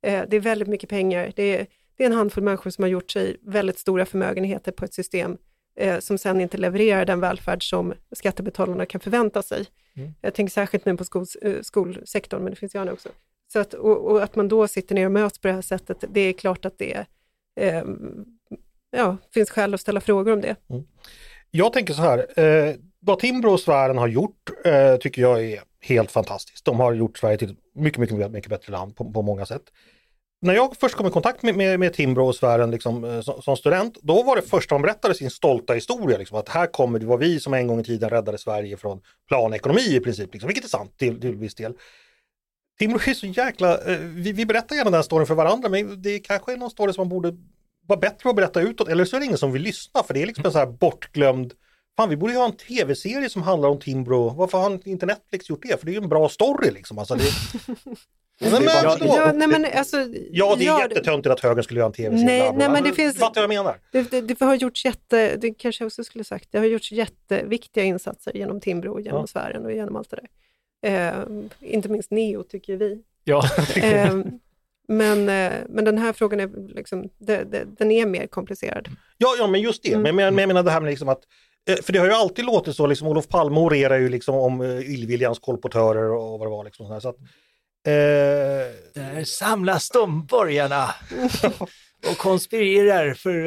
Eh, 0.07 0.23
det 0.29 0.37
är 0.37 0.41
väldigt 0.41 0.69
mycket 0.69 0.89
pengar. 0.89 1.33
Det 1.37 1.59
är, 1.59 1.67
det 1.97 2.05
är 2.05 2.07
en 2.07 2.17
handfull 2.17 2.45
människor 2.45 2.71
som 2.71 2.83
har 2.83 2.89
gjort 2.89 3.11
sig 3.11 3.37
väldigt 3.43 3.79
stora 3.79 4.07
förmögenheter 4.07 4.73
på 4.73 4.85
ett 4.85 4.95
system 4.95 5.37
eh, 5.77 5.99
som 5.99 6.19
sen 6.19 6.41
inte 6.41 6.57
levererar 6.57 7.05
den 7.05 7.21
välfärd 7.21 7.71
som 7.71 7.95
skattebetalarna 8.13 8.87
kan 8.87 9.01
förvänta 9.01 9.43
sig. 9.43 9.67
Mm. 9.97 10.15
Jag 10.21 10.35
tänker 10.35 10.53
särskilt 10.53 10.85
nu 10.85 10.97
på 10.97 11.05
skol, 11.05 11.25
eh, 11.43 11.55
skolsektorn, 11.63 12.43
men 12.43 12.51
det 12.53 12.57
finns 12.57 12.75
ju 12.75 12.79
andra 12.79 12.93
också. 12.93 13.09
Så 13.53 13.59
att, 13.59 13.75
och, 13.75 14.11
och, 14.11 14.23
att 14.23 14.37
man 14.37 14.49
då 14.49 14.69
sitter 14.69 14.95
ner 14.95 15.07
och 15.07 15.13
möts 15.13 15.39
på 15.39 15.49
det 15.49 15.55
här 15.55 15.63
sättet, 15.63 16.05
det 16.09 16.21
är 16.21 16.33
klart 16.33 16.65
att 16.65 16.79
det 16.79 17.07
eh, 17.61 17.83
ja, 18.91 19.17
finns 19.35 19.51
skäl 19.51 19.75
att 19.75 19.81
ställa 19.81 20.01
frågor 20.01 20.33
om 20.33 20.41
det. 20.41 20.57
Mm. 20.71 20.85
Jag 21.51 21.73
tänker 21.73 21.95
så 21.95 22.03
här, 22.03 22.41
eh, 22.41 22.75
vad 23.01 23.19
Timbro 23.19 23.53
och 23.53 23.61
sfären 23.61 23.99
har 23.99 24.09
gjort 24.09 24.51
eh, 24.65 24.97
tycker 24.97 25.23
jag 25.23 25.45
är 25.45 25.61
helt 25.81 26.11
fantastiskt. 26.11 26.65
De 26.65 26.81
har 26.81 26.93
gjort 26.93 27.19
Sverige 27.19 27.39
till 27.39 27.51
ett 27.51 27.59
mycket, 27.75 27.99
mycket, 27.99 28.31
mycket 28.31 28.51
bättre 28.51 28.73
land 28.73 28.97
på, 28.97 29.13
på 29.13 29.23
många 29.23 29.47
sätt. 29.47 29.63
När 30.41 30.55
jag 30.55 30.77
först 30.77 30.95
kom 30.95 31.07
i 31.07 31.11
kontakt 31.11 31.43
med, 31.43 31.57
med, 31.57 31.81
med 31.81 31.93
Timbro 31.93 32.27
och 32.27 32.35
sfären 32.35 32.71
liksom, 32.71 33.05
eh, 33.05 33.21
som, 33.21 33.43
som, 33.43 33.57
student, 33.57 33.99
då 34.03 34.23
var 34.23 34.37
det 34.37 34.43
första 34.43 34.75
man 34.75 34.83
berättade 34.83 35.15
sin 35.15 35.31
stolta 35.31 35.75
historia. 35.75 36.19
Liksom, 36.19 36.39
att 36.39 36.49
här 36.49 36.67
kommer 36.67 36.99
det 36.99 37.07
var 37.07 37.19
vi 37.19 37.41
som 37.41 37.55
en 37.55 37.67
gång 37.67 37.81
i 37.81 37.85
tiden 37.85 38.11
räddade 38.11 38.39
Sverige 38.39 38.77
från 38.77 39.01
planekonomi 39.29 39.97
i 39.97 40.01
princip, 40.01 40.33
liksom, 40.33 40.49
vilket 40.49 40.65
är 40.65 40.69
sant 40.69 40.99
till, 40.99 41.21
till 41.21 41.35
viss 41.35 41.55
del. 41.55 41.75
Timbro 42.79 42.99
är 43.07 43.15
så 43.15 43.27
jäkla, 43.27 43.79
eh, 43.79 43.99
vi, 43.99 44.33
vi 44.33 44.47
berättar 44.47 44.77
gärna 44.77 44.91
den 44.91 44.99
här 44.99 45.03
storyn 45.03 45.27
för 45.27 45.35
varandra, 45.35 45.69
men 45.69 46.03
det 46.03 46.19
kanske 46.19 46.53
är 46.53 46.57
någon 46.57 46.71
story 46.71 46.93
som 46.93 47.01
man 47.01 47.09
borde 47.09 47.37
vara 47.87 48.01
bättre 48.01 48.23
på 48.23 48.29
att 48.29 48.37
berätta 48.37 48.61
utåt, 48.61 48.89
eller 48.89 49.05
så 49.05 49.17
är 49.17 49.21
det 49.21 49.27
ingen 49.27 49.39
som 49.39 49.53
vill 49.53 49.63
lyssna, 49.63 50.03
för 50.03 50.15
det 50.15 50.23
är 50.23 50.27
liksom 50.27 50.45
en 50.45 50.53
så 50.53 50.59
här 50.59 50.67
bortglömd 50.67 51.55
Fan, 51.99 52.09
vi 52.09 52.17
borde 52.17 52.33
ju 52.33 52.39
ha 52.39 52.47
en 52.47 52.57
tv-serie 52.57 53.29
som 53.29 53.43
handlar 53.43 53.69
om 53.69 53.79
Timbro. 53.79 54.29
Varför 54.29 54.59
har 54.59 54.89
inte 54.89 55.07
Netflix 55.07 55.51
gjort 55.51 55.63
det? 55.63 55.81
För 55.81 55.87
det 55.87 55.93
är 55.93 55.95
ju 55.95 56.03
en 56.03 56.09
bra 56.09 56.29
story 56.29 56.71
liksom. 56.71 56.99
Alltså, 56.99 57.15
det... 57.15 57.23
men, 58.51 58.53
men, 58.53 58.65
ja, 59.01 59.33
nej, 59.35 59.49
men, 59.49 59.67
alltså, 59.75 59.97
ja, 60.31 60.55
det 60.59 60.65
är 60.65 60.67
ja, 60.67 60.83
jättetöntigt 60.83 61.33
att 61.33 61.41
högern 61.41 61.65
skulle 61.65 61.81
göra 61.81 61.87
en 61.87 61.93
tv-serie. 61.93 62.25
Nej, 62.27 62.53
nej, 62.57 62.69
men 62.69 62.85
det 62.85 62.93
finns... 62.93 63.19
Fattar 63.19 63.41
vad 63.41 63.55
jag 63.55 63.65
menar? 63.65 63.81
Det, 63.93 64.11
det, 64.11 64.21
det, 64.21 64.41
har 64.41 64.55
gjorts 64.55 64.85
jätte, 64.85 65.37
det 65.37 65.51
kanske 65.51 65.85
jag 65.85 65.87
också 65.87 66.05
skulle 66.05 66.25
sagt, 66.25 66.49
det 66.53 66.59
har 66.59 66.65
gjorts 66.65 66.93
jätteviktiga 66.93 67.85
insatser 67.85 68.37
genom 68.37 68.61
Timbro, 68.61 69.01
genom 69.01 69.21
ja. 69.21 69.27
sfären 69.27 69.65
och 69.65 69.73
genom 69.73 69.97
allt 69.97 70.11
det 70.11 70.17
där. 70.17 70.29
Eh, 70.87 71.13
inte 71.61 71.89
minst 71.89 72.11
Neo 72.11 72.43
tycker 72.43 72.77
vi. 72.77 73.03
Ja. 73.25 73.43
eh, 73.77 74.15
men, 74.89 75.29
eh, 75.29 75.53
men 75.69 75.85
den 75.85 75.99
här 75.99 76.13
frågan 76.13 76.41
är, 76.41 76.75
liksom, 76.75 77.09
den 77.79 77.91
är 77.91 78.07
mer 78.07 78.27
komplicerad. 78.27 78.89
Ja, 79.19 79.35
ja 79.39 79.47
men 79.47 79.61
just 79.61 79.83
det. 79.83 79.93
Mm. 79.93 80.03
Men, 80.03 80.17
men, 80.17 80.35
men 80.35 80.43
jag 80.43 80.49
menar 80.49 80.63
det 80.63 80.71
här 80.71 80.81
med 80.81 80.91
liksom 80.91 81.09
att 81.09 81.25
Eh, 81.69 81.77
för 81.83 81.93
det 81.93 81.99
har 81.99 82.07
ju 82.07 82.13
alltid 82.13 82.45
låtit 82.45 82.77
så, 82.77 82.87
liksom, 82.87 83.09
Olof 83.09 83.29
Palme 83.29 83.61
orerar 83.61 83.99
ju 83.99 84.09
liksom 84.09 84.35
om 84.35 84.61
uh, 84.61 84.91
illviljans 84.91 85.39
kolportörer 85.39 86.11
och 86.11 86.39
vad 86.39 86.47
det 86.47 86.51
var. 86.51 86.65
Liksom, 86.65 87.01
så 87.01 87.09
att, 87.09 87.19
eh... 87.87 87.93
Där 88.95 89.25
samlas 89.25 89.91
de 89.91 90.27
borgarna 90.27 90.95
och 92.11 92.19
konspirerar 92.19 93.15
för 93.15 93.45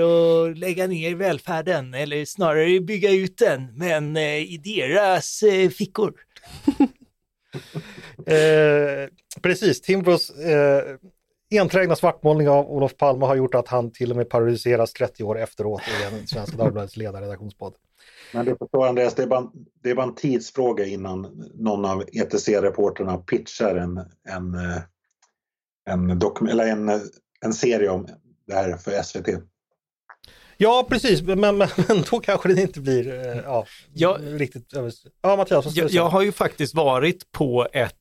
att 0.49 0.57
lägga 0.57 0.87
ner 0.87 1.15
välfärden 1.15 1.93
eller 1.93 2.25
snarare 2.25 2.79
bygga 2.79 3.11
ut 3.11 3.37
den, 3.37 3.77
men 3.77 4.17
eh, 4.17 4.37
i 4.37 4.61
deras 4.63 5.43
eh, 5.43 5.69
fickor. 5.69 6.13
eh, 8.25 9.09
precis, 9.41 9.81
Timbros 9.81 10.29
eh, 10.29 10.97
enträgna 11.59 11.95
svartmålning 11.95 12.49
av 12.49 12.71
Olof 12.71 12.97
Palme 12.97 13.25
har 13.25 13.35
gjort 13.35 13.55
att 13.55 13.67
han 13.67 13.91
till 13.91 14.11
och 14.11 14.17
med 14.17 14.29
parodiseras 14.29 14.93
30 14.93 15.23
år 15.23 15.39
efteråt 15.39 15.81
i 15.81 16.15
en 16.15 16.27
Svenska 16.27 16.57
Dagbladets 16.57 16.97
ledarredaktionspodd. 16.97 17.73
Men 18.33 18.45
du 18.45 18.55
förstår 18.55 18.87
Andreas, 18.87 19.15
det 19.15 19.23
är, 19.23 19.27
bara, 19.27 19.51
det 19.83 19.89
är 19.89 19.95
bara 19.95 20.05
en 20.05 20.15
tidsfråga 20.15 20.85
innan 20.85 21.21
någon 21.53 21.85
av 21.85 22.03
ETC-reporterna 22.13 23.17
pitchar 23.17 23.75
en, 23.75 23.97
en, 24.29 24.53
eh, 24.53 24.81
en, 25.85 26.19
dokum, 26.19 26.47
eller 26.47 26.67
en, 26.67 26.89
en 27.45 27.53
serie 27.53 27.89
om 27.89 28.07
det 28.47 28.53
här 28.53 28.77
för 28.77 29.03
SVT. 29.03 29.27
Ja, 30.61 30.85
precis, 30.89 31.21
men, 31.21 31.39
men, 31.39 31.57
men 31.57 32.03
då 32.11 32.19
kanske 32.19 32.53
det 32.53 32.61
inte 32.61 32.79
blir 32.79 33.07
eh, 33.07 33.41
ja, 33.45 33.65
jag, 33.93 34.41
riktigt... 34.41 34.73
Ja, 35.21 35.35
Mattias, 35.35 35.75
jag, 35.75 35.91
jag 35.91 36.09
har 36.09 36.21
ju 36.21 36.31
faktiskt 36.31 36.75
varit 36.75 37.31
på 37.31 37.67
ett 37.73 37.95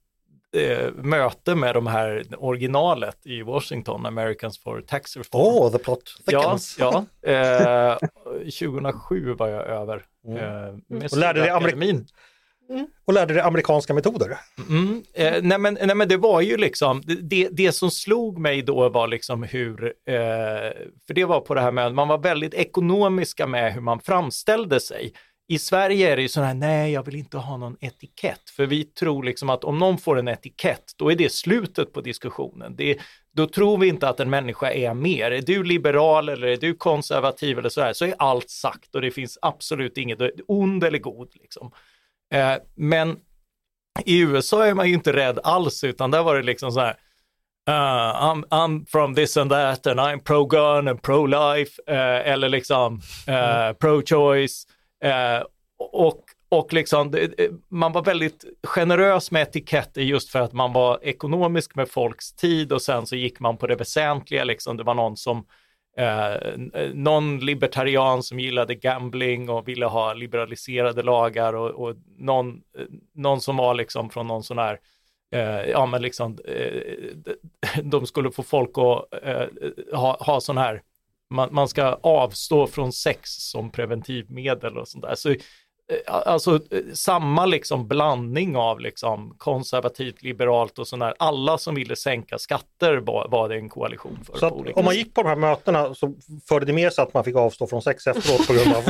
eh, 0.56 0.92
möte 0.94 1.54
med 1.54 1.74
de 1.74 1.86
här 1.86 2.24
originalet 2.38 3.26
i 3.26 3.42
Washington, 3.42 4.06
Americans 4.06 4.58
for 4.58 4.80
Tax 4.80 5.16
Reform. 5.16 5.42
Åh, 5.42 5.66
oh, 5.66 5.72
the 5.72 5.78
plot 5.78 6.04
thickens. 6.26 6.76
Ja, 6.78 7.04
ja. 7.22 7.30
Eh, 7.30 7.98
2007 8.34 9.34
var 9.34 9.48
jag 9.48 9.66
över. 9.66 10.04
Mm. 10.26 10.38
Eh, 10.38 11.04
och 11.12 11.16
lärde 11.16 11.40
dig 11.40 11.50
amerikanin. 11.50 12.06
Mm. 12.70 12.86
Och 13.04 13.12
lärde 13.12 13.34
dig 13.34 13.42
amerikanska 13.42 13.94
metoder? 13.94 14.38
Mm. 14.68 15.02
Eh, 15.14 15.42
nej, 15.42 15.58
men, 15.58 15.78
nej 15.82 15.96
men 15.96 16.08
det 16.08 16.16
var 16.16 16.40
ju 16.40 16.56
liksom, 16.56 17.02
det, 17.22 17.48
det 17.52 17.72
som 17.72 17.90
slog 17.90 18.38
mig 18.38 18.62
då 18.62 18.88
var 18.88 19.08
liksom 19.08 19.42
hur, 19.42 19.84
eh, 19.84 20.14
för 21.06 21.14
det 21.14 21.24
var 21.24 21.40
på 21.40 21.54
det 21.54 21.60
här 21.60 21.72
med, 21.72 21.94
man 21.94 22.08
var 22.08 22.18
väldigt 22.18 22.54
ekonomiska 22.54 23.46
med 23.46 23.74
hur 23.74 23.80
man 23.80 24.00
framställde 24.00 24.80
sig. 24.80 25.12
I 25.48 25.58
Sverige 25.58 26.12
är 26.12 26.16
det 26.16 26.22
ju 26.22 26.28
så 26.28 26.40
här, 26.40 26.54
nej, 26.54 26.92
jag 26.92 27.06
vill 27.06 27.16
inte 27.16 27.38
ha 27.38 27.56
någon 27.56 27.76
etikett, 27.80 28.50
för 28.50 28.66
vi 28.66 28.84
tror 28.84 29.22
liksom 29.22 29.50
att 29.50 29.64
om 29.64 29.78
någon 29.78 29.98
får 29.98 30.18
en 30.18 30.28
etikett, 30.28 30.84
då 30.96 31.12
är 31.12 31.16
det 31.16 31.32
slutet 31.32 31.92
på 31.92 32.00
diskussionen. 32.00 32.76
Det, 32.76 32.98
då 33.32 33.46
tror 33.46 33.78
vi 33.78 33.88
inte 33.88 34.08
att 34.08 34.20
en 34.20 34.30
människa 34.30 34.70
är 34.70 34.94
mer. 34.94 35.30
Är 35.30 35.42
du 35.42 35.64
liberal 35.64 36.28
eller 36.28 36.46
är 36.46 36.56
du 36.56 36.74
konservativ 36.74 37.58
eller 37.58 37.68
så 37.68 37.80
här, 37.80 37.92
så 37.92 38.04
är 38.04 38.14
allt 38.18 38.50
sagt 38.50 38.94
och 38.94 39.00
det 39.00 39.10
finns 39.10 39.38
absolut 39.42 39.98
inget 39.98 40.18
ond 40.48 40.84
eller 40.84 40.98
god. 40.98 41.28
Liksom. 41.34 41.72
Eh, 42.33 42.55
men 42.74 43.18
i 44.05 44.20
USA 44.20 44.66
är 44.66 44.74
man 44.74 44.89
ju 44.89 44.95
inte 44.95 45.12
rädd 45.12 45.39
alls, 45.45 45.85
utan 45.85 46.11
där 46.11 46.22
var 46.22 46.37
det 46.37 46.43
liksom 46.43 46.72
så 46.72 46.81
här, 46.81 46.97
Uh, 47.68 47.74
I'm, 48.22 48.45
I'm 48.51 48.87
from 48.87 49.14
this 49.14 49.37
and 49.37 49.51
that 49.51 49.87
and 49.87 50.01
I'm 50.01 50.18
pro-gun 50.18 50.89
and 50.89 51.03
pro-life 51.03 51.81
uh, 51.91 52.31
eller 52.33 52.49
liksom 52.49 52.95
uh, 53.28 53.72
pro-choice. 53.78 54.66
Och, 55.93 56.24
och 56.49 56.72
liksom, 56.72 57.14
man 57.68 57.93
var 57.93 58.03
väldigt 58.03 58.45
generös 58.64 59.31
med 59.31 59.43
etiketter 59.43 60.03
just 60.03 60.31
för 60.31 60.41
att 60.41 60.53
man 60.53 60.72
var 60.72 60.99
ekonomisk 61.03 61.74
med 61.74 61.89
folks 61.89 62.33
tid 62.33 62.72
och 62.72 62.83
sen 62.83 63.07
så 63.07 63.16
gick 63.16 63.41
man 63.41 63.57
på 63.57 63.66
det 63.66 63.76
väsentliga. 63.76 64.45
Liksom. 64.45 64.76
Det 64.76 64.83
var 64.83 64.95
någon 64.95 65.16
som 65.16 65.47
Eh, 65.97 66.59
någon 66.95 67.38
libertarian 67.38 68.22
som 68.22 68.41
gillade 68.41 68.74
gambling 68.74 69.51
och 69.51 69.68
ville 69.68 69.86
ha 69.86 70.12
liberaliserade 70.12 71.03
lagar 71.03 71.53
och, 71.53 71.70
och 71.70 71.97
någon, 72.18 72.49
eh, 72.78 72.84
någon 73.14 73.41
som 73.41 73.57
var 73.57 73.74
liksom 73.74 74.11
från 74.11 74.26
någon 74.26 74.43
sån 74.43 74.59
här, 74.59 74.80
eh, 75.34 75.70
ja 75.70 75.86
men 75.86 76.03
liksom, 76.03 76.38
eh, 76.45 77.82
de 77.82 78.07
skulle 78.07 78.30
få 78.30 78.43
folk 78.43 78.70
att 78.70 79.24
eh, 79.24 79.47
ha, 79.93 80.16
ha 80.20 80.41
sån 80.41 80.59
här 80.59 80.82
man, 81.30 81.49
man 81.53 81.68
ska 81.68 81.99
avstå 82.03 82.66
från 82.66 82.93
sex 82.93 83.30
som 83.30 83.70
preventivmedel 83.70 84.78
och 84.78 84.88
sånt 84.88 85.05
där. 85.05 85.14
Så, 85.14 85.34
alltså 86.07 86.55
eh, 86.70 86.80
samma 86.95 87.47
liksom 87.47 87.88
blandning 87.88 88.57
av 88.57 88.80
liksom 88.80 89.34
konservativt, 89.38 90.22
liberalt 90.22 90.78
och 90.78 90.88
sånt 90.88 91.01
där. 91.01 91.14
Alla 91.18 91.59
som 91.59 91.74
ville 91.74 91.97
sänka 91.97 92.38
skatter 92.38 92.97
var, 92.97 93.28
var 93.28 93.49
det 93.49 93.55
en 93.55 93.68
koalition 93.68 94.18
för. 94.26 94.38
Så 94.38 94.47
att, 94.47 94.53
om 94.53 94.84
man 94.84 94.95
gick 94.95 95.14
på 95.14 95.22
de 95.22 95.28
här 95.28 95.36
mötena 95.36 95.95
så 95.95 96.14
förde 96.49 96.66
det 96.66 96.72
med 96.72 96.93
sig 96.93 97.03
att 97.03 97.14
man 97.14 97.24
fick 97.24 97.36
avstå 97.36 97.66
från 97.66 97.82
sex 97.82 98.07
efteråt 98.07 98.47
på 98.47 98.53
grund 98.53 98.72
av... 98.74 98.84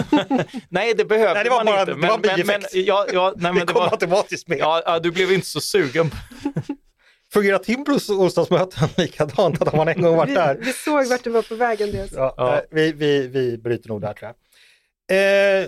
nej, 0.68 0.94
det 0.94 1.04
behövde 1.04 1.34
nej, 1.34 1.44
det 1.44 1.50
var 1.50 1.64
man 1.64 1.66
bara, 1.66 1.80
inte. 1.80 1.94
Men, 1.94 2.22
det 2.22 2.28
var 2.28 2.36
men, 2.36 2.46
men, 2.46 2.62
ja, 2.72 3.06
ja, 3.12 3.32
nej, 3.36 3.52
men 3.52 3.54
det, 3.54 3.60
det 3.60 3.72
kom 3.72 3.82
var, 3.82 3.90
automatiskt 3.90 4.48
med. 4.48 4.58
Ja, 4.58 4.82
ja, 4.86 4.98
du 4.98 5.10
blev 5.10 5.32
inte 5.32 5.46
så 5.46 5.60
sugen. 5.60 6.10
Fungerar 7.32 7.58
Timbros 7.58 8.10
onsdagsmöten 8.10 8.88
likadant? 8.96 9.62
Att 9.62 9.68
har 9.68 9.76
man 9.76 9.88
en 9.88 10.02
gång 10.02 10.16
varit 10.16 10.34
där? 10.34 10.54
Vi, 10.54 10.64
vi 10.64 10.72
såg 10.72 11.06
vart 11.06 11.24
du 11.24 11.30
var 11.30 11.42
på 11.42 11.54
vägen. 11.54 12.08
Ja, 12.12 12.34
ja. 12.36 12.62
Vi, 12.70 12.92
vi, 12.92 13.26
vi 13.26 13.58
bryter 13.58 13.88
nog 13.88 14.00
där 14.00 14.12
tror 14.12 14.28
jag. 14.28 15.62
Eh, 15.62 15.66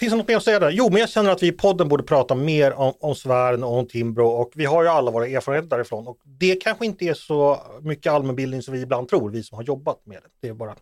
finns 0.00 0.12
det 0.12 0.16
något 0.16 0.28
mer 0.28 0.36
att 0.36 0.44
säga 0.44 0.58
där? 0.58 0.70
Jo, 0.70 0.90
men 0.90 1.00
jag 1.00 1.08
känner 1.08 1.30
att 1.30 1.42
vi 1.42 1.46
i 1.46 1.52
podden 1.52 1.88
borde 1.88 2.02
prata 2.02 2.34
mer 2.34 2.72
om, 2.72 2.92
om 3.00 3.14
Svären 3.14 3.64
och 3.64 3.78
om 3.78 3.88
Timbro 3.88 4.26
och 4.26 4.52
vi 4.54 4.64
har 4.64 4.82
ju 4.82 4.88
alla 4.88 5.10
våra 5.10 5.26
erfarenheter 5.26 5.76
därifrån 5.76 6.06
och 6.06 6.18
det 6.24 6.56
kanske 6.56 6.86
inte 6.86 7.04
är 7.04 7.14
så 7.14 7.60
mycket 7.82 8.12
allmänbildning 8.12 8.62
som 8.62 8.74
vi 8.74 8.80
ibland 8.80 9.08
tror, 9.08 9.30
vi 9.30 9.42
som 9.42 9.56
har 9.56 9.64
jobbat 9.64 10.06
med 10.06 10.16
det. 10.22 10.28
Det 10.40 10.48
är 10.48 10.54
bara... 10.54 10.76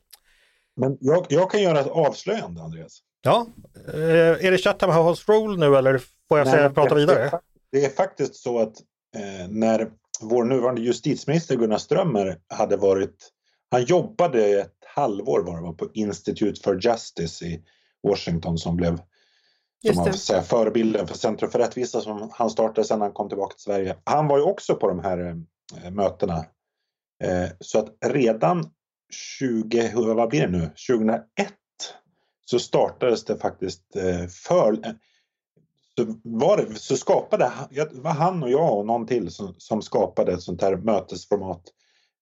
Men 0.76 0.98
jag, 1.00 1.26
jag 1.28 1.50
kan 1.50 1.62
göra 1.62 1.80
ett 1.80 1.90
avslöjande, 1.90 2.62
Andreas. 2.62 2.98
Ja, 3.22 3.46
eh, 3.94 4.46
är 4.46 4.50
det 4.50 4.58
Chatham 4.58 5.06
House 5.06 5.32
Rule 5.32 5.56
nu 5.68 5.76
eller 5.76 5.98
får 6.28 6.38
jag 6.38 6.44
Nej, 6.44 6.54
säga, 6.54 6.70
prata 6.70 6.94
vidare? 6.94 7.30
Det, 7.30 7.40
det 7.72 7.84
är 7.84 7.90
faktiskt 7.90 8.36
så 8.36 8.60
att 8.60 8.76
eh, 9.16 9.48
när 9.48 9.90
vår 10.20 10.44
nuvarande 10.44 10.80
justitieminister 10.80 11.56
Gunnar 11.56 11.78
Strömmer 11.78 12.38
hade 12.48 12.76
varit, 12.76 13.30
han 13.70 13.84
jobbade 13.84 14.60
ett 14.60 14.72
halvår 14.86 15.40
var 15.40 15.56
det 15.56 15.62
var 15.62 15.72
på 15.72 15.88
Institute 15.94 16.60
for 16.64 16.80
Justice 16.84 17.44
i 17.44 17.62
Washington 18.05 18.59
som 18.59 18.76
blev 18.76 19.00
som 19.86 19.96
man 19.96 20.12
säga, 20.12 20.42
förebilden 20.42 21.07
för 21.07 21.14
Centrum 21.14 21.50
för 21.50 21.59
rättvisa 21.59 22.00
som 22.00 22.30
han 22.32 22.50
startade 22.50 22.86
sen 22.86 23.00
han 23.00 23.12
kom 23.12 23.28
tillbaka 23.28 23.55
till 23.55 23.62
Sverige. 23.62 23.96
Han 24.05 24.28
var 24.28 24.38
ju 24.38 24.44
också 24.44 24.74
på 24.74 24.88
de 24.88 24.98
här 24.98 25.42
eh, 25.82 25.90
mötena. 25.90 26.44
Eh, 27.24 27.48
så 27.61 27.78
att 27.78 27.88
redan 28.07 28.70
20, 29.38 29.92
vad 29.94 30.28
blir 30.28 30.40
det 30.40 30.48
nu, 30.48 30.70
2001 30.88 31.24
så 32.44 32.59
startades 32.59 33.24
det 33.24 33.38
faktiskt 33.38 33.96
eh, 33.96 34.26
för, 34.26 34.78
så, 35.96 36.20
var 36.22 36.57
det, 36.57 36.74
så 36.74 36.96
skapade 36.96 37.52
det 37.70 37.88
var 37.92 38.11
han 38.11 38.42
och 38.42 38.50
jag 38.50 38.78
och 38.78 38.86
någon 38.86 39.07
till 39.07 39.30
som, 39.30 39.55
som 39.59 39.82
skapade 39.82 40.32
ett 40.32 40.42
sånt 40.42 40.62
här 40.62 40.76
mötesformat 40.76 41.62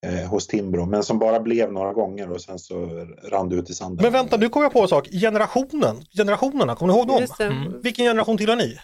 eh, 0.07 0.29
hos 0.29 0.47
Timbro, 0.47 0.87
men 0.87 1.03
som 1.03 1.19
bara 1.19 1.41
blev 1.41 1.73
några 1.73 1.93
gånger 1.93 2.31
och 2.31 2.41
sen 2.41 2.59
så 2.59 3.07
rann 3.31 3.49
det 3.49 3.57
ut 3.57 3.71
i 3.71 3.75
sanden. 3.75 4.03
Men 4.03 4.13
vänta, 4.13 4.37
nu 4.37 4.49
kommer 4.49 4.65
jag 4.65 4.73
på 4.73 4.81
en 4.83 4.89
sak. 4.89 5.09
Generationen, 5.09 5.97
generationerna, 6.17 6.77
kommer 6.77 6.93
ni 6.93 6.99
ihåg 6.99 7.09
dem? 7.09 7.27
Mm. 7.41 7.81
Vilken 7.83 8.05
generation 8.05 8.39
tillhör 8.39 8.57
ni? 8.57 8.79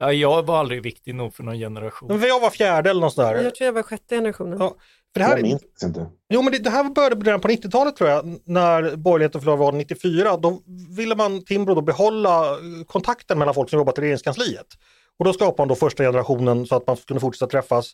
Ja, 0.00 0.12
jag 0.12 0.46
var 0.46 0.58
aldrig 0.58 0.82
viktig 0.82 1.14
nog 1.14 1.34
för 1.34 1.42
någon 1.42 1.58
generation. 1.58 2.08
Men 2.08 2.28
jag 2.28 2.40
var 2.40 2.50
fjärde 2.50 2.90
eller 2.90 3.00
något 3.00 3.14
sådär. 3.14 3.42
Jag 3.42 3.54
tror 3.54 3.66
jag 3.66 3.72
var 3.72 3.82
sjätte 3.82 4.14
generationen. 4.14 4.58
Ja, 4.60 4.74
För 5.12 5.20
det 5.20 5.24
här, 5.24 5.36
jag 5.36 5.42
minns 5.42 5.62
inte. 5.84 6.06
Jo, 6.28 6.42
men 6.42 6.52
det, 6.52 6.58
det 6.58 6.70
här 6.70 6.84
började 6.84 7.16
redan 7.16 7.40
på 7.40 7.48
90-talet 7.48 7.96
tror 7.96 8.10
jag, 8.10 8.38
när 8.44 8.96
borgerligheten 8.96 9.40
förlorade 9.40 9.60
valet 9.62 9.78
94. 9.78 10.36
Då 10.36 10.62
ville 10.96 11.16
man, 11.16 11.44
Timbro, 11.44 11.74
då 11.74 11.80
behålla 11.80 12.56
kontakten 12.86 13.38
mellan 13.38 13.54
folk 13.54 13.70
som 13.70 13.78
jobbat 13.78 13.98
i 13.98 14.00
regeringskansliet. 14.00 14.66
Och 15.18 15.24
då 15.24 15.32
skapade 15.32 15.60
man 15.60 15.68
då 15.68 15.74
första 15.74 16.02
generationen 16.04 16.66
så 16.66 16.76
att 16.76 16.86
man 16.86 16.96
kunde 16.96 17.20
fortsätta 17.20 17.50
träffas. 17.50 17.92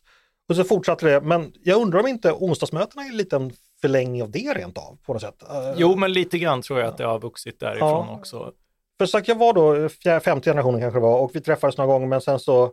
Och 0.49 0.55
så 0.55 0.63
fortsatte 0.63 1.05
det, 1.05 1.21
men 1.21 1.53
jag 1.63 1.81
undrar 1.81 1.99
om 1.99 2.07
inte 2.07 2.31
onsdagsmötena 2.31 3.03
är 3.03 3.09
en 3.09 3.17
liten 3.17 3.51
förlängning 3.81 4.23
av 4.23 4.31
det 4.31 4.53
rent 4.53 4.77
av 4.77 4.97
på 5.05 5.13
något 5.13 5.21
sätt. 5.21 5.43
Jo, 5.77 5.95
men 5.95 6.13
lite 6.13 6.37
grann 6.37 6.61
tror 6.61 6.79
jag 6.79 6.87
att 6.87 6.97
det 6.97 7.05
har 7.05 7.19
vuxit 7.19 7.59
därifrån 7.59 8.05
ja. 8.07 8.17
också. 8.17 8.51
För 8.97 9.05
sagt, 9.05 9.27
jag 9.27 9.35
var 9.35 9.53
då 9.53 9.89
femte 10.19 10.49
generationen 10.49 10.81
kanske 10.81 10.99
det 10.99 11.03
var 11.03 11.19
och 11.19 11.31
vi 11.33 11.41
träffades 11.41 11.77
några 11.77 11.93
gånger 11.93 12.07
men 12.07 12.21
sen 12.21 12.39
så 12.39 12.71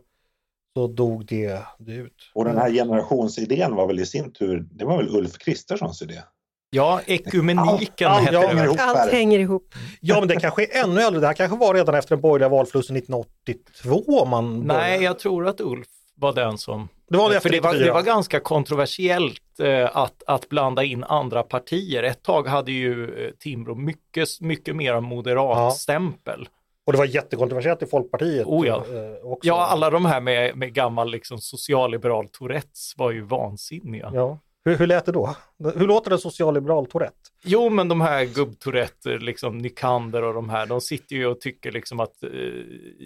så 0.73 0.87
dog 0.87 1.25
det, 1.25 1.59
det 1.79 1.91
ut. 1.91 2.31
Och 2.33 2.45
den 2.45 2.57
här 2.57 2.71
generationsidén 2.71 3.75
var 3.75 3.87
väl 3.87 3.99
i 3.99 4.05
sin 4.05 4.31
tur, 4.31 4.67
det 4.71 4.85
var 4.85 4.97
väl 4.97 5.15
Ulf 5.15 5.37
Kristerssons 5.37 6.01
idé? 6.01 6.21
Ja, 6.69 7.01
ekumeniken 7.05 8.07
all, 8.07 8.17
all, 8.17 8.23
hette 8.23 8.33
ja, 8.33 8.73
det. 8.73 8.81
Allt 8.81 9.11
hänger 9.11 9.39
ihop. 9.39 9.75
Ja, 10.01 10.19
men 10.19 10.27
det 10.27 10.35
kanske 10.35 10.63
är 10.63 10.83
ännu 10.83 11.01
äldre. 11.01 11.21
Det 11.21 11.27
här 11.27 11.33
kanske 11.33 11.57
var 11.57 11.73
redan 11.73 11.95
efter 11.95 12.15
den 12.15 12.21
borgerliga 12.21 12.49
valförlusten 12.49 12.95
1982 12.95 14.25
man 14.25 14.59
Nej, 14.59 15.03
jag 15.03 15.19
tror 15.19 15.47
att 15.47 15.61
Ulf 15.61 15.87
var 16.15 16.33
den 16.33 16.57
som... 16.57 16.87
Det 17.09 17.17
var 17.17 17.29
det 17.29 17.39
För 17.39 17.49
det 17.49 17.59
var, 17.59 17.73
det 17.73 17.91
var 17.91 18.01
ganska 18.01 18.39
kontroversiellt 18.39 19.59
eh, 19.59 19.97
att, 19.97 20.23
att 20.27 20.49
blanda 20.49 20.83
in 20.83 21.03
andra 21.03 21.43
partier. 21.43 22.03
Ett 22.03 22.23
tag 22.23 22.47
hade 22.47 22.71
ju 22.71 23.25
eh, 23.25 23.31
Timbro 23.39 23.75
mycket, 23.75 24.41
mycket 24.41 24.75
mer 24.75 24.99
moderatstämpel. 24.99 26.39
Ja. 26.51 26.59
Och 26.85 26.91
det 26.93 26.97
var 26.97 27.05
jättekontroversiellt 27.05 27.81
i 27.81 27.85
Folkpartiet. 27.85 28.45
Oh 28.47 28.67
ja. 28.67 28.75
Eh, 28.75 29.31
också. 29.31 29.47
ja, 29.47 29.65
alla 29.65 29.89
de 29.89 30.05
här 30.05 30.21
med, 30.21 30.57
med 30.57 30.73
gammal 30.73 31.11
liksom, 31.11 31.37
socialliberal 31.37 32.27
Tourettes 32.27 32.93
var 32.97 33.11
ju 33.11 33.21
vansinniga. 33.21 34.11
Ja. 34.13 34.39
Hur, 34.65 34.77
hur 34.77 34.87
lät 34.87 35.05
det 35.05 35.11
då? 35.11 35.35
Hur 35.75 35.87
låter 35.87 36.11
en 36.11 36.19
socialliberal 36.19 36.85
Tourette? 36.85 37.29
Jo, 37.43 37.69
men 37.69 37.87
de 37.87 38.01
här 38.01 38.25
gubb-Tourette, 38.25 39.17
liksom 39.17 39.57
Nykander 39.57 40.23
och 40.23 40.33
de 40.33 40.49
här, 40.49 40.65
de 40.65 40.81
sitter 40.81 41.15
ju 41.15 41.25
och 41.25 41.41
tycker 41.41 41.71
liksom 41.71 41.99
att 41.99 42.23
eh, 42.23 42.29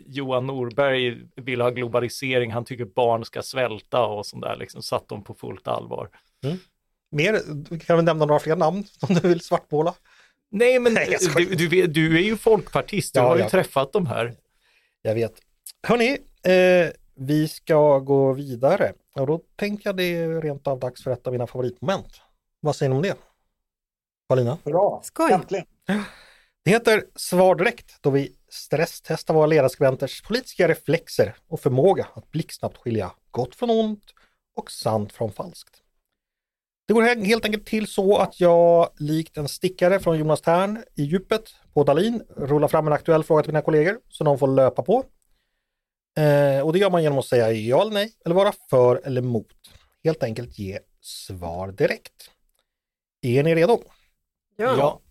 Johan 0.06 0.48
Norberg 0.48 1.18
vill 1.36 1.62
ha 1.62 1.70
globalisering, 1.70 2.52
han 2.52 2.66
tycker 2.66 2.86
barn 2.86 3.26
ska 3.26 3.42
svälta 3.42 4.06
och 4.06 4.26
sånt 4.26 4.44
där, 4.44 4.56
liksom 4.56 4.82
satt 4.82 5.08
de 5.08 5.24
på 5.24 5.34
fullt 5.34 5.68
allvar. 5.68 6.10
Mm. 6.44 6.58
Mer, 7.12 7.42
kan 7.80 7.98
vi 7.98 8.04
nämna 8.04 8.26
några 8.26 8.40
fler 8.40 8.56
namn 8.56 8.84
som 8.84 9.16
du 9.16 9.28
vill 9.28 9.42
svartmåla? 9.42 9.94
Nej, 10.50 10.80
men 10.80 10.94
Nej, 10.94 11.18
du, 11.36 11.56
du, 11.56 11.88
du, 11.88 12.18
är 12.18 12.24
ju 12.24 12.38
folkpartist, 12.38 13.14
du 13.14 13.20
ja, 13.20 13.28
har 13.28 13.38
ju 13.38 13.44
ja. 13.44 13.50
träffat 13.50 13.94
de 13.94 14.06
här. 14.06 14.34
Jag 15.02 15.16
vet. 15.16 15.34
Hörni, 15.84 16.18
eh, 16.44 16.92
vi 17.18 17.48
ska 17.48 18.00
gå 18.00 18.34
vidare. 18.34 18.94
Och 19.16 19.28
då 19.28 19.42
tänker 19.56 19.90
jag 19.90 19.98
det 19.98 20.04
är 20.04 20.42
rent 20.42 20.68
av 20.68 20.80
dags 20.80 21.04
för 21.04 21.12
ett 21.12 21.28
av 21.28 21.34
mina 21.34 21.48
favoritmoment. 21.48 22.22
Vad 22.60 22.76
säger 22.76 22.90
ni 22.90 22.96
om 22.96 23.02
det? 23.02 23.16
Paulina? 24.30 24.58
Bra, 24.64 25.02
Skoj. 25.04 25.32
äntligen! 25.32 25.66
Det 26.64 26.72
heter 26.72 27.04
Svar 27.16 27.56
direkt 27.56 28.02
då 28.02 28.10
vi 28.10 28.36
stresstestar 28.50 29.34
våra 29.34 29.46
ledarskribenters 29.46 30.22
politiska 30.22 30.68
reflexer 30.68 31.36
och 31.48 31.60
förmåga 31.60 32.08
att 32.14 32.32
blixtsnabbt 32.32 32.78
skilja 32.78 33.12
gott 33.32 33.56
från 33.56 33.70
ont 33.70 34.04
och 34.56 34.72
sant 34.72 35.14
från 35.14 35.32
falskt. 35.32 35.82
Det 36.88 36.94
går 36.94 37.26
helt 37.26 37.46
enkelt 37.46 37.66
till 37.66 37.88
så 37.88 38.18
att 38.18 38.40
jag 38.40 38.90
likt 38.98 39.38
en 39.38 39.48
stickare 39.48 40.00
från 40.00 40.20
Jonas 40.20 40.42
Tern 40.42 40.84
i 40.96 41.04
djupet 41.04 41.56
på 41.74 41.84
Dalin 41.84 42.24
rullar 42.36 42.68
fram 42.68 42.88
en 42.88 42.94
aktuell 42.94 43.24
fråga 43.24 43.44
till 43.44 43.52
mina 43.52 43.62
kollegor 43.62 44.00
som 44.10 44.26
de 44.26 44.40
får 44.40 44.48
löpa 44.48 44.84
på. 44.84 45.04
Eh, 46.18 46.62
och 46.62 46.74
det 46.74 46.80
gör 46.80 46.90
man 46.90 47.04
genom 47.04 47.20
att 47.20 47.26
säga 47.26 47.52
ja 47.52 47.82
eller 47.82 47.92
nej 47.92 48.14
eller 48.26 48.36
vara 48.36 48.54
för 48.70 49.02
eller 49.06 49.22
emot. 49.22 49.48
Helt 50.04 50.24
enkelt 50.24 50.60
ge 50.60 50.80
svar 51.02 51.72
direkt. 51.72 52.30
Är 53.22 53.44
ni 53.44 53.56
redo? 53.56 53.82
Ja. 54.56 54.76
ja. 54.78 55.02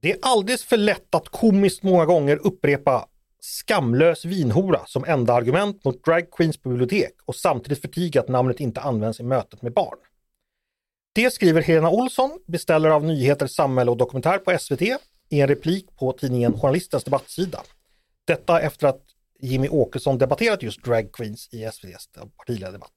Det 0.00 0.12
är 0.12 0.18
alldeles 0.22 0.64
för 0.64 0.76
lätt 0.76 1.14
att 1.14 1.28
komiskt 1.28 1.82
många 1.82 2.04
gånger 2.04 2.36
upprepa 2.46 3.08
skamlös 3.40 4.24
vinhora 4.24 4.86
som 4.86 5.04
enda 5.04 5.32
argument 5.34 5.84
mot 5.84 6.04
drag 6.04 6.30
queens 6.30 6.56
på 6.56 6.68
bibliotek 6.68 7.12
och 7.24 7.36
samtidigt 7.36 7.80
förtiga 7.80 8.20
att 8.20 8.28
namnet 8.28 8.60
inte 8.60 8.80
används 8.80 9.20
i 9.20 9.22
mötet 9.22 9.62
med 9.62 9.72
barn. 9.72 9.98
Det 11.12 11.30
skriver 11.30 11.62
Helena 11.62 11.90
Olsson, 11.90 12.38
beställare 12.46 12.94
av 12.94 13.04
nyheter, 13.04 13.46
samhälle 13.46 13.90
och 13.90 13.96
dokumentär 13.96 14.38
på 14.38 14.58
SVT 14.58 14.82
i 15.28 15.40
en 15.40 15.48
replik 15.48 15.96
på 15.96 16.12
tidningen 16.12 16.60
Journalistens 16.60 17.04
debattsida. 17.04 17.62
Detta 18.24 18.60
efter 18.60 18.86
att 18.86 19.02
Jimmy 19.40 19.68
Åkesson 19.68 20.18
debatterat 20.18 20.62
just 20.62 20.84
drag 20.84 21.12
queens 21.12 21.48
i 21.52 21.64
SVTs 21.64 22.08
partiledardebatt. 22.36 22.92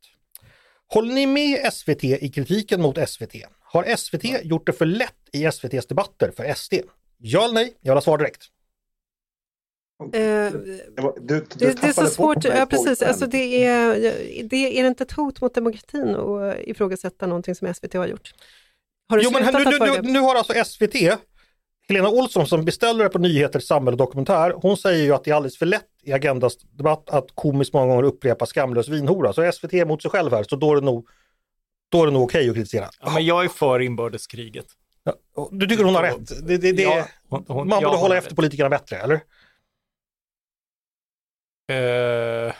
Håller 0.88 1.14
ni 1.14 1.26
med 1.26 1.74
SVT 1.74 2.04
i 2.04 2.30
kritiken 2.30 2.82
mot 2.82 3.10
SVT? 3.10 3.34
Har 3.62 3.96
SVT 3.96 4.44
gjort 4.44 4.66
det 4.66 4.74
för 4.74 4.86
lätt 4.86 5.30
i 5.34 5.46
SVTs 5.46 5.88
debatter 5.88 6.32
för 6.32 6.54
SD? 6.54 6.74
Ja 7.18 7.44
eller 7.44 7.54
nej? 7.54 7.74
Jag 7.82 7.92
vill 7.92 7.98
ha 7.98 8.02
svar 8.02 8.18
direkt. 8.18 8.42
Uh, 10.04 10.12
du, 10.12 11.14
du 11.22 11.46
det, 11.56 11.82
det, 11.82 11.88
är 11.88 11.94
så 11.94 12.08
svårt, 12.08 12.46
ja 12.46 12.66
precis, 12.66 13.02
alltså 13.02 13.28
det 13.28 13.66
är, 13.66 13.94
det 14.44 14.80
är 14.80 14.88
inte 14.88 15.04
ett 15.04 15.12
hot 15.12 15.42
mot 15.42 15.54
demokratin 15.54 16.16
att 16.16 16.58
ifrågasätta 16.60 17.28
någonting 17.28 17.56
som 17.56 17.74
SVT 17.74 17.94
har 17.94 18.08
gjort? 18.08 18.34
Har 19.10 19.18
du 19.18 19.24
jo, 19.24 19.32
men 19.32 19.54
nu, 19.54 19.64
nu, 19.64 20.02
nu, 20.02 20.12
nu 20.12 20.20
har 20.20 20.36
alltså 20.36 20.54
SVT 20.66 20.96
Helena 21.90 22.10
Olsson 22.10 22.48
som 22.48 22.66
beställare 22.66 23.10
på 23.10 23.20
nyheter, 23.20 23.60
samhälle 23.60 23.92
och 23.92 23.98
dokumentär, 23.98 24.54
hon 24.56 24.78
säger 24.78 25.04
ju 25.04 25.14
att 25.14 25.24
det 25.24 25.32
är 25.32 25.36
alldeles 25.36 25.58
för 25.58 25.66
lätt 25.66 25.89
i 26.02 26.14
Agendas 26.14 26.58
debatt 26.58 27.10
att 27.10 27.32
komiskt 27.34 27.74
många 27.74 27.88
gånger 27.88 28.04
upprepa 28.04 28.46
skamlös 28.46 28.88
vinhora. 28.88 29.34
Så 29.34 29.52
SVT 29.52 29.74
är 29.74 29.86
mot 29.86 30.02
sig 30.02 30.12
själv 30.12 30.32
här, 30.32 30.44
så 30.44 30.56
då 30.56 30.72
är 30.72 30.76
det 30.76 30.86
nog, 30.86 31.08
då 31.90 32.02
är 32.02 32.06
det 32.06 32.12
nog 32.12 32.24
okej 32.24 32.40
okay 32.40 32.50
att 32.50 32.56
kritisera. 32.56 32.90
Ja, 33.02 33.12
men 33.14 33.26
jag 33.26 33.44
är 33.44 33.50
för 33.50 33.80
inbördeskriget. 33.80 34.68
Ja, 35.04 35.50
du 35.52 35.68
tycker 35.68 35.84
hon 35.84 35.96
har 35.96 36.04
rätt? 36.04 36.48
Det, 36.48 36.58
det, 36.58 36.72
det, 36.72 36.82
ja, 36.82 37.08
hon, 37.30 37.46
hon, 37.48 37.68
man 37.68 37.84
borde 37.84 37.98
hålla 37.98 38.18
efter 38.18 38.36
politikerna 38.36 38.70
bättre, 38.70 38.98
eller? 38.98 39.22
Uh, 41.72 42.54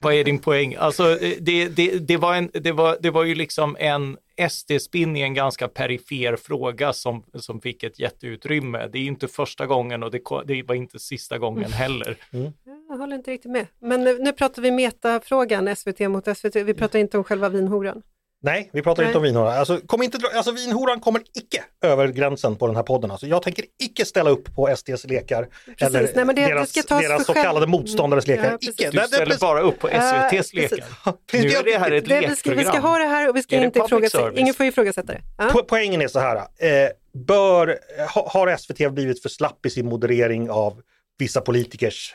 vad 0.00 0.14
är 0.14 0.24
din 0.24 0.38
poäng? 0.38 0.74
Alltså, 0.74 1.18
det, 1.40 1.68
det, 1.68 1.98
det, 1.98 2.16
var 2.16 2.34
en, 2.34 2.50
det, 2.54 2.72
var, 2.72 2.98
det 3.00 3.10
var 3.10 3.24
ju 3.24 3.34
liksom 3.34 3.76
en 3.80 4.16
SD-spinn 4.48 5.16
i 5.16 5.22
en 5.22 5.34
ganska 5.34 5.68
perifer 5.68 6.36
fråga 6.36 6.92
som, 6.92 7.24
som 7.34 7.60
fick 7.60 7.82
ett 7.82 7.98
jätteutrymme. 7.98 8.88
Det 8.92 8.98
är 8.98 9.02
inte 9.02 9.28
första 9.28 9.66
gången 9.66 10.02
och 10.02 10.10
det, 10.10 10.20
det 10.44 10.62
var 10.62 10.74
inte 10.74 10.98
sista 10.98 11.38
gången 11.38 11.72
heller. 11.72 12.16
Mm. 12.32 12.52
Jag 12.88 12.96
håller 12.96 13.16
inte 13.16 13.30
riktigt 13.30 13.50
med. 13.50 13.66
Men 13.78 14.04
nu, 14.04 14.18
nu 14.18 14.32
pratar 14.32 14.62
vi 14.62 14.70
metafrågan, 14.70 15.76
SVT 15.76 16.00
mot 16.00 16.36
SVT. 16.36 16.56
Vi 16.56 16.74
pratar 16.74 16.98
inte 16.98 17.18
om 17.18 17.24
själva 17.24 17.48
vinhoran. 17.48 18.02
Nej, 18.44 18.70
vi 18.72 18.82
pratar 18.82 19.02
Nej. 19.02 19.08
inte 19.08 19.18
om 19.18 19.24
vinhoran. 19.24 19.58
Alltså, 19.58 19.80
kom 19.86 20.02
inte, 20.02 20.18
alltså 20.34 20.52
vinhoran 20.52 21.00
kommer 21.00 21.22
icke 21.34 21.64
över 21.82 22.08
gränsen 22.08 22.56
på 22.56 22.66
den 22.66 22.76
här 22.76 22.82
podden. 22.82 23.10
Alltså, 23.10 23.26
jag 23.26 23.42
tänker 23.42 23.64
icke 23.82 24.04
ställa 24.04 24.30
upp 24.30 24.54
på 24.54 24.76
SDs 24.76 25.04
lekar 25.04 25.48
precis. 25.66 25.82
eller 25.82 26.24
Nej, 26.24 26.34
det, 26.34 26.46
deras, 26.46 26.72
det 26.72 26.88
deras 26.88 27.26
så 27.26 27.32
kallade 27.32 27.66
motståndares 27.66 28.26
lekar. 28.26 28.50
Ja, 28.50 28.58
icke. 28.60 28.90
Du 28.90 28.98
ställer 28.98 29.38
bara 29.38 29.60
upp 29.60 29.78
på 29.78 29.88
SVTs 29.88 30.54
uh, 30.54 30.60
lekar. 30.60 30.84
Nu 31.32 31.48
är 31.48 31.64
det 31.64 31.78
här 31.78 31.90
ett 31.90 32.06
lekprogram. 32.06 32.30
Vi 32.30 32.36
ska, 32.36 32.54
vi 32.54 32.64
ska 32.64 32.78
ha 32.78 32.98
det 32.98 33.04
här 33.04 33.28
och 33.28 33.36
vi 33.36 33.42
ska 33.42 33.56
inte 33.56 33.78
ifrågasätta, 33.78 34.32
ingen 34.34 34.54
får 34.54 34.66
ifrågasätta 34.66 35.12
det. 35.12 35.20
Ja. 35.38 35.48
Po 35.52 35.62
poängen 35.68 36.02
är 36.02 36.08
så 36.08 36.20
här, 36.20 36.36
eh, 36.36 36.88
bör, 37.12 37.78
ha, 38.14 38.28
har 38.30 38.56
SVT 38.56 38.92
blivit 38.92 39.22
för 39.22 39.28
slapp 39.28 39.66
i 39.66 39.70
sin 39.70 39.86
moderering 39.86 40.50
av 40.50 40.80
vissa 41.18 41.40
politikers 41.40 42.14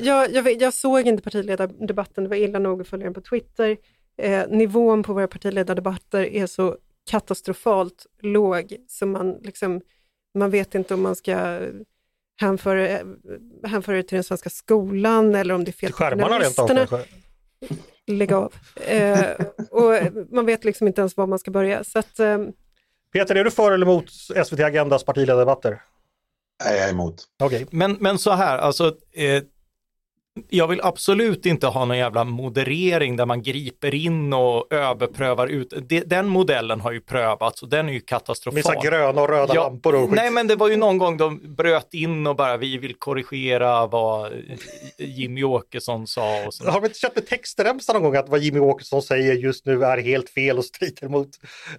jag, 0.00 0.32
jag, 0.32 0.62
jag, 0.62 0.74
såg 0.74 1.06
inte 1.06 1.22
partiledardebatten, 1.22 2.24
det 2.24 2.30
var 2.30 2.36
illa 2.36 2.58
nog 2.58 2.80
att 2.80 2.88
följa 2.88 3.04
den 3.04 3.14
på 3.14 3.20
Twitter 3.20 3.76
eh, 4.16 4.48
nivån 4.48 5.02
på 5.02 5.12
våra 5.12 5.28
partiledardebatter 5.28 6.22
är 6.24 6.46
så 6.46 6.76
katastrofalt 7.10 8.06
låg 8.22 8.76
så 8.88 9.06
man, 9.06 9.32
liksom, 9.42 9.80
man 10.34 10.50
vet 10.50 10.74
inte 10.74 10.94
om 10.94 11.02
man 11.02 11.16
ska 11.16 11.60
hänföra, 12.40 12.98
hänföra 13.64 13.96
det 13.96 14.02
till 14.02 14.16
den 14.16 14.24
svenska 14.24 14.50
skolan 14.50 15.34
eller 15.34 15.54
om 15.54 15.64
det 15.64 15.70
är 15.70 15.72
fel 15.72 15.92
på 15.92 15.96
journalisterna. 15.98 16.86
Lägg 18.06 18.32
av. 18.32 18.54
Eh, 18.76 19.30
och 19.70 19.92
man 20.30 20.46
vet 20.46 20.64
liksom 20.64 20.86
inte 20.86 21.00
ens 21.00 21.16
var 21.16 21.26
man 21.26 21.38
ska 21.38 21.50
börja. 21.50 21.84
Så 21.84 21.98
att, 21.98 22.18
eh, 22.18 22.38
Peter, 23.12 23.34
är 23.34 23.44
du 23.44 23.50
för 23.50 23.72
eller 23.72 23.86
emot 23.86 24.10
SVT 24.44 24.60
Agendas 24.60 25.04
partiledardebatter? 25.04 25.82
Nej, 26.64 26.76
jag 26.76 26.86
är 26.86 26.92
emot. 26.92 27.24
Okay. 27.44 27.66
Men, 27.70 27.96
men 28.00 28.18
så 28.18 28.30
här, 28.30 28.58
alltså 28.58 28.96
eh, 29.12 29.42
jag 30.48 30.68
vill 30.68 30.80
absolut 30.82 31.46
inte 31.46 31.66
ha 31.66 31.84
någon 31.84 31.98
jävla 31.98 32.24
moderering 32.24 33.16
där 33.16 33.26
man 33.26 33.42
griper 33.42 33.94
in 33.94 34.32
och 34.32 34.72
överprövar 34.72 35.46
ut. 35.46 35.74
Den 36.06 36.28
modellen 36.28 36.80
har 36.80 36.92
ju 36.92 37.00
prövats 37.00 37.62
och 37.62 37.68
den 37.68 37.88
är 37.88 37.92
ju 37.92 38.00
katastrofal. 38.00 38.74
Med 38.74 38.82
gröna 38.82 39.22
och 39.22 39.28
röda 39.28 39.54
ja, 39.54 39.62
lampor 39.62 39.94
och 39.94 40.08
skit. 40.08 40.16
Nej, 40.16 40.30
men 40.30 40.46
det 40.46 40.56
var 40.56 40.68
ju 40.68 40.76
någon 40.76 40.98
gång 40.98 41.16
de 41.16 41.54
bröt 41.56 41.94
in 41.94 42.26
och 42.26 42.36
bara 42.36 42.56
vi 42.56 42.78
vill 42.78 42.94
korrigera 42.94 43.86
vad 43.86 44.32
Jimmy 44.98 45.42
Åkesson 45.42 46.06
sa. 46.06 46.46
Och 46.46 46.72
har 46.72 46.80
vi 46.80 46.86
inte 46.86 46.98
köpt 46.98 47.18
en 47.18 47.26
textremsa 47.26 47.92
någon 47.92 48.02
gång 48.02 48.16
att 48.16 48.28
vad 48.28 48.40
Jimmy 48.40 48.58
Åkesson 48.58 49.02
säger 49.02 49.34
just 49.34 49.66
nu 49.66 49.84
är 49.84 49.98
helt 49.98 50.30
fel 50.30 50.58
och 50.58 50.64
strider 50.64 51.08
mot... 51.08 51.28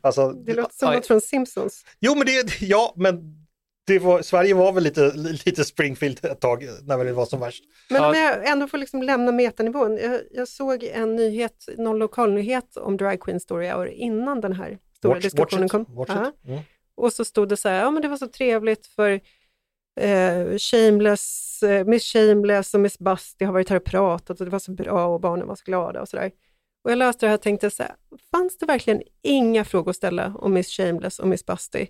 Alltså, 0.01 0.31
det 0.31 0.53
låter 0.53 0.75
som 0.75 0.93
något 0.93 1.07
från 1.07 1.21
Simpsons. 1.21 1.85
Jo, 1.99 2.15
men 2.15 2.25
det, 2.25 2.61
ja, 2.61 2.93
men 2.95 3.44
det 3.87 3.99
var, 3.99 4.21
Sverige 4.21 4.53
var 4.53 4.71
väl 4.71 4.83
lite, 4.83 5.11
lite 5.45 5.65
Springfield 5.65 6.25
ett 6.25 6.39
tag 6.41 6.67
när 6.83 7.05
det 7.05 7.13
var 7.13 7.25
som 7.25 7.39
värst. 7.39 7.63
Men 7.89 8.03
om 8.03 8.13
jag 8.13 8.47
ändå 8.49 8.67
får 8.67 8.77
liksom 8.77 9.03
lämna 9.03 9.31
metanivån. 9.31 9.97
Jag, 9.97 10.21
jag 10.31 10.47
såg 10.47 10.83
en 10.83 11.15
nyhet, 11.15 11.65
någon 11.77 11.97
lokalnyhet 11.97 12.77
om 12.77 12.97
Drag 12.97 13.19
Queen 13.21 13.39
Story 13.39 13.67
Hour 13.67 13.87
innan 13.87 14.41
den 14.41 14.53
här 14.53 14.77
stora 14.97 15.13
Watch- 15.15 15.21
diskussionen 15.21 15.63
watch 15.63 15.71
kom. 15.71 15.85
watch. 15.95 16.09
Mm. 16.47 16.59
Och 16.97 17.13
så 17.13 17.25
stod 17.25 17.49
det 17.49 17.57
så 17.57 17.69
här, 17.69 17.79
ja 17.79 17.91
men 17.91 18.01
det 18.01 18.07
var 18.07 18.17
så 18.17 18.27
trevligt 18.27 18.87
för 18.87 19.11
eh, 19.99 20.57
Shameless, 20.57 21.63
eh, 21.63 21.85
Miss 21.85 22.03
Shameless 22.03 22.73
och 22.73 22.79
Miss 22.79 22.99
Busty 22.99 23.45
har 23.45 23.53
varit 23.53 23.69
här 23.69 23.77
och 23.77 23.83
pratat 23.85 24.39
och 24.39 24.45
det 24.45 24.51
var 24.51 24.59
så 24.59 24.71
bra 24.71 25.05
och 25.05 25.21
barnen 25.21 25.47
var 25.47 25.55
så 25.55 25.63
glada 25.65 26.01
och 26.01 26.09
sådär. 26.09 26.31
Och 26.83 26.91
jag 26.91 26.97
läste 26.97 27.25
det 27.25 27.29
här 27.29 27.35
och 27.35 27.41
tänkte 27.41 27.71
så 27.71 27.83
här, 27.83 27.95
fanns 28.31 28.57
det 28.57 28.65
verkligen 28.65 29.01
inga 29.23 29.65
frågor 29.65 29.89
att 29.89 29.95
ställa 29.95 30.33
om 30.35 30.53
Miss 30.53 30.67
Shameless 30.67 31.19
och 31.19 31.27
Miss 31.27 31.45
Busty? 31.45 31.87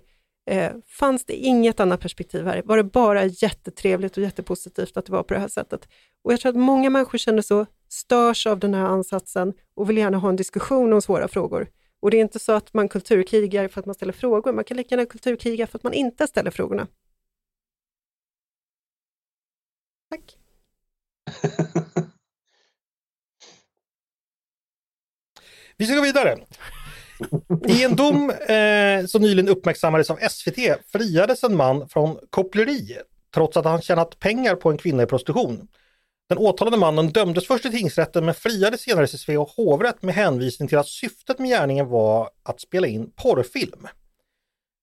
Eh, 0.50 0.72
fanns 0.86 1.24
det 1.24 1.34
inget 1.34 1.80
annat 1.80 2.00
perspektiv 2.00 2.46
här? 2.46 2.62
Var 2.62 2.76
det 2.76 2.84
bara 2.84 3.24
jättetrevligt 3.24 4.16
och 4.16 4.22
jättepositivt 4.22 4.96
att 4.96 5.06
det 5.06 5.12
var 5.12 5.22
på 5.22 5.34
det 5.34 5.40
här 5.40 5.48
sättet? 5.48 5.88
Och 6.22 6.32
jag 6.32 6.40
tror 6.40 6.50
att 6.50 6.56
många 6.56 6.90
människor 6.90 7.18
känner 7.18 7.42
så, 7.42 7.66
störs 7.88 8.46
av 8.46 8.58
den 8.58 8.74
här 8.74 8.84
ansatsen 8.84 9.54
och 9.74 9.90
vill 9.90 9.96
gärna 9.96 10.18
ha 10.18 10.28
en 10.28 10.36
diskussion 10.36 10.92
om 10.92 11.02
svåra 11.02 11.28
frågor. 11.28 11.68
Och 12.00 12.10
det 12.10 12.16
är 12.16 12.20
inte 12.20 12.38
så 12.38 12.52
att 12.52 12.74
man 12.74 12.88
kulturkrigar 12.88 13.68
för 13.68 13.80
att 13.80 13.86
man 13.86 13.94
ställer 13.94 14.12
frågor, 14.12 14.52
man 14.52 14.64
kan 14.64 14.76
lika 14.76 14.94
gärna 14.94 15.06
kulturkriga 15.06 15.66
för 15.66 15.78
att 15.78 15.82
man 15.82 15.92
inte 15.92 16.26
ställer 16.26 16.50
frågorna. 16.50 16.86
Tack. 20.10 20.38
Vi 25.76 25.86
ska 25.86 25.94
gå 25.94 26.02
vidare. 26.02 26.36
I 27.68 27.84
en 27.84 27.96
dom 27.96 28.30
eh, 28.30 29.06
som 29.06 29.22
nyligen 29.22 29.48
uppmärksammades 29.48 30.10
av 30.10 30.18
SVT 30.30 30.58
friades 30.92 31.44
en 31.44 31.56
man 31.56 31.88
från 31.88 32.18
koppleri 32.30 32.96
trots 33.34 33.56
att 33.56 33.64
han 33.64 33.82
tjänat 33.82 34.18
pengar 34.18 34.54
på 34.54 34.70
en 34.70 34.78
kvinna 34.78 35.02
i 35.02 35.06
prostitution. 35.06 35.68
Den 36.28 36.38
åtalade 36.38 36.76
mannen 36.76 37.08
dömdes 37.08 37.46
först 37.46 37.66
i 37.66 37.70
tingsrätten 37.70 38.24
men 38.24 38.34
friades 38.34 38.80
senare 38.80 39.04
i 39.04 39.08
Svea 39.08 39.46
hovrätt 39.56 40.02
med 40.02 40.14
hänvisning 40.14 40.68
till 40.68 40.78
att 40.78 40.88
syftet 40.88 41.38
med 41.38 41.48
gärningen 41.48 41.88
var 41.88 42.30
att 42.42 42.60
spela 42.60 42.86
in 42.86 43.10
porrfilm. 43.10 43.88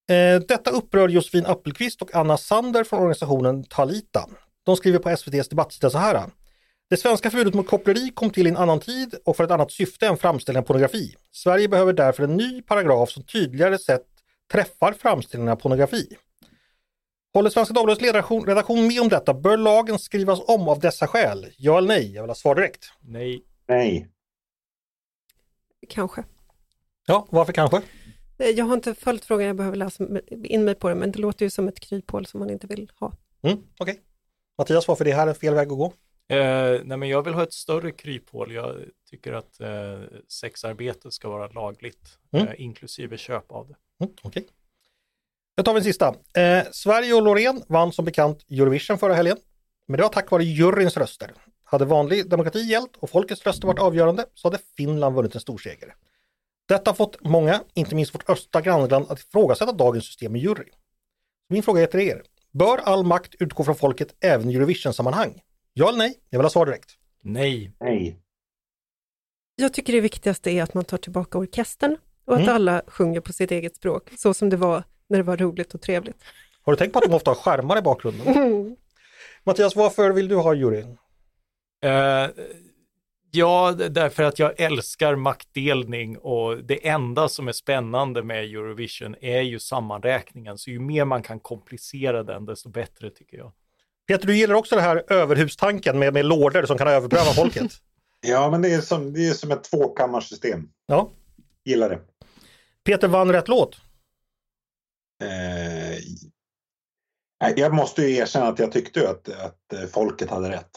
Eh, 0.09 0.39
detta 0.47 0.71
upprör 0.71 1.09
Josefin 1.09 1.45
Appelqvist 1.45 2.01
och 2.01 2.15
Anna 2.15 2.37
Sander 2.37 2.83
från 2.83 2.99
organisationen 2.99 3.63
Talita. 3.63 4.29
De 4.63 4.77
skriver 4.77 4.99
på 4.99 5.09
SVTs 5.09 5.49
debattsida 5.49 5.89
så 5.89 5.97
här. 5.97 6.23
Det 6.93 6.97
svenska 6.97 7.29
förbudet 7.31 7.53
mot 7.53 7.67
koppleri 7.67 8.09
kom 8.09 8.29
till 8.29 8.47
i 8.47 8.49
en 8.49 8.57
annan 8.57 8.79
tid 8.79 9.15
och 9.25 9.37
för 9.37 9.43
ett 9.43 9.51
annat 9.51 9.71
syfte 9.71 10.07
än 10.07 10.17
framställning 10.17 10.61
av 10.61 10.65
pornografi. 10.65 11.15
Sverige 11.31 11.67
behöver 11.67 11.93
därför 11.93 12.23
en 12.23 12.37
ny 12.37 12.61
paragraf 12.61 13.09
som 13.09 13.23
tydligare 13.23 13.77
sätt 13.77 14.05
träffar 14.51 14.93
framställningen 14.93 15.51
av 15.51 15.55
pornografi. 15.55 16.17
Håller 17.33 17.49
Svenska 17.49 17.73
Dagbladets 17.73 18.03
redaktion 18.47 18.87
med 18.87 19.01
om 19.01 19.09
detta? 19.09 19.33
Bör 19.33 19.57
lagen 19.57 19.99
skrivas 19.99 20.39
om 20.47 20.67
av 20.69 20.79
dessa 20.79 21.07
skäl? 21.07 21.47
Ja 21.57 21.77
eller 21.77 21.87
nej? 21.87 22.13
Jag 22.13 22.21
vill 22.23 22.29
ha 22.29 22.35
svar 22.35 22.55
direkt. 22.55 22.91
Nej. 23.01 23.43
Nej. 23.67 24.07
Kanske. 25.89 26.23
Ja, 27.05 27.27
varför 27.29 27.53
kanske? 27.53 27.81
Eh, 28.37 28.49
Jag 28.49 28.65
har 28.65 28.73
inte 28.73 28.93
följt 28.95 29.25
frågan, 29.25 29.47
jag 29.47 29.55
behöver 29.55 29.77
läsa 29.77 30.03
in 30.31 30.63
mig 30.65 30.75
på 30.75 30.89
det, 30.89 30.95
men 30.95 31.11
det 31.11 31.19
låter 31.19 31.45
ju 31.45 31.49
som 31.49 31.67
ett 31.67 31.79
kryphål 31.79 32.25
som 32.25 32.39
man 32.39 32.49
inte 32.49 32.67
vill 32.67 32.91
ha. 32.99 33.13
Mm, 33.43 33.57
Okej. 33.79 33.99
Mattias, 34.57 34.87
varför 34.87 35.05
är 35.05 35.09
det 35.09 35.15
här 35.15 35.27
en 35.27 35.35
fel 35.35 35.53
väg 35.53 35.71
att 35.71 35.77
gå? 35.77 35.93
Eh, 36.29 36.81
nej, 36.83 36.97
men 36.97 37.09
jag 37.09 37.23
vill 37.23 37.33
ha 37.33 37.43
ett 37.43 37.53
större 37.53 37.91
kryphål. 37.91 38.51
Jag 38.51 38.75
tycker 39.09 39.33
att 39.33 39.59
eh, 39.59 39.99
sexarbete 40.27 41.11
ska 41.11 41.29
vara 41.29 41.47
lagligt, 41.47 42.17
Mm. 42.33 42.47
eh, 42.47 42.53
inklusive 42.61 43.17
köp 43.17 43.51
av 43.51 43.67
det. 43.67 43.75
Mm, 44.05 44.15
Okej. 44.23 44.47
Då 45.57 45.63
tar 45.63 45.73
vi 45.73 45.77
en 45.77 45.83
sista. 45.83 46.07
Eh, 46.37 46.63
Sverige 46.71 47.13
och 47.13 47.21
Loreen 47.21 47.63
vann 47.67 47.91
som 47.91 48.05
bekant 48.05 48.45
Eurovision 48.51 48.97
förra 48.97 49.13
helgen. 49.13 49.37
Men 49.87 49.97
det 49.97 50.03
var 50.03 50.09
tack 50.09 50.31
vare 50.31 50.43
juryns 50.43 50.97
röster. 50.97 51.31
Hade 51.63 51.85
vanlig 51.85 52.29
demokrati 52.29 52.59
gällt 52.59 52.97
och 52.97 53.09
folkets 53.09 53.45
röster 53.45 53.67
varit 53.67 53.79
avgörande 53.79 54.25
så 54.33 54.47
hade 54.47 54.59
Finland 54.77 55.15
vunnit 55.15 55.35
en 55.35 55.41
stor 55.41 55.57
seger. 55.57 55.95
Detta 56.67 56.91
har 56.91 56.95
fått 56.95 57.23
många, 57.23 57.63
inte 57.73 57.95
minst 57.95 58.15
vårt 58.15 58.29
östra 58.29 58.61
grannland, 58.61 59.05
att 59.09 59.19
ifrågasätta 59.19 59.71
dagens 59.71 60.05
system 60.05 60.31
med 60.31 60.41
jury. 60.41 60.65
Min 61.49 61.63
fråga 61.63 61.81
är 61.81 61.85
till 61.87 61.99
er. 61.99 62.23
Bör 62.51 62.77
all 62.77 63.03
makt 63.03 63.35
utgå 63.39 63.63
från 63.63 63.75
folket 63.75 64.15
även 64.19 64.49
i 64.49 64.55
Eurovision-sammanhang? 64.55 65.41
Ja 65.73 65.87
eller 65.89 65.97
nej? 65.97 66.19
Jag 66.29 66.39
vill 66.39 66.45
ha 66.45 66.49
svar 66.49 66.65
direkt. 66.65 66.91
Nej. 67.21 67.71
Nej. 67.79 68.19
Jag 69.55 69.73
tycker 69.73 69.93
det 69.93 70.01
viktigaste 70.01 70.51
är 70.51 70.63
att 70.63 70.73
man 70.73 70.85
tar 70.85 70.97
tillbaka 70.97 71.37
orkestern 71.37 71.97
och 72.25 72.33
att 72.35 72.41
Mm. 72.41 72.55
alla 72.55 72.81
sjunger 72.87 73.19
på 73.19 73.33
sitt 73.33 73.51
eget 73.51 73.75
språk, 73.75 74.09
så 74.17 74.33
som 74.33 74.49
det 74.49 74.57
var 74.57 74.83
när 75.09 75.17
det 75.17 75.23
var 75.23 75.37
roligt 75.37 75.73
och 75.73 75.81
trevligt. 75.81 76.23
Har 76.61 76.73
du 76.73 76.77
tänkt 76.77 76.93
på 76.93 76.99
att 76.99 77.05
de 77.05 77.13
ofta 77.15 77.31
har 77.31 77.35
skärmar 77.35 77.77
i 77.77 77.81
bakgrunden? 77.81 78.75
Mattias, 79.43 79.75
varför 79.75 80.11
vill 80.11 80.27
du 80.27 80.35
ha 80.35 80.53
juryn? 80.53 80.97
Eh, 81.83 82.29
ja, 83.31 83.71
därför 83.89 84.23
att 84.23 84.39
jag 84.39 84.59
älskar 84.61 85.15
maktdelning 85.15 86.17
och 86.17 86.63
det 86.63 86.87
enda 86.87 87.29
som 87.29 87.47
är 87.47 87.51
spännande 87.51 88.23
med 88.23 88.43
Eurovision 88.43 89.15
är 89.21 89.41
ju 89.41 89.59
sammanräkningen. 89.59 90.57
Så 90.57 90.69
ju 90.69 90.79
mer 90.79 91.05
man 91.05 91.23
kan 91.23 91.39
komplicera 91.39 92.23
den, 92.23 92.45
desto 92.45 92.69
bättre 92.69 93.09
tycker 93.09 93.37
jag. 93.37 93.51
Peter, 94.07 94.27
du 94.27 94.37
gillar 94.37 94.55
också 94.55 94.75
det 94.75 94.81
här 94.81 95.03
överhustanken 95.07 95.99
med, 95.99 96.13
med 96.13 96.25
lorder 96.25 96.65
som 96.65 96.77
kan 96.77 96.87
överpröva 96.87 97.31
folket. 97.35 97.71
Ja, 98.21 98.51
men 98.51 98.61
det 98.61 98.73
är 98.73 98.81
som, 98.81 99.13
det 99.13 99.27
är 99.27 99.33
som 99.33 99.51
ett 99.51 99.63
tvåkammarsystem. 99.63 100.69
Ja. 100.85 101.11
Gillar 101.65 101.89
det. 101.89 101.99
Peter 102.83 103.07
vann 103.07 103.31
rätt 103.31 103.47
låt. 103.47 103.75
Eh, 105.23 105.97
jag 107.55 107.73
måste 107.73 108.01
ju 108.01 108.15
erkänna 108.15 108.47
att 108.47 108.59
jag 108.59 108.71
tyckte 108.71 109.09
att, 109.09 109.29
att 109.29 109.73
eh, 109.73 109.87
folket 109.87 110.29
hade 110.29 110.49
rätt. 110.49 110.69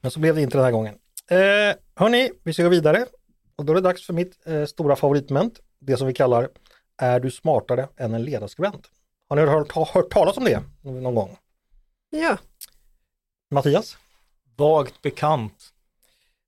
Men 0.00 0.10
så 0.10 0.20
blev 0.20 0.34
det 0.34 0.42
inte 0.42 0.56
den 0.56 0.64
här 0.64 0.72
gången. 0.72 0.94
Eh, 1.30 1.76
hörni, 1.94 2.30
vi 2.42 2.52
ska 2.52 2.62
gå 2.62 2.68
vidare. 2.68 3.06
Och 3.56 3.64
då 3.64 3.72
är 3.72 3.74
det 3.74 3.80
dags 3.80 4.06
för 4.06 4.12
mitt 4.12 4.46
eh, 4.46 4.64
stora 4.64 4.96
favoritmoment. 4.96 5.60
Det 5.78 5.96
som 5.96 6.06
vi 6.06 6.12
kallar 6.12 6.48
Är 6.96 7.20
du 7.20 7.30
smartare 7.30 7.88
än 7.96 8.14
en 8.14 8.24
ledarskribent? 8.24 8.90
Har 9.28 9.36
ni 9.36 9.42
hört, 9.42 9.72
har, 9.72 9.86
hört 9.86 10.10
talas 10.10 10.36
om 10.36 10.44
det 10.44 10.62
någon 10.82 11.14
gång? 11.14 11.36
Ja, 12.10 12.38
Mattias? 13.50 13.96
Vagt 14.56 15.02
bekant. 15.02 15.70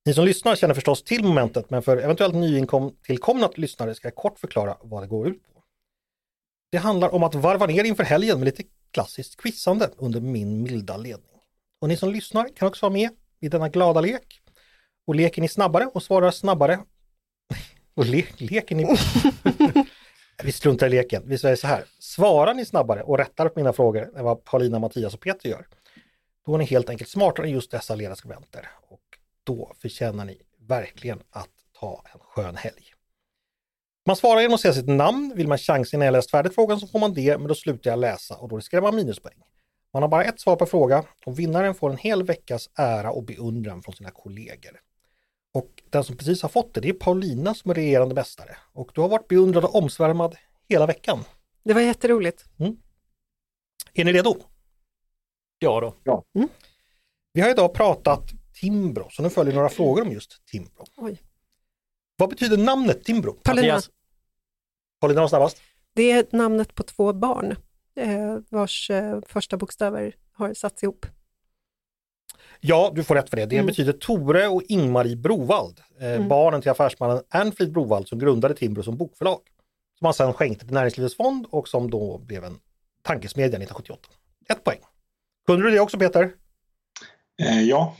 Ni 0.05 0.15
som 0.15 0.25
lyssnar 0.25 0.57
känner 0.57 0.75
förstås 0.75 1.03
till 1.03 1.25
momentet, 1.25 1.71
men 1.71 1.83
för 1.83 1.97
eventuellt 1.97 2.35
nytillkomna 2.35 3.51
lyssnare 3.57 3.95
ska 3.95 4.07
jag 4.09 4.15
kort 4.15 4.39
förklara 4.39 4.77
vad 4.83 5.03
det 5.03 5.07
går 5.07 5.29
ut 5.29 5.43
på. 5.43 5.63
Det 6.71 6.79
handlar 6.79 7.15
om 7.15 7.23
att 7.23 7.35
varva 7.35 7.67
ner 7.67 7.85
inför 7.85 8.05
helgen 8.05 8.39
med 8.39 8.47
lite 8.47 8.63
klassiskt 8.91 9.37
quizande 9.37 9.91
under 9.97 10.21
min 10.21 10.63
milda 10.63 10.97
ledning. 10.97 11.41
Och 11.81 11.89
ni 11.89 11.97
som 11.97 12.13
lyssnar 12.13 12.49
kan 12.57 12.69
också 12.69 12.87
vara 12.87 12.93
med 12.93 13.11
i 13.41 13.49
denna 13.49 13.69
glada 13.69 14.01
lek. 14.01 14.41
Och 15.07 15.15
leker 15.15 15.43
ni 15.43 15.49
snabbare 15.49 15.87
och 15.87 16.03
svarar 16.03 16.31
snabbare. 16.31 16.79
och 17.95 18.07
le 18.07 18.25
leker 18.37 18.77
ni... 18.77 18.85
Vi 20.43 20.53
struntar 20.53 20.87
i 20.87 20.91
leken. 20.91 21.23
Vi 21.27 21.39
säger 21.39 21.57
så 21.57 21.67
här. 21.67 21.85
Svarar 21.99 22.55
ni 22.55 22.65
snabbare 22.65 23.03
och 23.03 23.19
rättar 23.19 23.49
på 23.49 23.59
mina 23.61 23.73
frågor 23.73 24.19
än 24.19 24.25
vad 24.25 24.45
Paulina, 24.45 24.79
Mattias 24.79 25.15
och 25.15 25.21
Peter 25.21 25.49
gör, 25.49 25.67
då 26.47 26.55
är 26.55 26.59
ni 26.59 26.65
helt 26.65 26.91
enkelt 26.91 27.11
smartare 27.11 27.47
än 27.47 27.53
just 27.53 27.71
dessa 27.71 27.95
ledarskribenter. 27.95 28.71
Och 28.89 29.01
då 29.45 29.73
förtjänar 29.83 30.25
ni 30.25 30.43
verkligen 30.61 31.23
att 31.31 31.51
ta 31.81 32.05
en 32.15 32.21
skön 32.21 32.57
helg. 32.57 32.93
Man 34.07 34.17
svarar 34.17 34.41
genom 34.41 34.55
att 34.55 34.61
säga 34.61 34.75
sitt 34.75 34.89
namn. 34.89 35.33
Vill 35.37 35.49
man 35.49 35.59
chansa 35.59 35.97
innan 35.97 36.05
jag 36.05 36.13
läst 36.13 36.31
färdigt 36.31 36.55
frågan 36.55 36.81
så 36.81 36.87
får 36.87 36.99
man 36.99 37.15
det, 37.15 37.39
men 37.39 37.49
då 37.49 37.55
slutar 37.55 37.91
jag 37.91 37.99
läsa 37.99 38.37
och 38.37 38.49
då 38.49 38.57
riskerar 38.57 38.83
man 38.83 38.97
minuspoäng. 38.97 39.43
Man 39.93 40.03
har 40.03 40.09
bara 40.09 40.25
ett 40.25 40.41
svar 40.41 40.57
per 40.57 40.67
fråga 40.67 41.05
och 41.27 41.39
vinnaren 41.39 41.75
får 41.75 41.91
en 41.91 41.97
hel 41.97 42.23
veckas 42.23 42.71
ära 42.75 43.11
och 43.11 43.25
beundran 43.25 43.83
från 43.83 43.95
sina 43.95 44.11
kollegor. 44.11 44.81
Och 45.57 45.83
den 45.91 46.05
som 46.05 46.17
precis 46.17 46.43
har 46.43 46.49
fått 46.49 46.75
det, 46.75 46.81
det 46.81 46.89
är 46.89 46.93
Paulina 46.93 47.55
som 47.55 47.71
är 47.71 47.75
regerande 47.75 48.15
mästare. 48.15 48.57
Och 48.73 48.91
du 48.95 49.01
har 49.01 49.09
varit 49.09 49.29
beundrad 49.29 49.65
och 49.65 49.75
omsvärmad 49.75 50.37
hela 50.69 50.87
veckan. 50.87 51.25
det 51.65 51.75
var 51.75 51.81
jätteroligt. 51.81 52.45
Är 53.95 54.05
ni 54.05 54.13
redo? 54.13 54.37
Ja 55.59 55.81
då. 55.81 55.95
Vi 57.33 57.41
har 57.41 57.51
idag 57.51 57.75
pratat 57.75 58.23
Timbro, 58.55 59.09
så 59.11 59.23
nu 59.23 59.31
följer 59.31 59.55
några 59.55 59.69
frågor 59.69 60.03
om 60.03 60.13
just 60.13 60.47
Timbro. 60.47 60.85
Oj. 60.97 61.23
Vad 62.17 62.29
betyder 62.29 62.57
namnet 62.57 63.05
Timbro? 63.05 63.33
Paulina. 63.33 63.81
Paulina 65.01 65.21
var 65.21 65.29
snabbast. 65.29 65.63
det 65.95 66.11
är 66.11 66.27
namnet 66.31 66.75
på 66.75 66.83
två 66.83 67.13
barn 67.13 67.57
eh, 67.95 68.39
vars 68.49 68.91
eh, 68.91 69.21
första 69.27 69.57
bokstäver 69.57 70.17
har 70.33 70.55
satts 70.55 70.83
ihop. 70.83 71.07
Ja, 72.61 72.93
du 72.95 73.05
får 73.05 73.15
rätt 73.15 73.31
för 73.31 73.37
det. 73.37 73.47
Det 73.47 73.57
Mm. 73.57 73.67
betyder 73.67 73.93
Tore 73.93 74.49
och 74.49 74.63
Ingmarie 74.69 75.17
Brovald, 75.17 75.81
eh, 76.01 76.07
Mm. 76.13 76.29
barnen 76.29 76.61
till 76.63 76.71
affärsmannen 76.71 77.23
Ernfrid 77.31 77.73
Brovald 77.73 78.09
som 78.09 78.19
grundade 78.19 78.55
Timbro 78.55 78.83
som 78.83 78.97
bokförlag. 78.97 79.41
Som 79.99 80.05
han 80.05 80.15
sedan 80.15 80.33
skänkte 80.35 80.65
till 80.65 80.75
Näringslivets 80.75 81.17
fond 81.17 81.47
och 81.51 81.69
som 81.69 81.91
då 81.91 82.19
blev 82.19 82.45
en 82.45 82.59
tankesmedja 83.03 83.59
1978. 83.59 84.09
Ett 84.49 84.65
poäng. 84.65 84.79
Kunde 85.47 85.63
du 85.67 85.71
det 85.71 85.81
också 85.81 85.99
Peter? 85.99 86.33
Eh, 87.43 87.63
ja, 87.63 87.97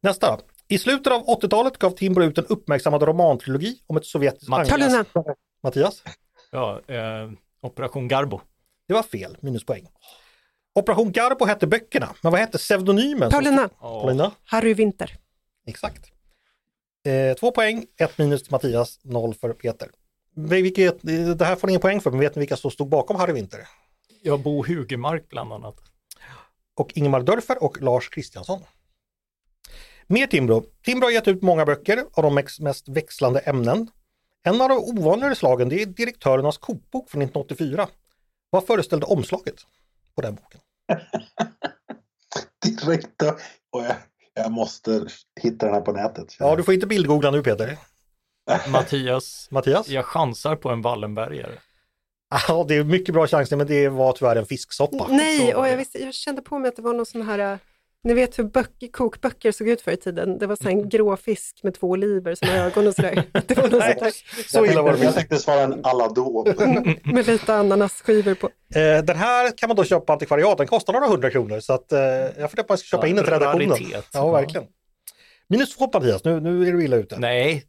Nästa. 0.00 0.40
I 0.68 0.78
slutet 0.78 1.12
av 1.12 1.22
80-talet 1.28 1.78
gav 1.78 1.90
Timbro 1.90 2.24
ut 2.24 2.38
en 2.38 2.46
uppmärksammad 2.46 3.02
romantrilogi 3.02 3.78
om 3.86 3.96
ett 3.96 4.06
sovjetiskt 4.06 4.48
Mattias. 4.48 5.06
Mattias? 5.62 6.02
Ja, 6.50 6.80
eh, 6.86 7.30
Operation 7.62 8.08
Garbo. 8.08 8.40
Det 8.88 8.94
var 8.94 9.02
fel, 9.02 9.36
minuspoäng. 9.40 9.86
Operation 10.74 11.12
Garbo 11.12 11.44
hette 11.44 11.66
böckerna, 11.66 12.14
men 12.20 12.32
vad 12.32 12.40
hette 12.40 12.58
pseudonymen? 12.58 13.30
Paulina. 13.30 13.68
Paulina. 13.68 14.32
Harry 14.44 14.74
Winter. 14.74 15.18
Exakt. 15.66 16.12
Eh, 17.04 17.34
två 17.36 17.50
poäng, 17.50 17.86
ett 17.96 18.18
minus 18.18 18.42
till 18.42 18.52
Mattias, 18.52 18.98
noll 19.02 19.34
för 19.34 19.52
Peter. 19.52 19.88
Vilket, 20.34 20.98
det 21.38 21.44
här 21.44 21.56
får 21.56 21.66
ni 21.66 21.70
ingen 21.70 21.80
poäng 21.80 22.00
för, 22.00 22.10
men 22.10 22.20
vet 22.20 22.34
ni 22.34 22.40
vilka 22.40 22.56
som 22.56 22.70
stod 22.70 22.88
bakom 22.88 23.16
Harry 23.16 23.32
Winter? 23.32 23.68
Ja, 24.22 24.36
Bo 24.36 24.64
Hugemark 24.66 25.28
bland 25.28 25.52
annat. 25.52 25.76
Och 26.74 26.92
Ingemar 26.94 27.22
Dörfer 27.22 27.62
och 27.62 27.82
Lars 27.82 28.08
Kristiansson. 28.08 28.60
Mer 30.06 30.26
Timbro. 30.26 30.64
Timbro 30.84 31.06
har 31.06 31.10
gett 31.10 31.28
ut 31.28 31.42
många 31.42 31.64
böcker 31.64 32.04
av 32.12 32.22
de 32.22 32.34
mest 32.60 32.88
växlande 32.88 33.40
ämnen. 33.40 33.90
En 34.42 34.60
av 34.60 34.68
de 34.68 34.78
ovanligare 34.78 35.34
slagen 35.34 35.68
det 35.68 35.82
är 35.82 35.86
Direktörernas 35.86 36.58
kokbok 36.58 37.10
från 37.10 37.22
1984. 37.22 37.88
Vad 38.50 38.66
föreställde 38.66 39.06
omslaget 39.06 39.66
på 40.14 40.22
den 40.22 40.34
boken? 40.34 40.60
Direkt 42.80 43.22
och 43.72 43.84
jag, 43.84 43.96
jag 44.34 44.52
måste 44.52 45.06
hitta 45.40 45.66
den 45.66 45.74
här 45.74 45.80
på 45.82 45.92
nätet. 45.92 46.36
Ja, 46.38 46.56
du 46.56 46.62
får 46.62 46.74
inte 46.74 46.86
bildgoogla 46.86 47.30
nu 47.30 47.42
Peter. 47.42 47.78
Mattias, 48.68 49.48
Mattias? 49.50 49.88
jag 49.88 50.04
chansar 50.04 50.56
på 50.56 50.70
en 50.70 50.82
Wallenbergare. 50.82 51.58
Ja, 52.48 52.64
det 52.68 52.74
är 52.74 52.84
mycket 52.84 53.14
bra 53.14 53.26
chanser, 53.26 53.56
men 53.56 53.66
det 53.66 53.88
var 53.88 54.12
tyvärr 54.12 54.36
en 54.36 54.46
fisksoppa. 54.46 55.06
Nej, 55.08 55.54
och 55.54 55.68
jag, 55.68 55.76
visste, 55.76 55.98
jag 55.98 56.14
kände 56.14 56.42
på 56.42 56.58
mig 56.58 56.68
att 56.68 56.76
det 56.76 56.82
var 56.82 56.94
någon 56.94 57.06
sån 57.06 57.22
här 57.22 57.58
ni 58.04 58.14
vet 58.14 58.38
hur 58.38 58.44
böcker, 58.44 58.88
kokböcker 58.88 59.52
såg 59.52 59.68
ut 59.68 59.80
förr 59.80 59.92
i 59.92 59.96
tiden? 59.96 60.38
Det 60.38 60.46
var 60.46 60.56
så 60.56 60.68
en 60.68 60.88
grå 60.88 61.16
fisk 61.16 61.60
med 61.62 61.74
två 61.74 61.88
oliver 61.88 62.34
som 62.34 62.48
ögon 62.48 62.86
och 62.86 62.94
sådär. 62.94 63.24
Det 63.46 63.56
var 63.56 63.68
något 63.68 64.00
Nej, 64.00 64.12
så 64.48 64.66
illa 64.66 64.82
var 64.82 64.92
det. 64.92 65.04
Jag 65.04 65.14
tänkte 65.14 65.38
svara 65.38 65.60
en 65.60 65.84
aladåb. 65.84 66.46
med 67.04 67.26
lite 67.26 67.54
ananasskivor 67.54 68.34
på. 68.34 68.46
Eh, 68.78 69.04
den 69.04 69.16
här 69.16 69.58
kan 69.58 69.68
man 69.68 69.76
då 69.76 69.84
köpa 69.84 70.04
på 70.06 70.12
antikvariat, 70.12 70.58
den 70.58 70.66
kostar 70.66 70.92
några 70.92 71.06
hundra 71.06 71.30
kronor 71.30 71.60
så 71.60 71.72
att 71.72 71.92
eh, 71.92 72.00
jag 72.00 72.50
funderar 72.50 72.62
på 72.62 72.72
att 72.72 72.84
köpa 72.84 73.06
in 73.06 73.16
den 73.16 73.24
till 73.24 73.34
redaktionen. 73.34 73.78
Ja, 74.12 74.30
verkligen. 74.30 74.66
Minus 75.48 75.76
två 75.76 75.90
Mattias, 75.94 76.24
nu, 76.24 76.40
nu 76.40 76.68
är 76.68 76.72
du 76.72 76.84
illa 76.84 76.96
ute. 76.96 77.18
Nej. 77.18 77.64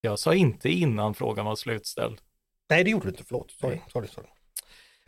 Jag 0.00 0.18
sa 0.18 0.34
inte 0.34 0.68
innan 0.68 1.14
frågan 1.14 1.44
var 1.44 1.56
slutställd. 1.56 2.18
Nej, 2.70 2.84
det 2.84 2.90
gjorde 2.90 3.04
du 3.04 3.10
inte, 3.10 3.24
förlåt. 3.24 3.50
Sorry, 3.50 3.80
sorry, 3.92 4.08
sorry. 4.08 4.28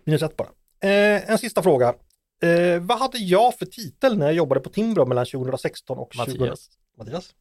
Minus 0.04 0.22
ett 0.22 0.36
bara. 0.36 0.48
Eh, 0.80 1.30
en 1.30 1.38
sista 1.38 1.62
fråga. 1.62 1.94
Eh, 2.43 2.80
vad 2.80 2.99
hade 2.99 3.18
jag 3.18 3.59
för 3.59 3.66
titel 3.66 4.18
när 4.18 4.26
jag 4.26 4.34
jobbade 4.34 4.61
på 4.61 4.70
Timbro 4.70 5.07
mellan 5.07 5.26
2016 5.26 5.99
och 5.99 6.16
Mattias. 6.16 6.70
20... 6.70 6.99
Mattias? 6.99 7.34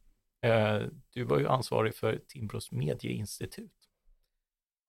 Eh, 0.44 0.80
du 1.14 1.24
var 1.24 1.38
ju 1.38 1.48
ansvarig 1.48 1.94
för 1.94 2.20
Timbros 2.28 2.72
medieinstitut. 2.72 3.72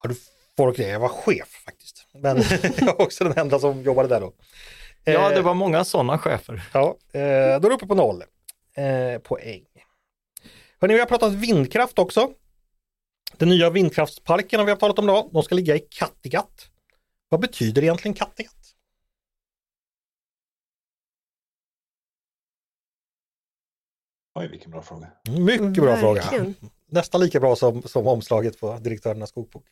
Ja, 0.03 0.09
du 0.09 0.15
får 0.57 0.73
det. 0.77 0.87
Jag 0.89 0.99
var 0.99 1.09
chef 1.09 1.47
faktiskt. 1.65 2.07
Men 2.13 2.37
jag 2.77 2.85
var 2.85 3.01
också 3.01 3.23
den 3.23 3.37
enda 3.37 3.59
som 3.59 3.81
jobbade 3.83 4.07
där 4.09 4.21
då. 4.21 4.33
Ja, 5.03 5.29
det 5.29 5.35
Eh, 5.35 5.43
var 5.43 5.53
många 5.53 5.83
sådana 5.83 6.17
chefer. 6.17 6.69
Ja, 6.73 6.97
eh, 7.11 7.19
då 7.19 7.65
är 7.65 7.69
du 7.69 7.73
uppe 7.73 7.87
på 7.87 7.95
noll 7.95 8.23
eh, 8.73 9.21
poäng. 9.21 9.65
Hörrni, 10.81 10.93
vi 10.93 10.99
har 10.99 11.07
pratat 11.07 11.33
vindkraft 11.33 11.99
också. 11.99 12.31
Den 13.37 13.49
nya 13.49 13.69
vindkraftsparken 13.69 14.59
har 14.59 14.65
vi 14.65 14.71
har 14.71 14.77
talat 14.77 14.99
om 14.99 15.05
idag. 15.05 15.29
De 15.33 15.43
ska 15.43 15.55
ligga 15.55 15.75
i 15.75 15.79
Kattegatt. 15.79 16.69
Vad 17.29 17.39
betyder 17.39 17.81
egentligen 17.81 18.15
Kattegatt? 18.15 18.66
Oj, 24.37 24.47
vilken 24.47 24.71
bra 24.71 24.81
fråga. 24.81 25.07
Mycket 25.39 25.83
bra 25.83 25.97
fråga. 25.97 26.21
Verkligen. 26.21 26.55
Nästan 26.91 27.21
lika 27.21 27.39
bra 27.39 27.55
som, 27.55 27.81
som 27.81 28.07
omslaget 28.07 28.59
på 28.59 28.77
direktörernas 28.77 29.31
kokbok. 29.31 29.65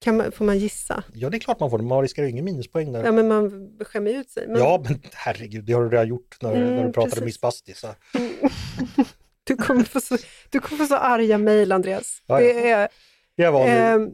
Kan 0.00 0.16
man, 0.16 0.32
får 0.32 0.44
man 0.44 0.58
gissa? 0.58 1.04
Ja, 1.14 1.30
det 1.30 1.36
är 1.36 1.38
klart 1.38 1.60
man 1.60 1.70
får. 1.70 1.78
Man 1.78 2.02
riskerar 2.02 2.26
ju 2.26 2.30
ingen 2.32 2.44
minuspoäng 2.44 2.92
där. 2.92 3.04
Ja, 3.04 3.12
men 3.12 3.28
man 3.28 3.70
skämmer 3.80 4.10
ut 4.10 4.30
sig. 4.30 4.48
Men 4.48 4.58
Ja, 4.58 4.82
men 4.84 5.00
herregud, 5.14 5.64
det 5.64 5.72
har 5.72 5.82
du 5.82 5.88
redan 5.90 6.08
gjort 6.08 6.36
när, 6.40 6.56
Mm, 6.56 6.76
när 6.76 6.86
du 6.86 6.92
pratade 6.92 7.10
precis. 7.10 7.24
Miss 7.24 7.40
Basti. 7.40 7.74
Så. 7.74 7.86
du, 9.44 9.56
kommer 9.56 9.84
få 9.84 10.00
så, 10.00 10.16
du 10.50 10.60
kommer 10.60 10.84
få 10.84 10.86
så 10.86 10.96
arga 10.96 11.38
mejl, 11.38 11.72
Andreas. 11.72 12.22
Ja, 12.26 12.40
ja. 12.40 12.54
Det 12.54 12.70
är, 12.70 12.88
Det 13.36 13.50
var 13.50 13.66
ehm, 13.68 14.10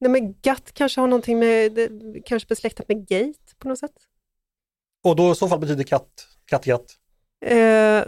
nej, 0.00 0.10
men 0.10 0.34
GATT 0.42 0.72
kanske 0.74 1.00
har 1.00 1.08
någonting 1.08 1.38
med, 1.38 1.72
det, 1.72 1.90
kanske 2.24 2.48
besläktat 2.48 2.88
med 2.88 3.08
gate 3.08 3.54
på 3.58 3.68
något 3.68 3.78
sätt? 3.78 3.94
Och 5.04 5.16
då 5.16 5.32
i 5.32 5.34
så 5.34 5.48
fall 5.48 5.58
betyder 5.58 5.84
katt, 5.84 6.28
Kattegatt. 6.46 6.98
Eh, 7.44 8.04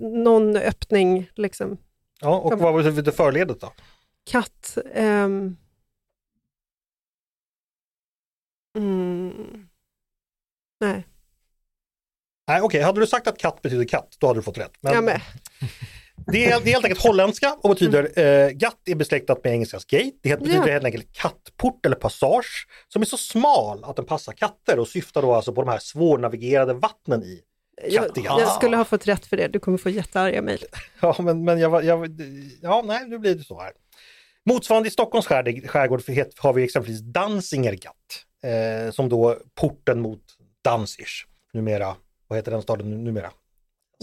någon 0.00 0.56
öppning, 0.56 1.30
liksom. 1.34 1.78
Ja, 2.20 2.38
och 2.38 2.58
vad 2.58 2.84
betyder 2.84 3.12
förledet 3.12 3.60
då? 3.60 3.72
Katt. 4.30 4.78
ehm, 4.94 5.56
mm, 8.78 9.68
nej, 10.80 11.06
Nej, 12.48 12.60
okej, 12.60 12.82
hade 12.82 13.00
du 13.00 13.06
sagt 13.06 13.26
att 13.26 13.38
katt 13.38 13.62
betyder 13.62 13.84
katt, 13.84 14.16
då 14.18 14.26
hade 14.26 14.38
du 14.38 14.42
fått 14.42 14.58
rätt. 14.58 14.72
Men 14.80 14.94
jag 14.94 15.04
med. 15.04 15.20
det, 16.26 16.44
är, 16.46 16.60
det 16.60 16.70
är 16.70 16.72
helt 16.72 16.84
enkelt 16.84 17.02
holländska 17.02 17.56
och 17.62 17.70
betyder, 17.70 18.18
eh, 18.18 18.50
gatt 18.50 18.88
är 18.88 18.94
besläktat 18.94 19.44
med 19.44 19.52
engelskans 19.52 19.84
gate. 19.84 20.12
Det 20.22 20.36
betyder 20.36 20.66
Ja. 20.66 20.72
helt 20.72 20.84
enkelt 20.84 21.12
kattport 21.12 21.86
eller 21.86 21.96
passage 21.96 22.68
som 22.88 23.02
är 23.02 23.06
så 23.06 23.16
smal 23.16 23.84
att 23.84 23.96
den 23.96 24.04
passar 24.04 24.32
katter 24.32 24.78
och 24.78 24.88
syftar 24.88 25.22
då 25.22 25.34
alltså 25.34 25.52
på 25.52 25.62
de 25.62 25.70
här 25.70 25.78
svårnavigerade 25.78 26.74
vattnen 26.74 27.22
i. 27.22 27.40
Jag, 27.88 28.10
jag 28.16 28.52
skulle 28.52 28.76
ha 28.76 28.84
fått 28.84 29.08
rätt 29.08 29.26
för 29.26 29.36
det. 29.36 29.48
Du 29.48 29.58
kommer 29.60 29.78
få 29.78 29.90
jättearga 29.90 30.42
mejl. 30.42 30.64
Ja, 31.00 31.16
men, 31.18 31.44
men 31.44 31.58
jag, 31.58 31.84
jag, 31.84 32.20
ja, 32.62 32.82
nej, 32.86 33.08
nu 33.08 33.18
blir 33.18 33.34
det 33.34 33.44
så 33.44 33.60
här. 33.60 33.72
Motsvarande 34.44 34.88
i 34.88 34.90
Stockholms 34.92 35.26
skärgård, 35.26 35.70
skärgård 35.70 36.02
har 36.38 36.52
vi 36.52 36.64
exempelvis 36.64 37.00
Danziger 37.00 37.72
Gatt, 37.72 38.24
eh, 38.44 38.90
som 38.92 39.08
då 39.08 39.38
porten 39.54 40.00
mot 40.00 40.22
Danzig. 40.64 41.06
Numera, 41.52 41.96
vad 42.28 42.38
heter 42.38 42.50
den 42.52 42.62
staden 42.62 42.90
nu- 42.90 42.96
numera? 42.96 43.30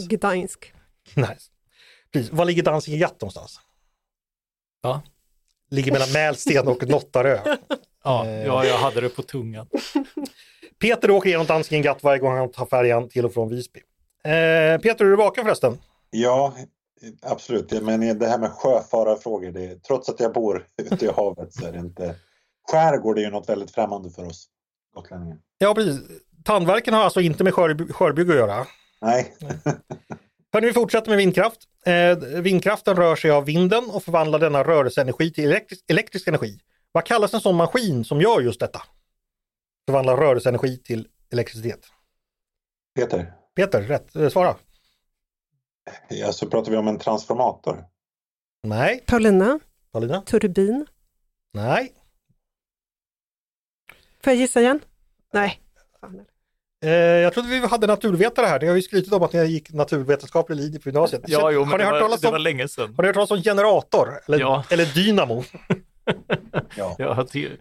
Gdansk. 0.10 0.74
Nice. 1.16 1.52
Precis. 2.14 2.32
Var 2.32 2.46
ligger 2.46 2.64
Danziger 2.64 2.98
Gatt 2.98 3.22
någonstans? 3.22 3.60
Ja. 4.82 5.02
Ligger 5.72 5.92
mellan 5.92 6.12
Mälsten 6.12 6.68
och 6.68 6.88
Nottarö. 6.88 7.40
Ja, 8.04 8.26
Eh. 8.26 8.46
ja, 8.46 8.66
jag 8.66 8.78
hade 8.78 9.02
det 9.02 9.10
på 9.10 9.22
tungan. 9.22 9.68
Peter 10.80 11.12
åker 11.12 11.30
genom 11.30 11.46
Danziger 11.46 11.84
Gatt 11.84 12.04
varje 12.04 12.20
gång 12.20 12.38
han 12.38 12.52
tar 12.52 12.66
färjan 12.66 13.10
till 13.10 13.26
och 13.26 13.34
från 13.34 13.50
Visby. 13.50 13.80
Eh, 14.24 14.82
Peter, 14.82 15.06
är 15.06 15.10
du 15.10 15.16
vaken 15.16 15.44
förresten? 15.44 15.78
Ja, 16.10 16.54
absolut. 17.22 17.72
Men 17.84 18.20
det 18.20 18.28
här 18.28 18.40
med 18.40 18.52
sjöfararfrågor, 18.52 19.52
det, 19.52 19.84
trots 19.84 20.10
att 20.10 20.20
jag 20.20 20.34
bor 20.34 20.66
ute 20.92 21.06
i 21.06 21.10
havet 21.12 21.54
så 21.54 21.66
är 21.66 21.72
det 21.72 21.80
inte... 21.80 22.16
Skärgård 22.72 23.18
är 23.18 23.22
ju 23.22 23.30
något 23.30 23.50
väldigt 23.50 23.72
främmande 23.72 24.10
för 24.10 24.26
oss 24.26 24.48
gotlänningar. 24.96 25.38
Ja, 25.58 25.74
precis. 25.74 26.00
Tandverken 26.44 26.94
har 26.94 27.04
alltså 27.04 27.22
inte 27.22 27.44
med 27.44 27.54
skör, 27.54 27.94
skörbygge 27.94 28.32
att 28.32 28.38
göra. 28.38 28.68
Nej, 29.02 29.34
Hörni, 30.54 30.68
vi 30.68 30.74
fortsätter 30.74 31.10
med 31.10 31.18
vindkraft. 31.18 31.60
Eh, 31.86 32.18
vindkraften 32.42 32.96
rör 32.96 33.16
sig 33.16 33.32
av 33.32 33.46
vinden 33.46 33.90
och 33.90 34.04
förvandlar 34.04 34.40
denna 34.40 34.64
rörelseenergi 34.64 35.34
till 35.34 35.44
elektrisk, 35.44 35.86
elektrisk 35.88 36.28
energi. 36.28 36.60
Vad 36.92 37.06
kallas 37.06 37.34
en 37.34 37.42
sån 37.42 37.56
maskin 37.56 38.06
som 38.06 38.22
gör 38.22 38.42
just 38.42 38.60
detta? 38.60 38.82
Förvandlar 39.90 40.18
rörelseenergi 40.18 40.78
till 40.78 41.08
elektricitet. 41.32 41.88
Peter. 42.96 43.34
Peter, 43.56 43.82
rätt. 43.82 44.16
Eh, 44.16 44.30
svara. 44.30 44.56
Ja, 46.10 46.32
så 46.34 46.50
pratar 46.50 46.72
vi 46.72 46.78
om 46.78 46.88
en 46.88 46.98
transformator. 47.00 47.86
Nej. 48.64 49.04
Paulina, 49.08 49.60
Paulina? 49.92 50.22
turbin. 50.22 50.86
Nej. 51.54 51.94
Får 54.24 54.34
jag 54.34 54.36
gissa 54.36 54.62
igen? 54.62 54.80
Nej. 55.34 55.62
Fan. 56.02 56.26
Eh, 56.86 56.90
jag 56.92 57.34
trodde 57.34 57.50
vi 57.50 57.60
hade 57.68 57.88
naturvetare 57.88 58.46
här. 58.46 58.60
Ni 58.60 58.68
har 58.68 58.76
ju 58.76 58.82
skrytit 58.82 59.14
om 59.14 59.24
att 59.24 59.34
ni 59.34 59.46
gick 59.46 59.74
naturvetenskaplig 59.74 60.56
linje 60.56 60.80
på 60.80 60.90
gymnasiet. 60.90 61.22
Ja, 61.28 61.52
jo, 61.52 61.60
har, 61.60 61.66
men 61.66 61.72
ni 61.72 61.78
det 61.78 61.84
hört 61.84 61.94
var, 61.94 62.00
talas 62.02 62.22
det 62.22 62.28
om, 62.28 62.32
var 62.32 62.40
länge 62.40 62.68
sedan. 62.68 62.96
har 62.96 63.04
ni 63.04 63.08
hört 63.08 63.14
talas 63.16 63.32
om 63.32 63.42
generator? 63.44 64.20
Eller, 64.28 64.40
Ja. 64.40 64.64
eller 64.72 64.86
dynamo? 64.86 65.44
Ja. 66.76 67.14
Har 67.14 67.24
till, 67.24 67.58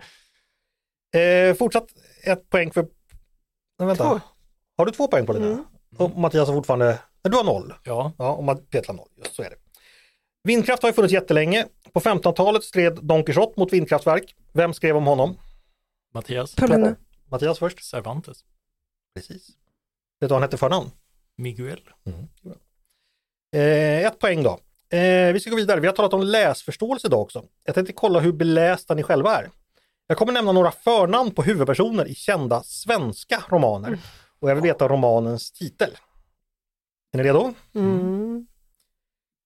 Eh, 1.16 1.54
fortsatt 1.54 1.86
ett 2.28 2.50
poäng 2.50 2.70
för... 2.70 2.82
Nej, 3.78 3.86
vänta. 3.86 4.04
Två. 4.04 4.20
Har 4.76 4.86
du 4.86 4.92
två 4.92 5.08
poäng 5.08 5.26
på 5.26 5.32
det? 5.32 5.38
Mm. 5.38 5.64
Och 5.96 6.18
Mattias 6.18 6.48
har 6.48 6.54
fortfarande... 6.54 6.98
Du 7.22 7.36
har 7.36 7.44
noll. 7.44 7.74
ja, 7.84 8.12
Ja, 8.18 8.32
och 8.32 8.44
har 8.44 8.92
noll. 8.92 9.08
Just 9.16 9.34
så 9.34 9.42
är 9.42 9.50
det. 9.50 9.56
Vindkraft 10.44 10.82
har 10.82 10.88
ju 10.88 10.92
funnits 10.92 11.14
jättelänge. 11.14 11.66
På 11.92 12.00
1500-talet 12.00 12.64
stred 12.64 12.98
Don 13.02 13.24
Quixote 13.24 13.60
mot 13.60 13.72
vindkraftverk. 13.72 14.34
Vem 14.52 14.74
skrev 14.74 14.96
om 14.96 15.06
honom? 15.06 15.36
Mattias 16.14 16.54
Paulina. 16.54 16.96
Mattias 17.30 17.58
först. 17.58 17.84
Cervantes, 17.84 18.44
Precis. 19.14 19.48
Vet 19.48 19.48
du 20.20 20.26
vad 20.26 20.32
han 20.32 20.42
hette 20.42 20.56
för 20.56 20.68
namn? 20.68 20.90
Miguel. 21.36 21.80
Eh, 23.54 24.06
ett 24.06 24.18
poäng 24.18 24.42
då. 24.42 24.58
Eh, 24.96 25.32
vi 25.32 25.40
ska 25.40 25.50
gå 25.50 25.56
vidare. 25.56 25.80
Vi 25.80 25.86
har 25.86 25.94
talat 25.94 26.12
om 26.12 26.22
läsförståelse 26.22 27.06
idag 27.06 27.20
också. 27.20 27.44
Jag 27.64 27.74
tänkte 27.74 27.92
kolla 27.92 28.20
hur 28.20 28.32
belästa 28.32 28.94
ni 28.94 29.02
själva 29.02 29.36
är. 29.36 29.50
Jag 30.10 30.18
kommer 30.18 30.32
nämna 30.32 30.52
några 30.52 30.70
förnamn 30.70 31.34
på 31.34 31.42
huvudpersoner 31.42 32.06
i 32.08 32.14
kända 32.14 32.62
svenska 32.62 33.44
romaner. 33.48 33.98
Och 34.38 34.50
jag 34.50 34.54
vill 34.54 34.62
veta 34.62 34.88
romanens 34.88 35.52
titel. 35.52 35.90
Är 37.12 37.18
ni 37.18 37.24
redo? 37.24 37.54
Mm. 37.74 38.46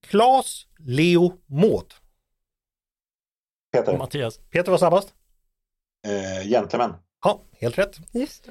Klas, 0.07 0.67
Leo, 0.79 1.39
Maud. 1.47 1.95
Peter. 3.73 3.99
Mattias, 3.99 4.39
Peter 4.39 4.71
var 4.71 4.79
snabbast. 4.79 5.15
Eh, 6.07 6.49
gentlemen. 6.49 6.95
Ja, 7.23 7.43
helt 7.53 7.79
rätt. 7.79 7.97
Just 8.15 8.49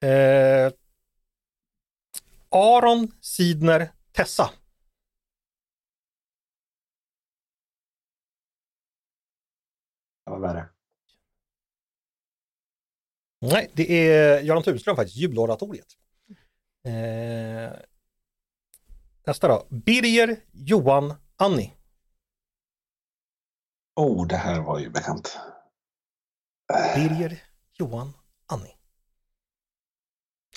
det. 0.00 0.08
Eh, 0.08 0.72
Aron 2.48 3.12
Sidner 3.20 3.92
Tessa. 4.12 4.50
Det 10.24 10.30
var 10.30 10.38
värre. 10.38 10.73
Nej, 13.52 13.70
det 13.72 14.08
är 14.08 14.40
Göran 14.40 14.62
Tunström 14.62 14.96
faktiskt, 14.96 15.16
juloratoriet. 15.16 15.86
Eh, 16.84 17.72
nästa 19.26 19.48
då. 19.48 19.66
Birger 19.70 20.36
Johan 20.52 21.14
Anni. 21.36 21.74
Oh, 23.96 24.26
det 24.26 24.36
här 24.36 24.60
var 24.60 24.78
ju 24.78 24.90
bekant. 24.90 25.38
Birger 26.94 27.42
Johan 27.72 28.12
Anni. 28.46 28.76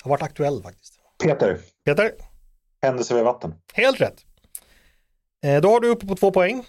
Har 0.02 0.08
varit 0.08 0.22
aktuell 0.22 0.62
faktiskt. 0.62 1.00
Peter, 1.24 1.60
Peter, 1.84 2.12
händelse 2.82 3.14
vid 3.14 3.24
vatten. 3.24 3.54
helt 3.72 4.00
rätt. 4.00 4.26
Eh, 5.42 5.60
då 5.60 5.68
har 5.70 5.80
du 5.80 5.88
uppe 5.88 6.06
på 6.06 6.16
två 6.16 6.30
poäng. 6.30 6.66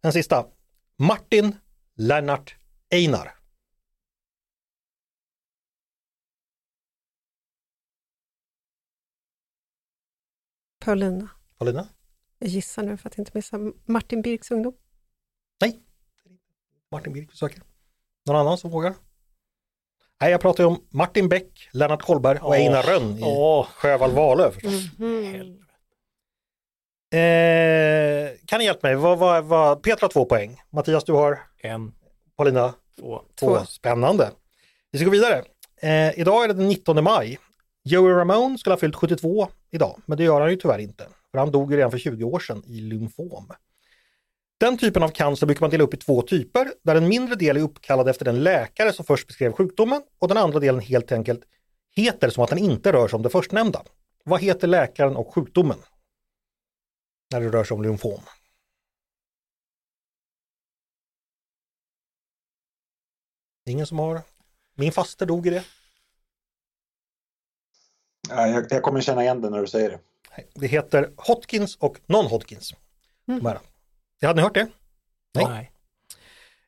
Den 0.00 0.12
sista. 0.12 0.46
Martin 0.96 1.56
Lennart 1.96 2.56
Einar. 2.90 3.34
Paulina. 10.84 11.28
Paulina? 11.58 11.88
Jag 12.38 12.48
gissar 12.48 12.82
nu 12.82 12.96
för 12.96 13.08
att 13.08 13.18
inte 13.18 13.30
missa. 13.34 13.58
Martin 13.84 14.22
Birks 14.22 14.50
ungdom. 14.50 14.74
Martin 16.92 17.12
Birk 17.12 17.30
du 17.30 17.36
söker. 17.36 17.62
Någon 18.26 18.36
annan 18.36 18.58
som 18.58 18.70
vågar? 18.70 18.94
Nej, 20.20 20.30
jag 20.30 20.40
pratar 20.40 20.64
ju 20.64 20.68
om 20.68 20.86
Martin 20.90 21.28
Bäck, 21.28 21.68
Lennart 21.72 22.02
Kollberg 22.02 22.38
och 22.38 22.48
Åh, 22.48 22.54
Einar 22.56 22.82
Rönn 22.82 23.18
i 23.18 23.22
Åh, 23.24 23.66
Sjöwall 23.66 24.12
Valö 24.12 24.50
förstås. 24.50 24.98
Mhm. 24.98 25.60
Eh, 27.14 28.30
kan 28.46 28.58
ni 28.58 28.64
hjälpa 28.64 28.86
mig? 28.86 28.96
Vad, 28.96 29.18
vad, 29.18 29.44
vad, 29.44 29.82
Petra 29.82 30.04
har 30.04 30.08
två 30.08 30.24
poäng. 30.24 30.60
Mattias, 30.70 31.04
du 31.04 31.12
har 31.12 31.38
en, 31.58 31.92
Paulina 32.36 32.74
två. 32.98 33.22
två. 33.34 33.46
Två. 33.58 33.64
Spännande. 33.64 34.30
Vi 34.90 34.98
ska 34.98 35.04
gå 35.04 35.10
vidare. 35.10 35.44
Eh, 35.82 36.18
idag 36.18 36.44
är 36.44 36.48
det 36.48 36.54
den 36.54 36.68
19 36.68 37.04
maj. 37.04 37.38
Joey 37.84 38.12
Ramone 38.12 38.58
skulle 38.58 38.72
ha 38.72 38.80
fyllt 38.80 38.96
72 38.96 39.48
idag, 39.70 40.00
men 40.06 40.18
det 40.18 40.24
gör 40.24 40.40
han 40.40 40.50
ju 40.50 40.56
tyvärr 40.56 40.78
inte. 40.78 41.08
För 41.30 41.38
han 41.38 41.50
dog 41.50 41.70
ju 41.70 41.76
redan 41.76 41.90
för 41.90 41.98
20 41.98 42.24
år 42.24 42.38
sedan 42.38 42.62
i 42.66 42.80
lymfom. 42.80 43.52
Den 44.60 44.78
typen 44.78 45.02
av 45.02 45.08
cancer 45.08 45.46
brukar 45.46 45.60
man 45.60 45.70
dela 45.70 45.84
upp 45.84 45.94
i 45.94 45.96
två 45.96 46.22
typer, 46.22 46.72
där 46.82 46.96
en 46.96 47.08
mindre 47.08 47.34
del 47.34 47.56
är 47.56 47.60
uppkallad 47.60 48.08
efter 48.08 48.24
den 48.24 48.42
läkare 48.42 48.92
som 48.92 49.04
först 49.04 49.26
beskrev 49.26 49.52
sjukdomen 49.52 50.02
och 50.18 50.28
den 50.28 50.36
andra 50.36 50.60
delen 50.60 50.80
helt 50.80 51.12
enkelt 51.12 51.40
heter 51.96 52.30
som 52.30 52.44
att 52.44 52.50
den 52.50 52.58
inte 52.58 52.92
rör 52.92 53.08
sig 53.08 53.16
om 53.16 53.22
det 53.22 53.30
förstnämnda. 53.30 53.82
Vad 54.24 54.40
heter 54.40 54.68
läkaren 54.68 55.16
och 55.16 55.34
sjukdomen? 55.34 55.78
När 57.32 57.40
det 57.40 57.48
rör 57.48 57.64
sig 57.64 57.74
om 57.74 57.82
lymfom. 57.82 58.20
Ingen 63.66 63.86
som 63.86 63.98
har? 63.98 64.22
Min 64.74 64.92
faster 64.92 65.26
dog 65.26 65.46
i 65.46 65.50
det. 65.50 65.64
Ja, 68.28 68.46
Jag, 68.48 68.66
jag 68.70 68.82
kommer 68.82 69.00
känna 69.00 69.22
igen 69.22 69.40
det 69.40 69.50
när 69.50 69.60
du 69.60 69.66
säger 69.66 69.90
det. 69.90 69.98
Nej, 70.36 70.46
Det 70.54 70.66
heter 70.66 71.10
Hodgkins 71.16 71.76
och 71.76 71.96
non-Hodgkins. 72.06 72.74
Mm. 73.28 73.46
Hade 74.22 74.34
ni 74.34 74.42
hört 74.42 74.54
det? 74.54 74.66
Nej. 75.34 75.44
Nej. 75.48 75.70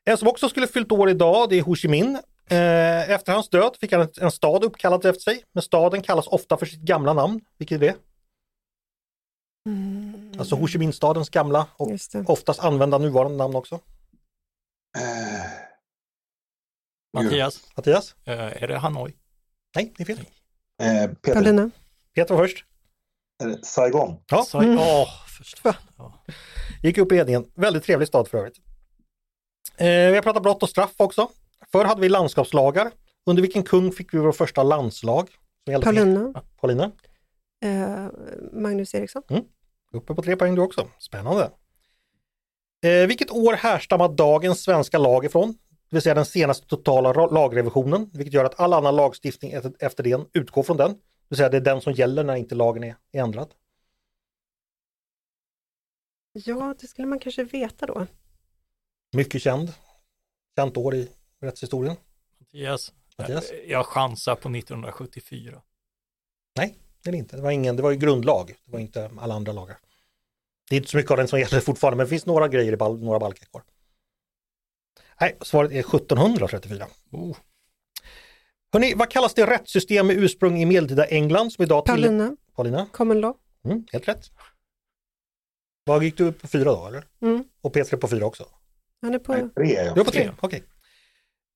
En 0.05 0.17
som 0.17 0.27
också 0.27 0.49
skulle 0.49 0.67
fyllt 0.67 0.91
år 0.91 1.09
idag, 1.09 1.49
det 1.49 1.55
är 1.57 1.61
Ho 1.61 1.75
Chi 1.75 1.87
Minh. 1.87 2.15
Eh, 2.49 3.09
Efter 3.09 3.33
hans 3.33 3.49
död 3.49 3.75
fick 3.79 3.91
han 3.91 4.07
en- 4.21 4.31
stad 4.31 4.63
uppkallad 4.63 5.05
efter 5.05 5.21
sig, 5.21 5.43
men 5.51 5.61
staden 5.63 6.01
kallas 6.01 6.27
ofta 6.27 6.57
för 6.57 6.65
sitt 6.65 6.79
gamla 6.81 7.13
namn. 7.13 7.41
Vilket 7.57 7.75
är 7.75 7.79
det? 7.79 7.95
Mm. 9.69 10.31
Alltså 10.39 10.55
Ho 10.55 10.67
Chi 10.67 10.77
Minh-stadens 10.77 11.29
gamla 11.29 11.67
och 11.77 11.91
oftast 12.27 12.59
använda 12.59 12.97
nuvarande 12.97 13.37
namn 13.37 13.55
också. 13.55 13.75
Eh, 14.97 15.51
Mattias, 17.13 17.63
Mattias? 17.75 18.15
eh, 18.25 18.63
är 18.63 18.67
det 18.67 18.77
Hanoi? 18.77 19.13
Nej, 19.75 19.93
det 19.97 20.03
är 20.03 20.05
fel. 20.15 20.25
Eh, 20.81 21.07
Peter, 21.07 21.33
Paulina. 21.33 21.71
Peter 22.15 22.35
var 22.35 22.43
först. 22.43 22.65
det 23.43 23.65
Saigon. 23.65 24.15
Ja. 24.29 24.43
Så, 24.43 24.57
åh, 24.57 25.07
förstås. 25.37 25.75
Ja. 25.97 26.23
Gick 26.83 26.97
upp 26.97 27.11
i 27.11 27.15
ledningen. 27.15 27.45
Väldigt 27.55 27.83
trevlig 27.83 28.07
stad 28.07 28.27
för 28.27 28.37
övrigt. 28.37 28.57
Eh, 29.77 29.85
vi 29.87 30.15
har 30.15 30.21
pratat 30.21 30.43
brott 30.43 30.63
och 30.63 30.69
straff 30.69 30.93
också. 30.97 31.29
Förr 31.71 31.85
hade 31.85 32.01
vi 32.01 32.09
landskapslagar. 32.09 32.91
Under 33.25 33.41
vilken 33.41 33.63
kung 33.63 33.91
fick 33.91 34.13
vi 34.13 34.17
vår 34.17 34.31
första 34.31 34.63
landslag? 34.63 35.29
Paulina. 35.83 36.43
Paulina. 36.61 36.91
Eh, 37.63 38.07
Magnus 38.53 38.95
Eriksson. 38.95 39.23
Uppe 39.91 40.15
på 40.15 40.21
tre 40.23 40.35
poäng 40.35 40.55
du 40.55 40.61
också. 40.61 40.87
Spännande. 40.99 41.51
Eh, 42.85 43.07
vilket 43.07 43.31
år 43.31 43.53
härstammar 43.53 44.09
dagens 44.09 44.63
svenska 44.63 44.97
lag 44.97 45.25
ifrån? 45.25 45.55
Det 45.89 45.95
vill 45.95 46.01
säga 46.01 46.15
den 46.15 46.25
senaste 46.25 46.67
totala 46.67 47.13
lagrevisionen, 47.27 48.09
vilket 48.13 48.33
gör 48.33 48.45
att 48.45 48.59
all 48.59 48.73
annan 48.73 48.95
lagstiftning 48.95 49.51
efter, 49.79 50.03
den 50.03 50.25
utgår 50.33 50.63
från 50.63 50.77
den. 50.77 50.91
Det 50.91 50.99
vill 51.29 51.37
säga 51.37 51.49
det 51.49 51.57
är 51.57 51.61
den 51.61 51.81
som 51.81 51.93
gäller 51.93 52.23
när 52.23 52.35
inte 52.35 52.55
lagen 52.55 52.83
är 52.83 52.95
är 53.11 53.21
ändrad. 53.21 53.53
Ja, 56.33 56.75
det 56.79 56.87
skulle 56.87 57.07
man 57.07 57.19
kanske 57.19 57.43
veta 57.43 57.85
då. 57.85 58.07
Mycket 59.15 59.41
känd. 59.41 59.73
Känt 60.55 60.77
år 60.77 60.95
i 60.95 61.09
rättshistorien. 61.41 61.95
Mattias, 62.39 62.93
Mattias? 63.17 63.51
eh, 63.51 63.57
jag 63.71 63.85
chansar 63.85 64.35
på 64.35 64.49
1974. 64.49 65.61
Det 66.55 67.09
är 67.09 67.11
det 67.11 67.17
inte. 67.17 67.35
Det 67.35 67.41
var, 67.41 67.51
ingen, 67.51 67.75
det 67.75 67.83
var 67.83 67.91
ju 67.91 67.97
grundlag. 67.97 68.55
Det 68.65 68.71
var 68.71 68.79
inte 68.79 69.11
alla 69.19 69.33
andra 69.33 69.51
lagar. 69.51 69.77
Det 70.69 70.75
är 70.75 70.77
inte 70.77 70.89
så 70.89 70.97
mycket 70.97 71.11
av 71.11 71.17
den 71.17 71.27
som 71.27 71.39
gäller 71.39 71.59
fortfarande, 71.59 71.97
men 71.97 72.05
det 72.05 72.09
finns 72.09 72.25
några 72.25 72.47
grejer 72.47 72.73
i 72.73 72.75
bal- 72.75 73.03
några 73.03 73.19
balkar 73.19 73.45
kvar. 73.45 73.63
Nej, 75.21 75.37
svaret 75.41 75.71
är 75.71 75.79
1734. 75.79 76.87
Oh, 77.11 77.37
Hörrni, 78.73 78.93
vad 78.95 79.09
kallas 79.09 79.33
det 79.33 79.45
rättssystem 79.45 80.07
med 80.07 80.17
ursprung 80.17 80.61
i 80.61 80.65
medeltida 80.65 81.05
England 81.05 81.53
som 81.53 81.63
idag 81.63 81.85
till... 81.85 81.93
Paulina. 81.93 82.35
Paulina? 82.55 82.87
Common 82.91 83.21
law. 83.21 83.35
Mm, 83.65 83.85
helt 83.91 84.07
rätt. 84.07 84.25
Vad 85.85 86.03
gick 86.03 86.17
du 86.17 86.23
upp 86.23 86.41
på 86.41 86.47
fyra 86.47 86.71
då 86.71 86.87
eller? 86.87 87.05
Mm. 87.21 87.43
Och 87.61 87.73
Peter 87.73 87.97
på 87.97 88.07
fyra 88.07 88.25
också? 88.25 88.45
Han 89.01 89.13
är 89.13 89.19
på... 89.19 89.33
Nej, 89.33 89.49
tre. 89.55 89.91
Du 89.95 90.01
är 90.01 90.05
på 90.05 90.11
tre, 90.11 90.31
okej. 90.39 90.63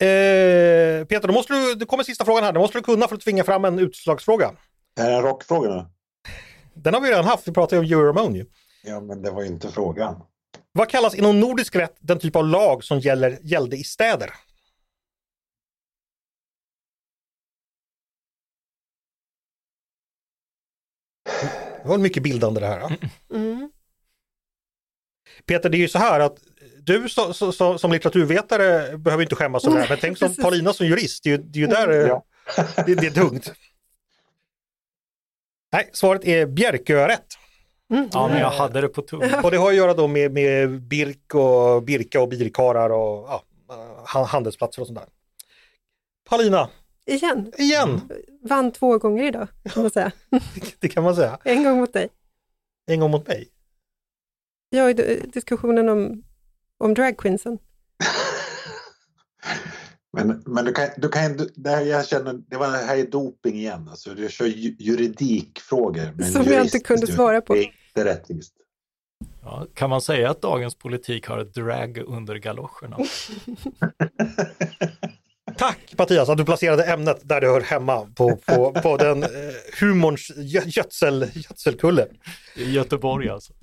Eh, 0.01 1.05
Peter, 1.05 1.28
då 1.28 1.34
måste 1.34 1.53
du, 1.53 1.76
det 1.76 1.86
kommer 1.86 2.03
sista 2.03 2.26
frågan 2.26 2.43
här, 2.43 2.53
det 2.53 2.59
måste 2.59 2.78
du 2.78 2.84
kunna 2.84 3.07
för 3.07 3.16
att 3.16 3.22
tvinga 3.22 3.43
fram 3.43 3.66
en 3.66 3.80
utslagsfråga. 3.80 4.51
Är 4.99 5.09
det 5.09 5.16
en 5.16 5.22
rockfråga 5.22 5.70
nu? 5.70 5.86
Den 6.74 6.93
har 6.93 7.01
vi 7.01 7.09
redan 7.09 7.26
haft, 7.26 7.47
vi 7.47 7.51
pratade 7.51 7.86
ju 7.86 7.95
om 7.95 8.01
Euromone 8.01 8.38
ju. 8.38 8.45
Ja, 8.84 8.99
men 8.99 9.22
det 9.22 9.32
var 9.32 9.41
ju 9.41 9.47
inte 9.47 9.72
frågan. 9.72 10.24
Vad 10.74 10.89
kallas 10.89 11.15
inom 11.15 11.39
nordisk 11.39 11.76
rätt 11.76 11.95
den 11.99 12.19
typ 12.19 12.36
av 12.36 12.47
lag 12.47 12.84
som 12.84 12.99
gäller, 12.99 13.39
gällde 13.41 13.78
i 13.78 13.84
städer? 13.84 14.34
Det 21.84 21.89
var 21.89 21.97
mycket 21.97 22.24
bildande 22.24 22.59
det 22.59 22.67
här. 22.67 22.97
Mm. 23.34 23.72
Peter, 25.45 25.69
det 25.69 25.78
är 25.78 25.80
ju 25.80 25.88
så 25.88 25.99
här 25.99 26.19
att 26.19 26.38
du 26.80 27.09
så, 27.09 27.34
så, 27.34 27.51
så, 27.51 27.78
som 27.78 27.91
litteraturvetare 27.91 28.97
behöver 28.97 29.24
inte 29.24 29.36
skämmas 29.36 29.65
över 29.65 29.76
det 29.76 29.82
här, 29.82 29.89
men 29.89 29.97
tänk 30.01 30.17
som. 30.17 30.36
Paulina 30.36 30.74
som 30.74 30.88
jurist, 30.88 31.24
det 31.24 31.30
är 31.30 31.38
ju, 31.38 31.43
det 31.43 31.59
är 31.59 31.61
ju 31.61 31.67
där 31.67 31.89
eh, 31.89 32.07
Ja. 32.07 32.26
det, 32.86 32.95
det 32.95 33.07
är 33.07 33.11
tungt. 33.11 33.53
Nej, 35.72 35.89
svaret 35.93 36.26
är 36.26 36.45
Bjärkörätt. 36.45 37.38
Mm. 37.92 38.10
ja, 38.14 38.28
men 38.28 38.39
jag 38.39 38.50
hade 38.50 38.82
det 38.82 38.88
på 38.88 39.02
tungan. 39.02 39.46
Och 39.46 39.52
det 39.52 39.58
har 39.58 39.70
att 39.70 39.76
göra 39.76 39.94
då 39.94 40.08
med, 40.08 40.32
med 40.34 40.82
Birk 40.82 41.36
och 41.36 41.84
Birka 41.84 42.22
och 42.22 42.28
bilkarar 42.30 42.89
och 42.89 43.28
ja, 44.14 44.24
handelsplatser 44.24 44.82
och 44.82 44.88
sånt 44.88 45.00
där. 45.00 45.08
Paulina, 46.30 46.70
Igen. 47.06 47.52
igen, 47.58 48.02
Vann 48.44 48.72
två 48.72 48.98
gånger 48.98 49.24
idag, 49.24 49.48
kan 49.74 49.84
man 49.84 49.92
säga. 49.92 50.12
det 50.80 50.88
kan 50.88 51.04
man 51.04 51.16
säga. 51.16 51.39
En 51.44 51.64
gång 51.64 51.78
mot 51.78 51.94
dig. 51.94 52.10
En 52.88 53.00
gång 53.00 53.12
mot 53.12 53.28
mig. 53.28 53.50
Ja, 54.70 54.89
i 54.89 55.22
diskussionen 55.34 55.89
om, 55.89 56.24
om 56.78 56.94
dragqueensen. 56.94 57.58
Men, 60.14 60.44
men 60.46 60.66
du 60.66 60.74
kan, 60.74 60.88
du 60.98 61.10
kan 61.10 61.38
det 61.56 61.70
här, 61.70 61.82
jag 61.82 62.08
känner, 62.08 62.34
det 62.34 62.58
var 62.58 62.72
det 62.72 62.78
här 62.78 62.98
är 62.98 63.04
doping 63.04 63.56
igen. 63.56 63.88
Alltså, 63.89 64.10
du 64.10 64.30
kör 64.30 64.46
ju- 64.46 64.76
juridikfrågor. 64.80 66.24
Som 66.32 66.44
jag 66.44 66.64
inte 66.66 66.80
kunde 66.80 67.08
svara 67.08 67.42
på. 67.42 67.54
Det 67.54 67.72
är 67.96 68.02
inte 68.02 68.14
rättvist. 68.14 68.54
Ja, 69.44 69.66
kan 69.74 69.89
man 69.89 70.02
säga 70.02 70.30
att 70.30 70.42
dagens 70.42 70.76
politik 70.76 71.28
har 71.28 71.38
ett 71.38 71.54
drag 71.54 71.98
under 71.98 72.36
galoscherna? 72.36 72.98
Tack 75.58 75.94
Mattias 75.98 76.30
att 76.30 76.38
du 76.38 76.46
placerade 76.46 76.86
ämnet 76.86 77.18
där 77.24 77.42
det 77.42 77.48
hör 77.48 77.62
hemma 77.62 78.08
på, 78.16 78.36
på, 78.36 78.72
på 78.72 78.98
den 78.98 79.24
eh, 79.24 79.30
humorns 79.80 80.32
gö- 80.36 80.68
gödsel, 80.68 81.26
gödselkulle. 81.34 82.08
I 82.56 82.72
Göteborg 82.72 83.30
alltså. 83.30 83.54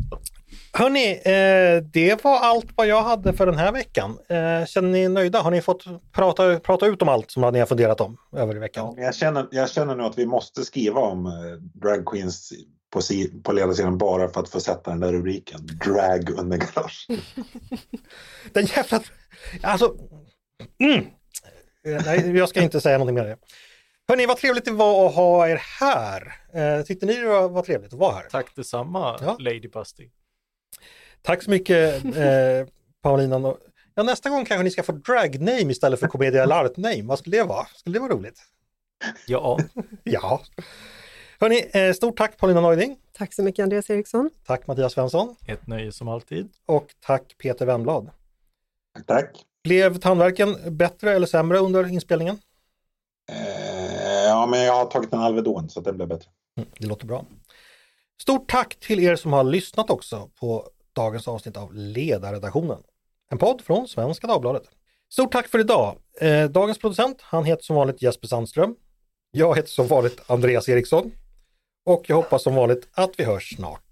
Hörni, 0.73 1.11
eh, 1.11 1.85
det 1.93 2.25
var 2.25 2.39
allt 2.39 2.67
vad 2.75 2.87
jag 2.87 3.03
hade 3.03 3.33
för 3.33 3.47
den 3.47 3.59
här 3.59 3.73
veckan. 3.73 4.19
Eh, 4.29 4.67
känner 4.67 4.89
ni 4.89 5.01
er 5.01 5.09
nöjda? 5.09 5.41
Har 5.41 5.51
ni 5.51 5.61
fått 5.61 5.85
prata, 6.13 6.61
prata 6.61 6.87
ut 6.87 7.03
om 7.03 7.09
allt 7.09 7.31
som 7.31 7.53
ni 7.53 7.59
har 7.59 7.67
funderat 7.67 8.01
om 8.01 8.17
över 8.37 8.57
i 8.57 8.59
veckan? 8.59 8.95
Ja, 8.97 9.03
jag, 9.03 9.15
känner, 9.15 9.49
jag 9.51 9.71
känner 9.71 9.97
nu 9.97 10.03
att 10.03 10.19
vi 10.19 10.27
måste 10.27 10.65
skriva 10.65 11.01
om 11.01 11.27
eh, 11.27 11.33
drag 11.81 12.07
queens 12.07 12.53
på, 12.91 13.03
si, 13.03 13.43
på 13.43 13.53
ledarsidan 13.53 13.99
bara 13.99 14.29
för 14.29 14.41
att 14.41 14.49
få 14.49 14.61
sätta 14.61 14.91
den 14.91 15.01
där 15.01 15.13
rubriken. 15.13 15.61
Drag 15.85 16.31
under 16.31 16.57
garage. 16.57 17.07
den 18.53 18.67
jävla... 18.67 19.01
Alltså... 19.63 19.95
Mm. 20.79 21.07
Eh, 21.87 22.03
nej, 22.05 22.37
jag 22.37 22.49
ska 22.49 22.63
inte 22.63 22.81
säga 22.81 22.99
någonting 22.99 23.25
mer. 23.25 23.37
Hörni, 24.09 24.27
vad 24.27 24.37
trevligt 24.37 24.65
det 24.65 24.71
var 24.71 25.07
att 25.07 25.15
ha 25.15 25.49
er 25.49 25.63
här. 25.81 26.35
Eh, 26.55 26.83
tyckte 26.85 27.07
ni 27.07 27.17
det 27.17 27.27
var, 27.27 27.49
var 27.49 27.63
trevligt 27.63 27.93
att 27.93 27.99
vara 27.99 28.15
här? 28.15 28.27
Tack 28.31 28.57
detsamma, 28.57 29.19
ja. 29.21 29.37
Lady 29.39 29.69
Busty. 29.69 30.09
Tack 31.23 31.43
så 31.43 31.51
mycket 31.51 32.05
eh, 32.05 32.67
Paulina. 33.03 33.55
Ja, 33.95 34.03
nästa 34.03 34.31
gång 34.31 34.45
kanske 34.45 34.65
ni 34.65 34.71
ska 34.71 34.83
få 34.83 34.93
drag 34.93 35.41
name 35.41 35.73
istället 35.73 36.01
för 36.01 36.07
Commedia 36.07 36.47
name. 36.77 37.03
Vad 37.03 37.19
skulle 37.19 37.37
det 37.37 37.45
vara? 37.45 37.67
Skulle 37.75 37.97
det 37.97 38.01
vara 38.01 38.13
roligt? 38.13 38.43
Ja. 39.27 39.59
ja. 40.05 40.43
Hörni, 41.41 41.71
eh, 41.73 41.93
stort 41.93 42.17
tack 42.17 42.37
Paulina 42.37 42.61
Neuding. 42.61 42.97
Tack 43.13 43.33
så 43.33 43.43
mycket 43.43 43.63
Andreas 43.63 43.91
Eriksson. 43.91 44.31
Tack 44.47 44.67
Mattias 44.67 44.93
Svensson. 44.93 45.37
Ett 45.47 45.67
nöje 45.67 45.93
som 45.93 46.09
alltid. 46.09 46.49
Och 46.67 46.87
tack 47.01 47.39
Peter 47.39 47.67
Wemblad. 47.67 48.11
Tack, 48.95 49.07
tack. 49.07 49.45
Blev 49.65 49.99
tandverken 49.99 50.77
bättre 50.77 51.13
eller 51.13 51.27
sämre 51.27 51.59
under 51.59 51.93
inspelningen? 51.93 52.39
Eh, 53.33 54.27
ja, 54.27 54.47
men 54.47 54.61
jag 54.61 54.75
har 54.75 54.85
tagit 54.85 55.13
en 55.13 55.19
Alvedon 55.19 55.69
så 55.69 55.81
det 55.81 55.93
blev 55.93 56.09
bättre. 56.09 56.31
Mm, 56.57 56.69
det 56.79 56.87
låter 56.87 57.07
bra. 57.07 57.25
Stort 58.21 58.51
tack 58.51 58.77
till 58.81 59.01
er 59.01 59.17
som 59.17 59.33
har 59.33 59.45
lyssnat 59.45 59.91
också 59.91 60.31
på 60.41 60.69
dagens 60.93 61.29
avsnitt 61.29 61.57
av 61.57 61.75
Ledarredaktionen. 61.75 62.79
En 63.31 63.39
podd 63.39 63.63
från 63.63 63.89
Svenska 63.89 64.27
Dagbladet. 64.27 64.63
Stort 65.13 65.33
tack 65.33 65.49
för 65.49 65.59
idag! 65.59 65.99
Eh, 66.21 66.45
dagens 66.45 66.79
producent, 66.79 67.19
han 67.23 67.45
heter 67.45 67.63
som 67.63 67.77
vanligt 67.77 68.03
Jesper 68.03 68.29
Sandström. 68.29 68.75
Jag 69.31 69.57
heter 69.57 69.69
som 69.69 69.87
vanligt 69.87 70.21
Andreas 70.27 70.69
Eriksson. 70.69 71.13
Och 71.89 72.05
jag 72.07 72.17
hoppas 72.17 72.43
som 72.43 72.55
vanligt 72.55 72.89
att 72.95 73.11
vi 73.17 73.25
hörs 73.25 73.57
snart. 73.57 73.88